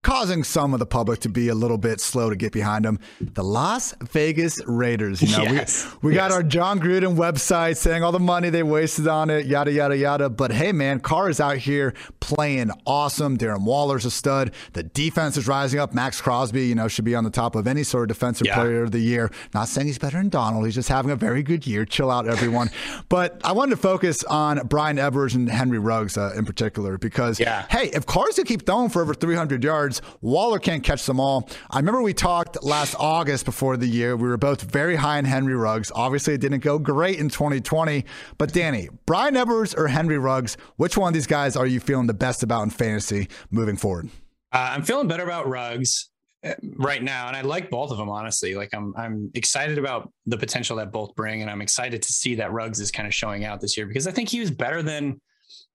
causing 0.03 0.43
some 0.43 0.73
of 0.73 0.81
the 0.81 0.87
public 0.87 1.21
to 1.21 1.29
be 1.29 1.49
a 1.49 1.55
little 1.55 1.77
bit 1.77 2.01
slow 2.01 2.31
to 2.31 2.37
get 2.37 2.53
behind 2.53 2.85
them. 2.85 2.99
The 3.21 3.45
Las 3.45 3.95
Vegas 4.01 4.65
Raiders. 4.67 5.21
You 5.21 5.37
know, 5.37 5.43
yes. 5.53 5.87
we, 6.01 6.09
we 6.09 6.15
yes. 6.15 6.29
got 6.29 6.33
our 6.33 6.43
Jon 6.43 6.81
Gruden 6.81 7.17
website 7.17 7.77
saying 7.77 8.03
all 8.03 8.13
the 8.13 8.19
money 8.19 8.49
they 8.49 8.63
wasted 8.63 9.07
on 9.07 9.29
it, 9.29 9.47
yada, 9.47 9.73
yada, 9.73 9.97
yada. 9.97 10.31
But 10.31 10.53
hey, 10.53 10.73
man, 10.73 11.01
Carr 11.01 11.29
is 11.29 11.39
out 11.39 11.59
here 11.59 11.93
playing 12.21 12.71
awesome. 12.87 13.37
Darren 13.37 13.65
Waller's 13.65 14.07
a 14.07 14.11
stud. 14.11 14.53
The 14.73 14.83
defense 14.83 15.37
is 15.37 15.47
rising 15.47 15.79
up. 15.81 15.93
Maxx 15.93 16.21
Crosby, 16.21 16.67
you 16.67 16.75
know, 16.75 16.89
should 16.89 17.05
be 17.05 17.15
on 17.15 17.25
the 17.25 17.31
top 17.31 17.55
of 17.55 17.67
any 17.67 17.83
sort 17.83 18.11
of 18.11 18.17
defensive 18.17 18.47
yeah. 18.47 18.55
player 18.55 18.83
of 18.83 18.93
the 18.93 19.01
year. 19.01 19.31
Not 19.53 19.69
saying 19.69 19.87
he's 19.87 19.99
better 19.99 20.17
than 20.17 20.31
Donald. 20.31 20.65
He's 20.65 20.75
just 20.75 20.89
having 20.89 21.11
a 21.11 21.17
very 21.17 21.43
good 21.43 21.67
year. 21.67 21.85
Chill 21.85 22.11
out, 22.11 22.27
everyone. 22.27 22.71
but 23.11 23.39
I 23.45 23.53
wanted 23.53 23.73
to 23.73 23.77
focus 23.77 24.25
on 24.25 24.67
Bryan 24.67 24.99
Edwards 24.99 25.35
and 25.35 25.49
Henry 25.49 25.79
Ruggs 25.79 26.17
uh, 26.17 26.33
in 26.37 26.47
particular 26.47 26.97
because, 26.97 27.39
yeah. 27.39 27.67
hey, 27.69 27.91
if 27.93 28.07
Carr's 28.07 28.37
going 28.37 28.47
to 28.47 28.53
keep 28.53 28.65
throwing 28.65 28.89
for 28.89 29.03
over 29.03 29.13
300 29.13 29.63
yards, 29.63 29.90
yards. 29.91 30.03
Waller 30.21 30.59
can't 30.59 30.83
catch 30.83 31.07
them 31.07 31.21
all. 31.21 31.49
I 31.71 31.79
remember 31.79 32.03
we 32.03 32.15
talked 32.15 32.63
last 32.63 32.95
August 32.99 33.45
before 33.45 33.77
the 33.77 33.87
year. 33.87 34.17
We 34.17 34.29
were 34.29 34.37
both 34.37 34.63
very 34.63 34.97
high 34.97 35.19
on 35.19 35.25
Henry 35.25 35.55
Ruggs. 35.55 35.91
Obviously, 35.95 36.35
it 36.35 36.41
didn't 36.41 36.61
go 36.61 36.79
great 36.79 37.19
in 37.19 37.29
2020. 37.29 38.05
But 38.39 38.53
Danny, 38.53 38.89
Bryan 39.07 39.37
Edwards 39.37 39.75
or 39.75 39.89
Henry 39.89 40.19
Ruggs, 40.19 40.57
which 40.77 40.97
one 40.97 41.09
of 41.09 41.15
these 41.15 41.27
guys 41.27 41.57
are 41.57 41.67
you 41.67 41.81
feeling 41.81 42.07
the 42.07 42.15
best 42.15 42.43
about 42.43 42.63
in 42.63 42.71
fantasy 42.71 43.29
moving 43.51 43.77
forward? 43.77 44.09
Uh, 44.53 44.71
I'm 44.73 44.83
feeling 44.83 45.09
better 45.09 45.23
about 45.23 45.49
Ruggs 45.49 46.11
uh, 46.43 46.55
right 46.77 47.03
now 47.03 47.29
and 47.29 47.37
i 47.37 47.43
like 47.43 47.69
both 47.69 47.91
of 47.91 47.99
them 47.99 48.09
honestly 48.09 48.55
like 48.55 48.71
i'm 48.73 48.95
i'm 48.97 49.31
excited 49.35 49.77
about 49.77 50.11
the 50.25 50.39
potential 50.39 50.75
that 50.79 50.91
both 50.91 51.15
bring 51.15 51.43
and 51.43 51.51
i'm 51.51 51.61
excited 51.61 52.01
to 52.01 52.15
see 52.15 52.35
that 52.37 52.51
Ruggs 52.51 52.81
is 52.81 52.91
kind 52.91 53.07
of 53.07 53.13
showing 53.13 53.45
out 53.45 53.61
this 53.61 53.77
year 53.77 53.85
because 53.85 54.07
i 54.07 54.11
think 54.11 54.31
he 54.31 54.41
was 54.41 54.51
better 54.51 54.83
than 54.83 55.21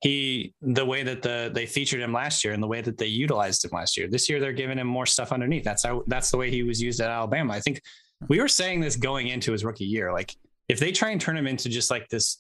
he 0.06 0.54
the 0.62 0.86
way 0.86 1.02
that 1.02 1.24
the 1.24 1.50
they 1.52 1.66
featured 1.66 2.00
him 2.00 2.14
last 2.14 2.44
year 2.44 2.54
and 2.54 2.62
the 2.62 2.68
way 2.68 2.80
that 2.80 2.96
they 2.96 3.08
utilized 3.08 3.66
him 3.66 3.72
last 3.74 3.98
year. 3.98 4.08
This 4.08 4.30
year 4.30 4.40
they're 4.40 4.54
giving 4.54 4.78
him 4.78 4.86
more 4.86 5.08
stuff 5.08 5.32
underneath. 5.32 5.64
That's 5.64 5.84
how 5.84 6.04
that's 6.06 6.30
the 6.30 6.38
way 6.38 6.52
he 6.52 6.62
was 6.62 6.80
used 6.80 7.02
at 7.02 7.10
Alabama. 7.10 7.54
I 7.54 7.60
think 7.60 7.82
we 8.30 8.40
were 8.40 8.48
saying 8.48 8.82
this 8.82 8.98
going 8.98 9.30
into 9.30 9.52
his 9.52 9.66
rookie 9.66 9.86
year. 9.86 10.14
Like 10.14 10.36
if 10.70 10.80
they 10.80 10.92
try 10.92 11.10
and 11.10 11.20
turn 11.20 11.36
him 11.36 11.48
into 11.48 11.70
just 11.70 11.90
like 11.90 12.08
this 12.10 12.38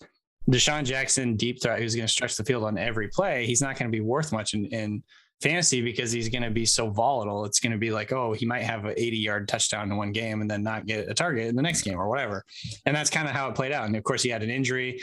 DeSean 0.47 0.83
Jackson 0.85 1.35
deep 1.37 1.59
threat 1.59 1.79
who's 1.79 1.95
going 1.95 2.05
to 2.05 2.13
stretch 2.13 2.35
the 2.35 2.43
field 2.43 2.65
on 2.65 2.77
every 2.77 3.07
play, 3.07 3.47
he's 3.47 3.63
not 3.63 3.79
going 3.79 3.91
to 3.91 3.95
be 3.97 4.01
worth 4.01 4.31
much 4.31 4.53
in, 4.53 4.67
in 4.67 5.01
fantasy 5.41 5.81
because 5.81 6.11
he's 6.11 6.29
going 6.29 6.43
to 6.43 6.51
be 6.51 6.67
so 6.67 6.91
volatile. 6.91 7.45
It's 7.45 7.59
going 7.59 7.71
to 7.71 7.79
be 7.79 7.89
like, 7.89 8.11
oh, 8.13 8.33
he 8.33 8.45
might 8.45 8.61
have 8.61 8.85
an 8.85 8.93
80 8.95 9.17
yard 9.17 9.47
touchdown 9.47 9.89
in 9.89 9.97
one 9.97 10.11
game 10.11 10.41
and 10.41 10.51
then 10.51 10.61
not 10.61 10.85
get 10.85 11.09
a 11.09 11.15
target 11.15 11.47
in 11.47 11.55
the 11.55 11.63
next 11.63 11.81
game 11.81 11.99
or 11.99 12.07
whatever. 12.09 12.45
And 12.85 12.95
that's 12.95 13.09
kind 13.09 13.27
of 13.27 13.33
how 13.33 13.49
it 13.49 13.55
played 13.55 13.71
out. 13.71 13.87
And 13.87 13.95
of 13.95 14.03
course, 14.03 14.21
he 14.21 14.29
had 14.29 14.43
an 14.43 14.51
injury. 14.51 15.01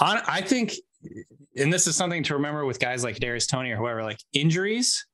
I 0.00 0.40
think 0.40 0.72
and 1.58 1.72
this 1.72 1.86
is 1.86 1.96
something 1.96 2.22
to 2.24 2.34
remember 2.34 2.64
with 2.64 2.78
guys 2.78 3.04
like 3.04 3.16
Darius 3.16 3.46
Toney 3.46 3.70
or 3.70 3.76
whoever, 3.76 4.02
like 4.02 4.18
injuries 4.32 5.06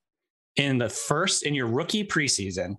in 0.56 0.78
the 0.78 0.88
first 0.88 1.44
in 1.44 1.54
your 1.54 1.66
rookie 1.66 2.04
preseason 2.04 2.76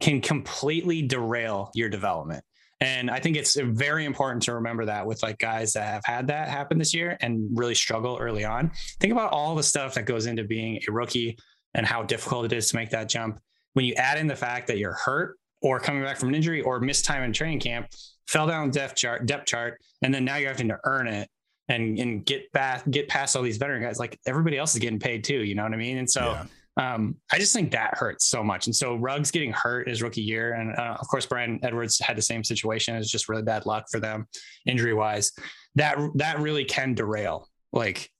can 0.00 0.20
completely 0.20 1.02
derail 1.02 1.70
your 1.74 1.88
development. 1.88 2.44
And 2.80 3.10
I 3.10 3.18
think 3.18 3.36
it's 3.36 3.56
very 3.56 4.04
important 4.04 4.42
to 4.44 4.54
remember 4.54 4.84
that 4.84 5.04
with 5.04 5.22
like 5.22 5.38
guys 5.38 5.72
that 5.72 5.84
have 5.84 6.04
had 6.04 6.28
that 6.28 6.48
happen 6.48 6.78
this 6.78 6.94
year 6.94 7.16
and 7.20 7.48
really 7.52 7.74
struggle 7.74 8.16
early 8.20 8.44
on. 8.44 8.70
Think 9.00 9.12
about 9.12 9.32
all 9.32 9.56
the 9.56 9.64
stuff 9.64 9.94
that 9.94 10.04
goes 10.06 10.26
into 10.26 10.44
being 10.44 10.80
a 10.88 10.92
rookie 10.92 11.36
and 11.74 11.84
how 11.84 12.04
difficult 12.04 12.44
it 12.44 12.52
is 12.52 12.68
to 12.70 12.76
make 12.76 12.90
that 12.90 13.08
jump. 13.08 13.40
When 13.72 13.84
you 13.84 13.94
add 13.94 14.18
in 14.18 14.28
the 14.28 14.36
fact 14.36 14.68
that 14.68 14.78
you're 14.78 14.94
hurt 14.94 15.36
or 15.60 15.80
coming 15.80 16.02
back 16.02 16.18
from 16.18 16.28
an 16.28 16.36
injury 16.36 16.62
or 16.62 16.78
missed 16.78 17.04
time 17.04 17.24
in 17.24 17.32
training 17.32 17.60
camp, 17.60 17.88
fell 18.28 18.46
down 18.46 18.70
depth 18.70 18.94
chart, 18.94 19.26
depth 19.26 19.46
chart, 19.46 19.80
and 20.02 20.14
then 20.14 20.24
now 20.24 20.36
you're 20.36 20.50
having 20.50 20.68
to 20.68 20.78
earn 20.84 21.08
it 21.08 21.28
and 21.68 21.98
and 21.98 22.24
get 22.24 22.50
back 22.52 22.88
get 22.90 23.08
past 23.08 23.36
all 23.36 23.42
these 23.42 23.58
veteran 23.58 23.82
guys 23.82 23.98
like 23.98 24.18
everybody 24.26 24.56
else 24.56 24.74
is 24.74 24.80
getting 24.80 24.98
paid 24.98 25.22
too 25.22 25.44
you 25.44 25.54
know 25.54 25.62
what 25.62 25.72
i 25.72 25.76
mean? 25.76 25.98
And 25.98 26.10
so 26.10 26.38
yeah. 26.78 26.94
um, 26.94 27.16
i 27.32 27.38
just 27.38 27.52
think 27.52 27.70
that 27.72 27.96
hurts 27.96 28.26
so 28.26 28.42
much. 28.42 28.66
And 28.66 28.74
so 28.74 28.96
Ruggs 28.96 29.30
getting 29.30 29.52
hurt 29.52 29.88
his 29.88 30.02
rookie 30.02 30.22
year 30.22 30.54
and 30.54 30.74
uh, 30.76 30.96
of 30.98 31.06
course 31.08 31.26
Bryan 31.26 31.60
edwards 31.62 31.98
had 31.98 32.16
the 32.16 32.22
same 32.22 32.44
situation 32.44 32.96
it's 32.96 33.10
just 33.10 33.28
really 33.28 33.42
bad 33.42 33.66
luck 33.66 33.86
for 33.90 34.00
them 34.00 34.26
injury 34.66 34.94
wise 34.94 35.32
that 35.74 35.98
that 36.14 36.40
really 36.40 36.64
can 36.64 36.94
derail 36.94 37.48
like 37.72 38.10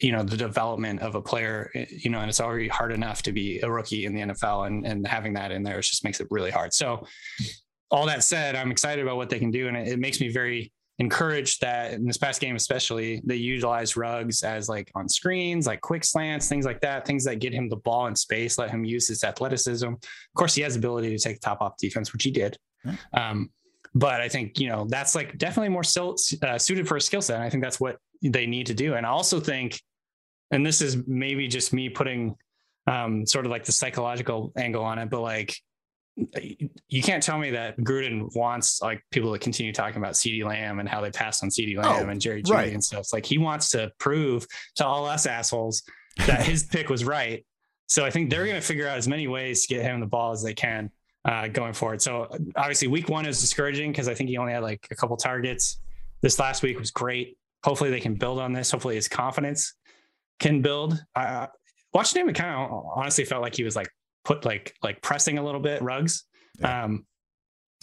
you 0.00 0.12
know 0.12 0.22
the 0.22 0.36
development 0.36 1.00
of 1.00 1.14
a 1.14 1.22
player 1.22 1.70
eh, 1.74 1.86
you 1.88 2.10
know 2.10 2.20
and 2.20 2.28
it's 2.28 2.40
already 2.40 2.68
hard 2.68 2.92
enough 2.92 3.22
to 3.22 3.32
be 3.32 3.60
a 3.60 3.70
rookie 3.70 4.06
in 4.06 4.14
the 4.14 4.20
nfl 4.20 4.66
and 4.66 4.86
and 4.86 5.06
having 5.06 5.32
that 5.34 5.50
in 5.50 5.62
there 5.62 5.78
it 5.78 5.82
just 5.82 6.04
makes 6.04 6.20
it 6.20 6.26
really 6.30 6.50
hard. 6.50 6.72
So 6.72 7.06
all 7.90 8.06
that 8.06 8.24
said 8.24 8.56
i'm 8.56 8.70
excited 8.70 9.02
about 9.02 9.16
what 9.16 9.30
they 9.30 9.38
can 9.38 9.50
do 9.50 9.68
and 9.68 9.76
it, 9.76 9.88
it 9.88 9.98
makes 9.98 10.20
me 10.20 10.28
very 10.28 10.72
encouraged 10.98 11.60
that 11.60 11.92
in 11.92 12.06
this 12.06 12.16
past 12.16 12.40
game, 12.40 12.54
especially, 12.54 13.20
they 13.24 13.36
utilize 13.36 13.96
Ruggs 13.96 14.42
as 14.42 14.68
like 14.68 14.90
on 14.94 15.08
screens, 15.08 15.66
like 15.66 15.80
quick 15.80 16.04
slants, 16.04 16.48
things 16.48 16.64
like 16.64 16.80
that, 16.82 17.06
things 17.06 17.24
that 17.24 17.40
get 17.40 17.52
him 17.52 17.68
the 17.68 17.76
ball 17.76 18.06
in 18.06 18.14
space, 18.14 18.58
let 18.58 18.70
him 18.70 18.84
use 18.84 19.08
his 19.08 19.24
athleticism. 19.24 19.88
Of 19.88 20.34
course, 20.36 20.54
he 20.54 20.62
has 20.62 20.76
ability 20.76 21.10
to 21.10 21.18
take 21.18 21.40
the 21.40 21.44
top 21.44 21.60
off 21.60 21.76
defense, 21.78 22.12
which 22.12 22.22
he 22.22 22.30
did. 22.30 22.56
Um, 23.12 23.50
but 23.94 24.20
I 24.20 24.28
think 24.28 24.58
you 24.58 24.68
know 24.68 24.86
that's 24.88 25.14
like 25.14 25.38
definitely 25.38 25.68
more 25.68 25.84
still, 25.84 26.16
uh, 26.42 26.58
suited 26.58 26.86
for 26.86 26.96
a 26.96 27.00
skill 27.00 27.22
set. 27.22 27.36
And 27.36 27.44
I 27.44 27.50
think 27.50 27.62
that's 27.62 27.80
what 27.80 27.98
they 28.22 28.46
need 28.46 28.66
to 28.66 28.74
do. 28.74 28.94
And 28.94 29.06
I 29.06 29.10
also 29.10 29.40
think, 29.40 29.80
and 30.50 30.64
this 30.64 30.80
is 30.80 30.96
maybe 31.06 31.48
just 31.48 31.72
me 31.72 31.88
putting 31.88 32.36
um, 32.86 33.26
sort 33.26 33.46
of 33.46 33.50
like 33.50 33.64
the 33.64 33.72
psychological 33.72 34.52
angle 34.56 34.84
on 34.84 34.98
it, 34.98 35.10
but 35.10 35.20
like 35.20 35.56
you 36.16 37.02
can't 37.02 37.22
tell 37.22 37.38
me 37.38 37.50
that 37.50 37.76
Gruden 37.78 38.34
wants 38.36 38.80
like 38.80 39.02
people 39.10 39.32
to 39.32 39.38
continue 39.38 39.72
talking 39.72 39.96
about 39.96 40.12
CeeDee 40.14 40.44
Lamb 40.44 40.78
and 40.78 40.88
how 40.88 41.00
they 41.00 41.10
passed 41.10 41.42
on 41.42 41.50
CeeDee 41.50 41.76
Lamb 41.76 42.06
oh, 42.06 42.10
and 42.10 42.20
Jerry 42.20 42.42
Jeudy 42.42 42.54
right. 42.54 42.72
and 42.72 42.84
stuff. 42.84 43.00
It's 43.00 43.12
like 43.12 43.26
he 43.26 43.38
wants 43.38 43.70
to 43.70 43.90
prove 43.98 44.46
to 44.76 44.86
all 44.86 45.06
us 45.06 45.26
assholes 45.26 45.82
that 46.26 46.46
his 46.46 46.62
pick 46.70 46.88
was 46.88 47.04
right. 47.04 47.44
So 47.86 48.04
I 48.04 48.10
think 48.10 48.30
they're 48.30 48.44
going 48.44 48.60
to 48.60 48.66
figure 48.66 48.86
out 48.86 48.96
as 48.96 49.08
many 49.08 49.26
ways 49.26 49.66
to 49.66 49.74
get 49.74 49.82
him 49.82 50.00
the 50.00 50.06
ball 50.06 50.32
as 50.32 50.42
they 50.42 50.54
can 50.54 50.90
uh, 51.24 51.48
going 51.48 51.72
forward. 51.72 52.00
So 52.00 52.28
obviously, 52.56 52.88
week 52.88 53.08
one 53.08 53.26
is 53.26 53.40
discouraging 53.40 53.90
because 53.90 54.08
I 54.08 54.14
think 54.14 54.28
he 54.28 54.38
only 54.38 54.52
had 54.52 54.62
like 54.62 54.86
a 54.90 54.94
couple 54.94 55.16
targets. 55.16 55.78
This 56.20 56.38
last 56.38 56.62
week 56.62 56.78
was 56.78 56.90
great. 56.90 57.38
Hopefully, 57.64 57.90
they 57.90 58.00
can 58.00 58.14
build 58.14 58.38
on 58.38 58.52
this. 58.52 58.70
Hopefully, 58.70 58.94
his 58.94 59.08
confidence 59.08 59.74
can 60.38 60.62
build. 60.62 61.02
Uh, 61.14 61.48
watching 61.92 62.22
him, 62.22 62.28
it 62.28 62.34
kind 62.34 62.54
of 62.54 62.84
honestly 62.94 63.24
felt 63.24 63.42
like 63.42 63.56
he 63.56 63.64
was 63.64 63.74
like 63.74 63.88
put 64.24 64.44
like 64.44 64.74
like 64.82 65.00
pressing 65.02 65.38
a 65.38 65.44
little 65.44 65.60
bit 65.60 65.82
Ruggs. 65.82 66.24
Yeah. 66.60 66.84
Um, 66.84 67.06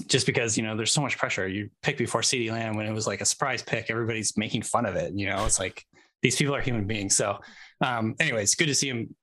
just 0.07 0.25
because 0.25 0.57
you 0.57 0.63
know 0.63 0.75
there's 0.75 0.91
so 0.91 1.01
much 1.01 1.17
pressure. 1.17 1.47
You 1.47 1.69
pick 1.81 1.97
before 1.97 2.21
CeeDee 2.21 2.51
Lamb 2.51 2.75
when 2.75 2.85
it 2.85 2.93
was 2.93 3.07
like 3.07 3.21
a 3.21 3.25
surprise 3.25 3.61
pick. 3.61 3.89
Everybody's 3.89 4.35
making 4.37 4.63
fun 4.63 4.85
of 4.85 4.95
it. 4.95 5.13
You 5.13 5.27
know, 5.27 5.45
it's 5.45 5.59
like 5.59 5.85
these 6.21 6.35
people 6.35 6.55
are 6.55 6.61
human 6.61 6.85
beings. 6.85 7.15
So, 7.15 7.39
um, 7.81 8.15
anyways, 8.19 8.55
good 8.55 8.67
to 8.67 8.75
see 8.75 8.89
him. 8.89 9.15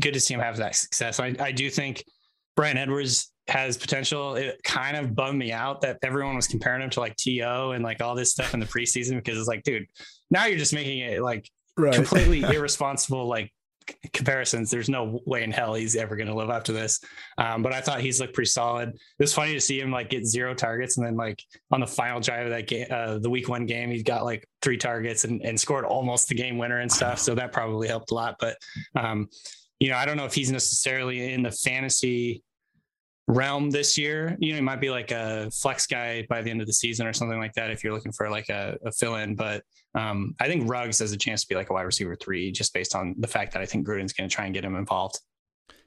Good 0.00 0.14
to 0.14 0.20
see 0.20 0.34
him 0.34 0.40
have 0.40 0.56
that 0.58 0.76
success. 0.76 1.18
I, 1.20 1.34
I 1.40 1.52
do 1.52 1.68
think 1.68 2.04
Bryan 2.56 2.76
Edwards 2.76 3.32
has 3.48 3.76
potential. 3.76 4.36
It 4.36 4.60
kind 4.64 4.96
of 4.96 5.14
bummed 5.14 5.38
me 5.38 5.52
out 5.52 5.80
that 5.82 5.98
everyone 6.02 6.36
was 6.36 6.46
comparing 6.46 6.82
him 6.82 6.90
to 6.90 7.00
like 7.00 7.16
T.O. 7.16 7.72
and 7.72 7.84
like 7.84 8.00
all 8.00 8.14
this 8.14 8.30
stuff 8.30 8.54
in 8.54 8.60
the 8.60 8.66
preseason 8.66 9.16
because 9.16 9.38
it's 9.38 9.48
like, 9.48 9.64
dude, 9.64 9.86
now 10.30 10.46
you're 10.46 10.58
just 10.58 10.72
making 10.72 11.00
it 11.00 11.22
like 11.22 11.50
right. 11.76 11.94
completely 11.94 12.42
irresponsible, 12.56 13.26
like 13.26 13.52
comparisons, 14.12 14.70
there's 14.70 14.88
no 14.88 15.20
way 15.26 15.42
in 15.42 15.52
hell 15.52 15.74
he's 15.74 15.96
ever 15.96 16.16
going 16.16 16.28
to 16.28 16.34
live 16.34 16.50
up 16.50 16.64
to 16.64 16.72
this. 16.72 17.00
Um, 17.38 17.62
but 17.62 17.72
I 17.72 17.80
thought 17.80 18.00
he's 18.00 18.20
looked 18.20 18.34
pretty 18.34 18.48
solid. 18.48 18.90
It 18.90 18.98
was 19.18 19.34
funny 19.34 19.52
to 19.54 19.60
see 19.60 19.80
him 19.80 19.90
like 19.90 20.10
get 20.10 20.26
zero 20.26 20.54
targets, 20.54 20.96
and 20.96 21.06
then 21.06 21.16
like 21.16 21.42
on 21.70 21.80
the 21.80 21.86
final 21.86 22.20
drive 22.20 22.46
of 22.46 22.52
that 22.52 22.66
game, 22.66 22.86
uh, 22.90 23.18
the 23.18 23.30
week 23.30 23.48
one 23.48 23.66
game, 23.66 23.90
he 23.90 24.02
got 24.02 24.24
like 24.24 24.46
three 24.62 24.76
targets 24.76 25.24
and, 25.24 25.42
and 25.42 25.58
scored 25.58 25.84
almost 25.84 26.28
the 26.28 26.34
game 26.34 26.58
winner 26.58 26.80
and 26.80 26.90
stuff. 26.90 27.18
So 27.18 27.34
that 27.34 27.52
probably 27.52 27.88
helped 27.88 28.10
a 28.10 28.14
lot. 28.14 28.36
But 28.38 28.56
um, 28.94 29.28
you 29.80 29.88
know, 29.88 29.96
I 29.96 30.04
don't 30.06 30.16
know 30.16 30.24
if 30.24 30.34
he's 30.34 30.50
necessarily 30.50 31.32
in 31.32 31.42
the 31.42 31.50
fantasy 31.50 32.42
realm 33.26 33.70
this 33.70 33.96
year. 33.96 34.36
You 34.38 34.52
know, 34.52 34.56
he 34.56 34.62
might 34.62 34.80
be 34.80 34.90
like 34.90 35.10
a 35.10 35.50
flex 35.50 35.86
guy 35.86 36.26
by 36.28 36.42
the 36.42 36.50
end 36.50 36.60
of 36.60 36.66
the 36.66 36.72
season 36.72 37.06
or 37.06 37.12
something 37.12 37.38
like 37.38 37.54
that 37.54 37.70
if 37.70 37.82
you're 37.82 37.92
looking 37.92 38.12
for 38.12 38.30
like 38.30 38.48
a, 38.48 38.76
a 38.84 38.92
fill 38.92 39.16
in. 39.16 39.34
But 39.34 39.62
um, 39.94 40.34
I 40.40 40.46
think 40.46 40.68
Ruggs 40.68 40.98
has 40.98 41.12
a 41.12 41.16
chance 41.16 41.42
to 41.42 41.48
be 41.48 41.54
like 41.54 41.70
a 41.70 41.72
wide 41.72 41.82
receiver 41.82 42.16
three 42.16 42.52
just 42.52 42.74
based 42.74 42.94
on 42.94 43.14
the 43.18 43.28
fact 43.28 43.52
that 43.52 43.62
I 43.62 43.66
think 43.66 43.86
Gruden's 43.86 44.12
going 44.12 44.28
to 44.28 44.34
try 44.34 44.44
and 44.44 44.54
get 44.54 44.64
him 44.64 44.76
involved. 44.76 45.20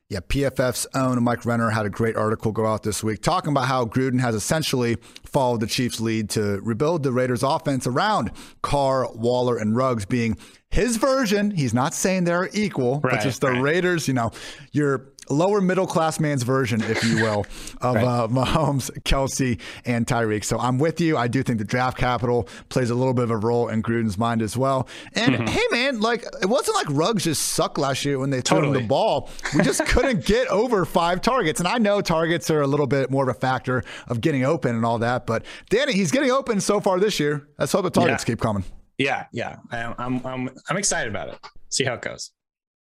Yeah, 0.09 0.19
PFF's 0.21 0.88
own 0.95 1.21
Mike 1.21 1.45
Renner 1.45 1.69
had 1.69 1.85
a 1.85 1.89
great 1.89 2.15
article 2.15 2.53
go 2.53 2.65
out 2.65 2.81
this 2.81 3.03
week 3.03 3.21
talking 3.21 3.51
about 3.51 3.65
how 3.65 3.83
Gruden 3.83 4.21
has 4.21 4.35
essentially 4.35 4.95
followed 5.25 5.59
the 5.59 5.67
Chiefs' 5.67 5.99
lead 5.99 6.29
to 6.29 6.61
rebuild 6.61 7.03
the 7.03 7.11
Raiders' 7.11 7.43
offense 7.43 7.85
around 7.85 8.31
Carr, 8.61 9.11
Waller, 9.13 9.57
and 9.57 9.75
Ruggs 9.75 10.05
being 10.05 10.38
his 10.69 10.95
version. 10.95 11.51
He's 11.51 11.73
not 11.73 11.93
saying 11.93 12.23
they're 12.23 12.49
equal, 12.53 13.01
right, 13.01 13.15
but 13.15 13.21
just 13.21 13.41
the 13.41 13.51
right. 13.51 13.61
Raiders, 13.61 14.07
you 14.07 14.13
know, 14.13 14.31
you're 14.71 15.11
lower 15.30 15.61
middle 15.61 15.88
class 15.88 16.19
man's 16.19 16.43
version, 16.43 16.82
if 16.82 17.03
you 17.03 17.17
will, 17.17 17.45
of 17.82 17.95
right. 17.95 18.05
uh, 18.05 18.28
Mahomes, 18.28 18.91
Kelce, 19.01 19.59
and 19.86 20.05
Tyreek. 20.05 20.43
So 20.43 20.57
I'm 20.59 20.78
with 20.78 21.01
you. 21.01 21.17
I 21.17 21.28
do 21.28 21.43
think 21.43 21.59
the 21.59 21.65
draft 21.65 21.97
capital 21.97 22.47
plays 22.69 22.89
a 22.89 22.95
little 22.95 23.13
bit 23.13 23.23
of 23.23 23.32
a 23.32 23.38
role 23.38 23.69
in 23.69 23.82
Gruden's 23.82 24.17
mind 24.17 24.41
as 24.41 24.57
well. 24.57 24.88
And 25.13 25.36
mm-hmm. 25.36 25.45
hey, 25.45 25.63
man, 25.71 25.99
like 25.99 26.23
it 26.41 26.47
wasn't 26.47 26.75
like 26.75 26.88
Ruggs 26.89 27.23
just 27.23 27.41
sucked 27.41 27.78
last 27.78 28.05
year 28.05 28.19
when 28.19 28.30
they 28.30 28.41
threw 28.41 28.57
totally. 28.57 28.80
him 28.80 28.84
the 28.84 28.88
ball. 28.88 29.30
We 29.55 29.63
just 29.63 29.86
couldn't 29.86 30.25
get 30.25 30.47
over 30.47 30.86
five 30.86 31.21
targets. 31.21 31.59
And 31.59 31.67
I 31.67 31.78
know 31.78 32.01
targets 32.01 32.49
are 32.49 32.61
a 32.61 32.67
little 32.67 32.88
bit 32.88 33.11
more 33.11 33.23
of 33.23 33.30
a 33.30 33.39
factor 33.39 33.84
of 34.07 34.21
getting 34.21 34.43
open 34.43 34.75
and 34.75 34.86
all 34.86 34.99
that, 34.99 35.25
but 35.25 35.45
Danny, 35.69 35.93
he's 35.93 36.11
getting 36.11 36.32
open 36.32 36.61
so 36.61 36.80
far 36.80 36.99
this 36.99 37.19
year. 37.19 37.47
Let's 37.57 37.71
hope 37.71 37.84
the 37.84 37.89
targets 37.89 38.23
yeah. 38.23 38.34
keep 38.34 38.39
coming. 38.39 38.63
Yeah, 38.97 39.25
yeah, 39.32 39.57
I'm, 39.71 39.93
I'm, 39.97 40.25
I'm, 40.25 40.49
I'm 40.69 40.78
excited 40.78 41.09
about 41.09 41.30
it. 41.30 41.39
See 41.69 41.84
how 41.84 41.93
it 41.93 42.01
goes. 42.01 42.32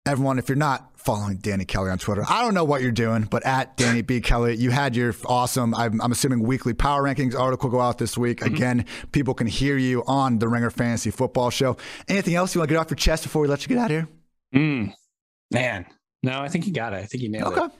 Everyone, 0.07 0.39
if 0.39 0.49
you're 0.49 0.55
not 0.55 0.91
following 0.99 1.37
Danny 1.37 1.65
Kelly 1.65 1.89
on 1.89 1.97
Twitter, 1.97 2.23
I 2.27 2.41
don't 2.41 2.53
know 2.53 2.63
what 2.63 2.81
you're 2.81 2.91
doing, 2.91 3.23
but 3.23 3.45
at 3.45 3.77
Danny 3.77 4.01
B. 4.01 4.21
Kelly, 4.21 4.55
you 4.55 4.71
had 4.71 4.95
your 4.95 5.13
awesome, 5.25 5.75
I'm, 5.75 6.01
I'm 6.01 6.11
assuming, 6.11 6.43
weekly 6.43 6.73
power 6.73 7.03
rankings 7.03 7.37
article 7.37 7.69
go 7.69 7.79
out 7.79 7.97
this 7.97 8.17
week. 8.17 8.39
Mm-hmm. 8.39 8.55
Again, 8.55 8.85
people 9.11 9.33
can 9.33 9.47
hear 9.47 9.77
you 9.77 10.03
on 10.07 10.39
the 10.39 10.47
Ringer 10.47 10.69
Fantasy 10.69 11.11
Football 11.11 11.49
Show. 11.49 11.77
Anything 12.07 12.35
else 12.35 12.55
you 12.55 12.59
want 12.59 12.69
to 12.69 12.73
get 12.75 12.79
off 12.79 12.89
your 12.89 12.95
chest 12.95 13.23
before 13.23 13.41
we 13.41 13.47
let 13.47 13.61
you 13.61 13.67
get 13.67 13.77
out 13.77 13.91
of 13.91 13.91
here? 13.91 14.07
Mm, 14.55 14.93
man, 15.51 15.85
no, 16.23 16.39
I 16.39 16.47
think 16.47 16.65
you 16.65 16.73
got 16.73 16.93
it. 16.93 16.97
I 16.97 17.05
think 17.05 17.23
you 17.23 17.29
nailed 17.29 17.53
okay. 17.53 17.65
it. 17.65 17.71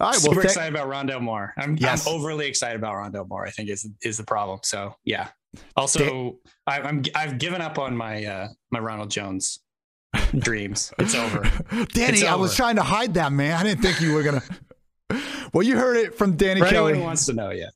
All 0.00 0.10
right, 0.10 0.16
Super 0.16 0.36
well, 0.36 0.44
excited 0.44 0.72
about 0.72 0.88
Rondale 0.88 1.20
Moore. 1.20 1.52
I'm, 1.56 1.76
yes. 1.76 2.06
I'm 2.06 2.14
overly 2.14 2.46
excited 2.46 2.76
about 2.76 2.94
Rondale 2.94 3.28
Moore. 3.28 3.46
I 3.46 3.50
think 3.50 3.68
is 3.68 3.88
is 4.00 4.16
the 4.16 4.22
problem. 4.22 4.60
So 4.62 4.94
yeah. 5.04 5.28
Also, 5.76 5.98
Dan- 5.98 6.34
I, 6.68 6.80
I'm 6.82 7.02
I've 7.16 7.38
given 7.38 7.60
up 7.60 7.78
on 7.78 7.96
my 7.96 8.24
uh, 8.24 8.48
my 8.70 8.78
Ronald 8.78 9.10
Jones 9.10 9.58
dreams. 10.38 10.92
It's 10.98 11.14
over. 11.14 11.42
Danny, 11.92 12.18
it's 12.18 12.24
I 12.24 12.34
was 12.34 12.54
trying 12.54 12.76
to 12.76 12.82
hide 12.82 13.14
that, 13.14 13.32
man. 13.32 13.54
I 13.54 13.62
didn't 13.62 13.82
think 13.82 14.00
you 14.00 14.14
were 14.14 14.22
gonna. 14.22 14.42
well, 15.52 15.62
you 15.62 15.76
heard 15.76 15.96
it 15.96 16.14
from 16.16 16.36
Danny 16.36 16.60
For 16.60 16.68
Kelly. 16.68 16.98
wants 16.98 17.26
to 17.26 17.32
know, 17.34 17.50
yeah 17.50 17.70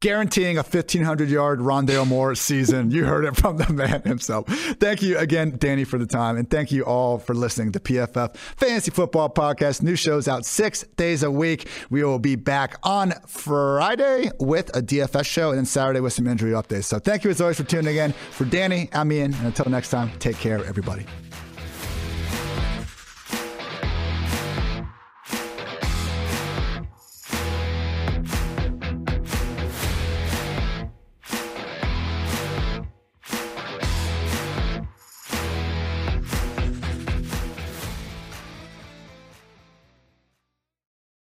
guaranteeing 0.00 0.58
a 0.58 0.62
1500 0.62 1.28
yard 1.28 1.58
Rondale 1.58 2.06
Moore 2.06 2.34
season. 2.34 2.90
You 2.90 3.04
heard 3.04 3.24
it 3.24 3.36
from 3.36 3.56
the 3.56 3.72
man 3.72 4.02
himself. 4.02 4.46
Thank 4.78 5.02
you 5.02 5.18
again, 5.18 5.56
Danny, 5.58 5.84
for 5.84 5.98
the 5.98 6.06
time. 6.06 6.36
And 6.36 6.48
thank 6.48 6.70
you 6.70 6.84
all 6.84 7.18
for 7.18 7.34
listening 7.34 7.72
to 7.72 7.80
PFF 7.80 8.36
Fantasy 8.36 8.90
Football 8.90 9.30
Podcast. 9.30 9.82
New 9.82 9.96
shows 9.96 10.28
out 10.28 10.44
six 10.44 10.82
days 10.96 11.22
a 11.22 11.30
week. 11.30 11.68
We 11.90 12.04
will 12.04 12.18
be 12.18 12.36
back 12.36 12.76
on 12.82 13.14
Friday 13.26 14.30
with 14.38 14.74
a 14.76 14.82
DFS 14.82 15.26
show 15.26 15.50
and 15.50 15.58
then 15.58 15.66
Saturday 15.66 16.00
with 16.00 16.12
some 16.12 16.26
injury 16.26 16.52
updates. 16.52 16.84
So 16.84 16.98
thank 16.98 17.24
you 17.24 17.30
as 17.30 17.40
always 17.40 17.56
for 17.56 17.64
tuning 17.64 17.96
in. 17.96 18.12
For 18.12 18.44
Danny, 18.44 18.88
I'm 18.92 19.10
Ian. 19.10 19.34
And 19.34 19.46
until 19.46 19.70
next 19.70 19.90
time, 19.90 20.10
take 20.18 20.36
care, 20.36 20.64
everybody. 20.64 21.06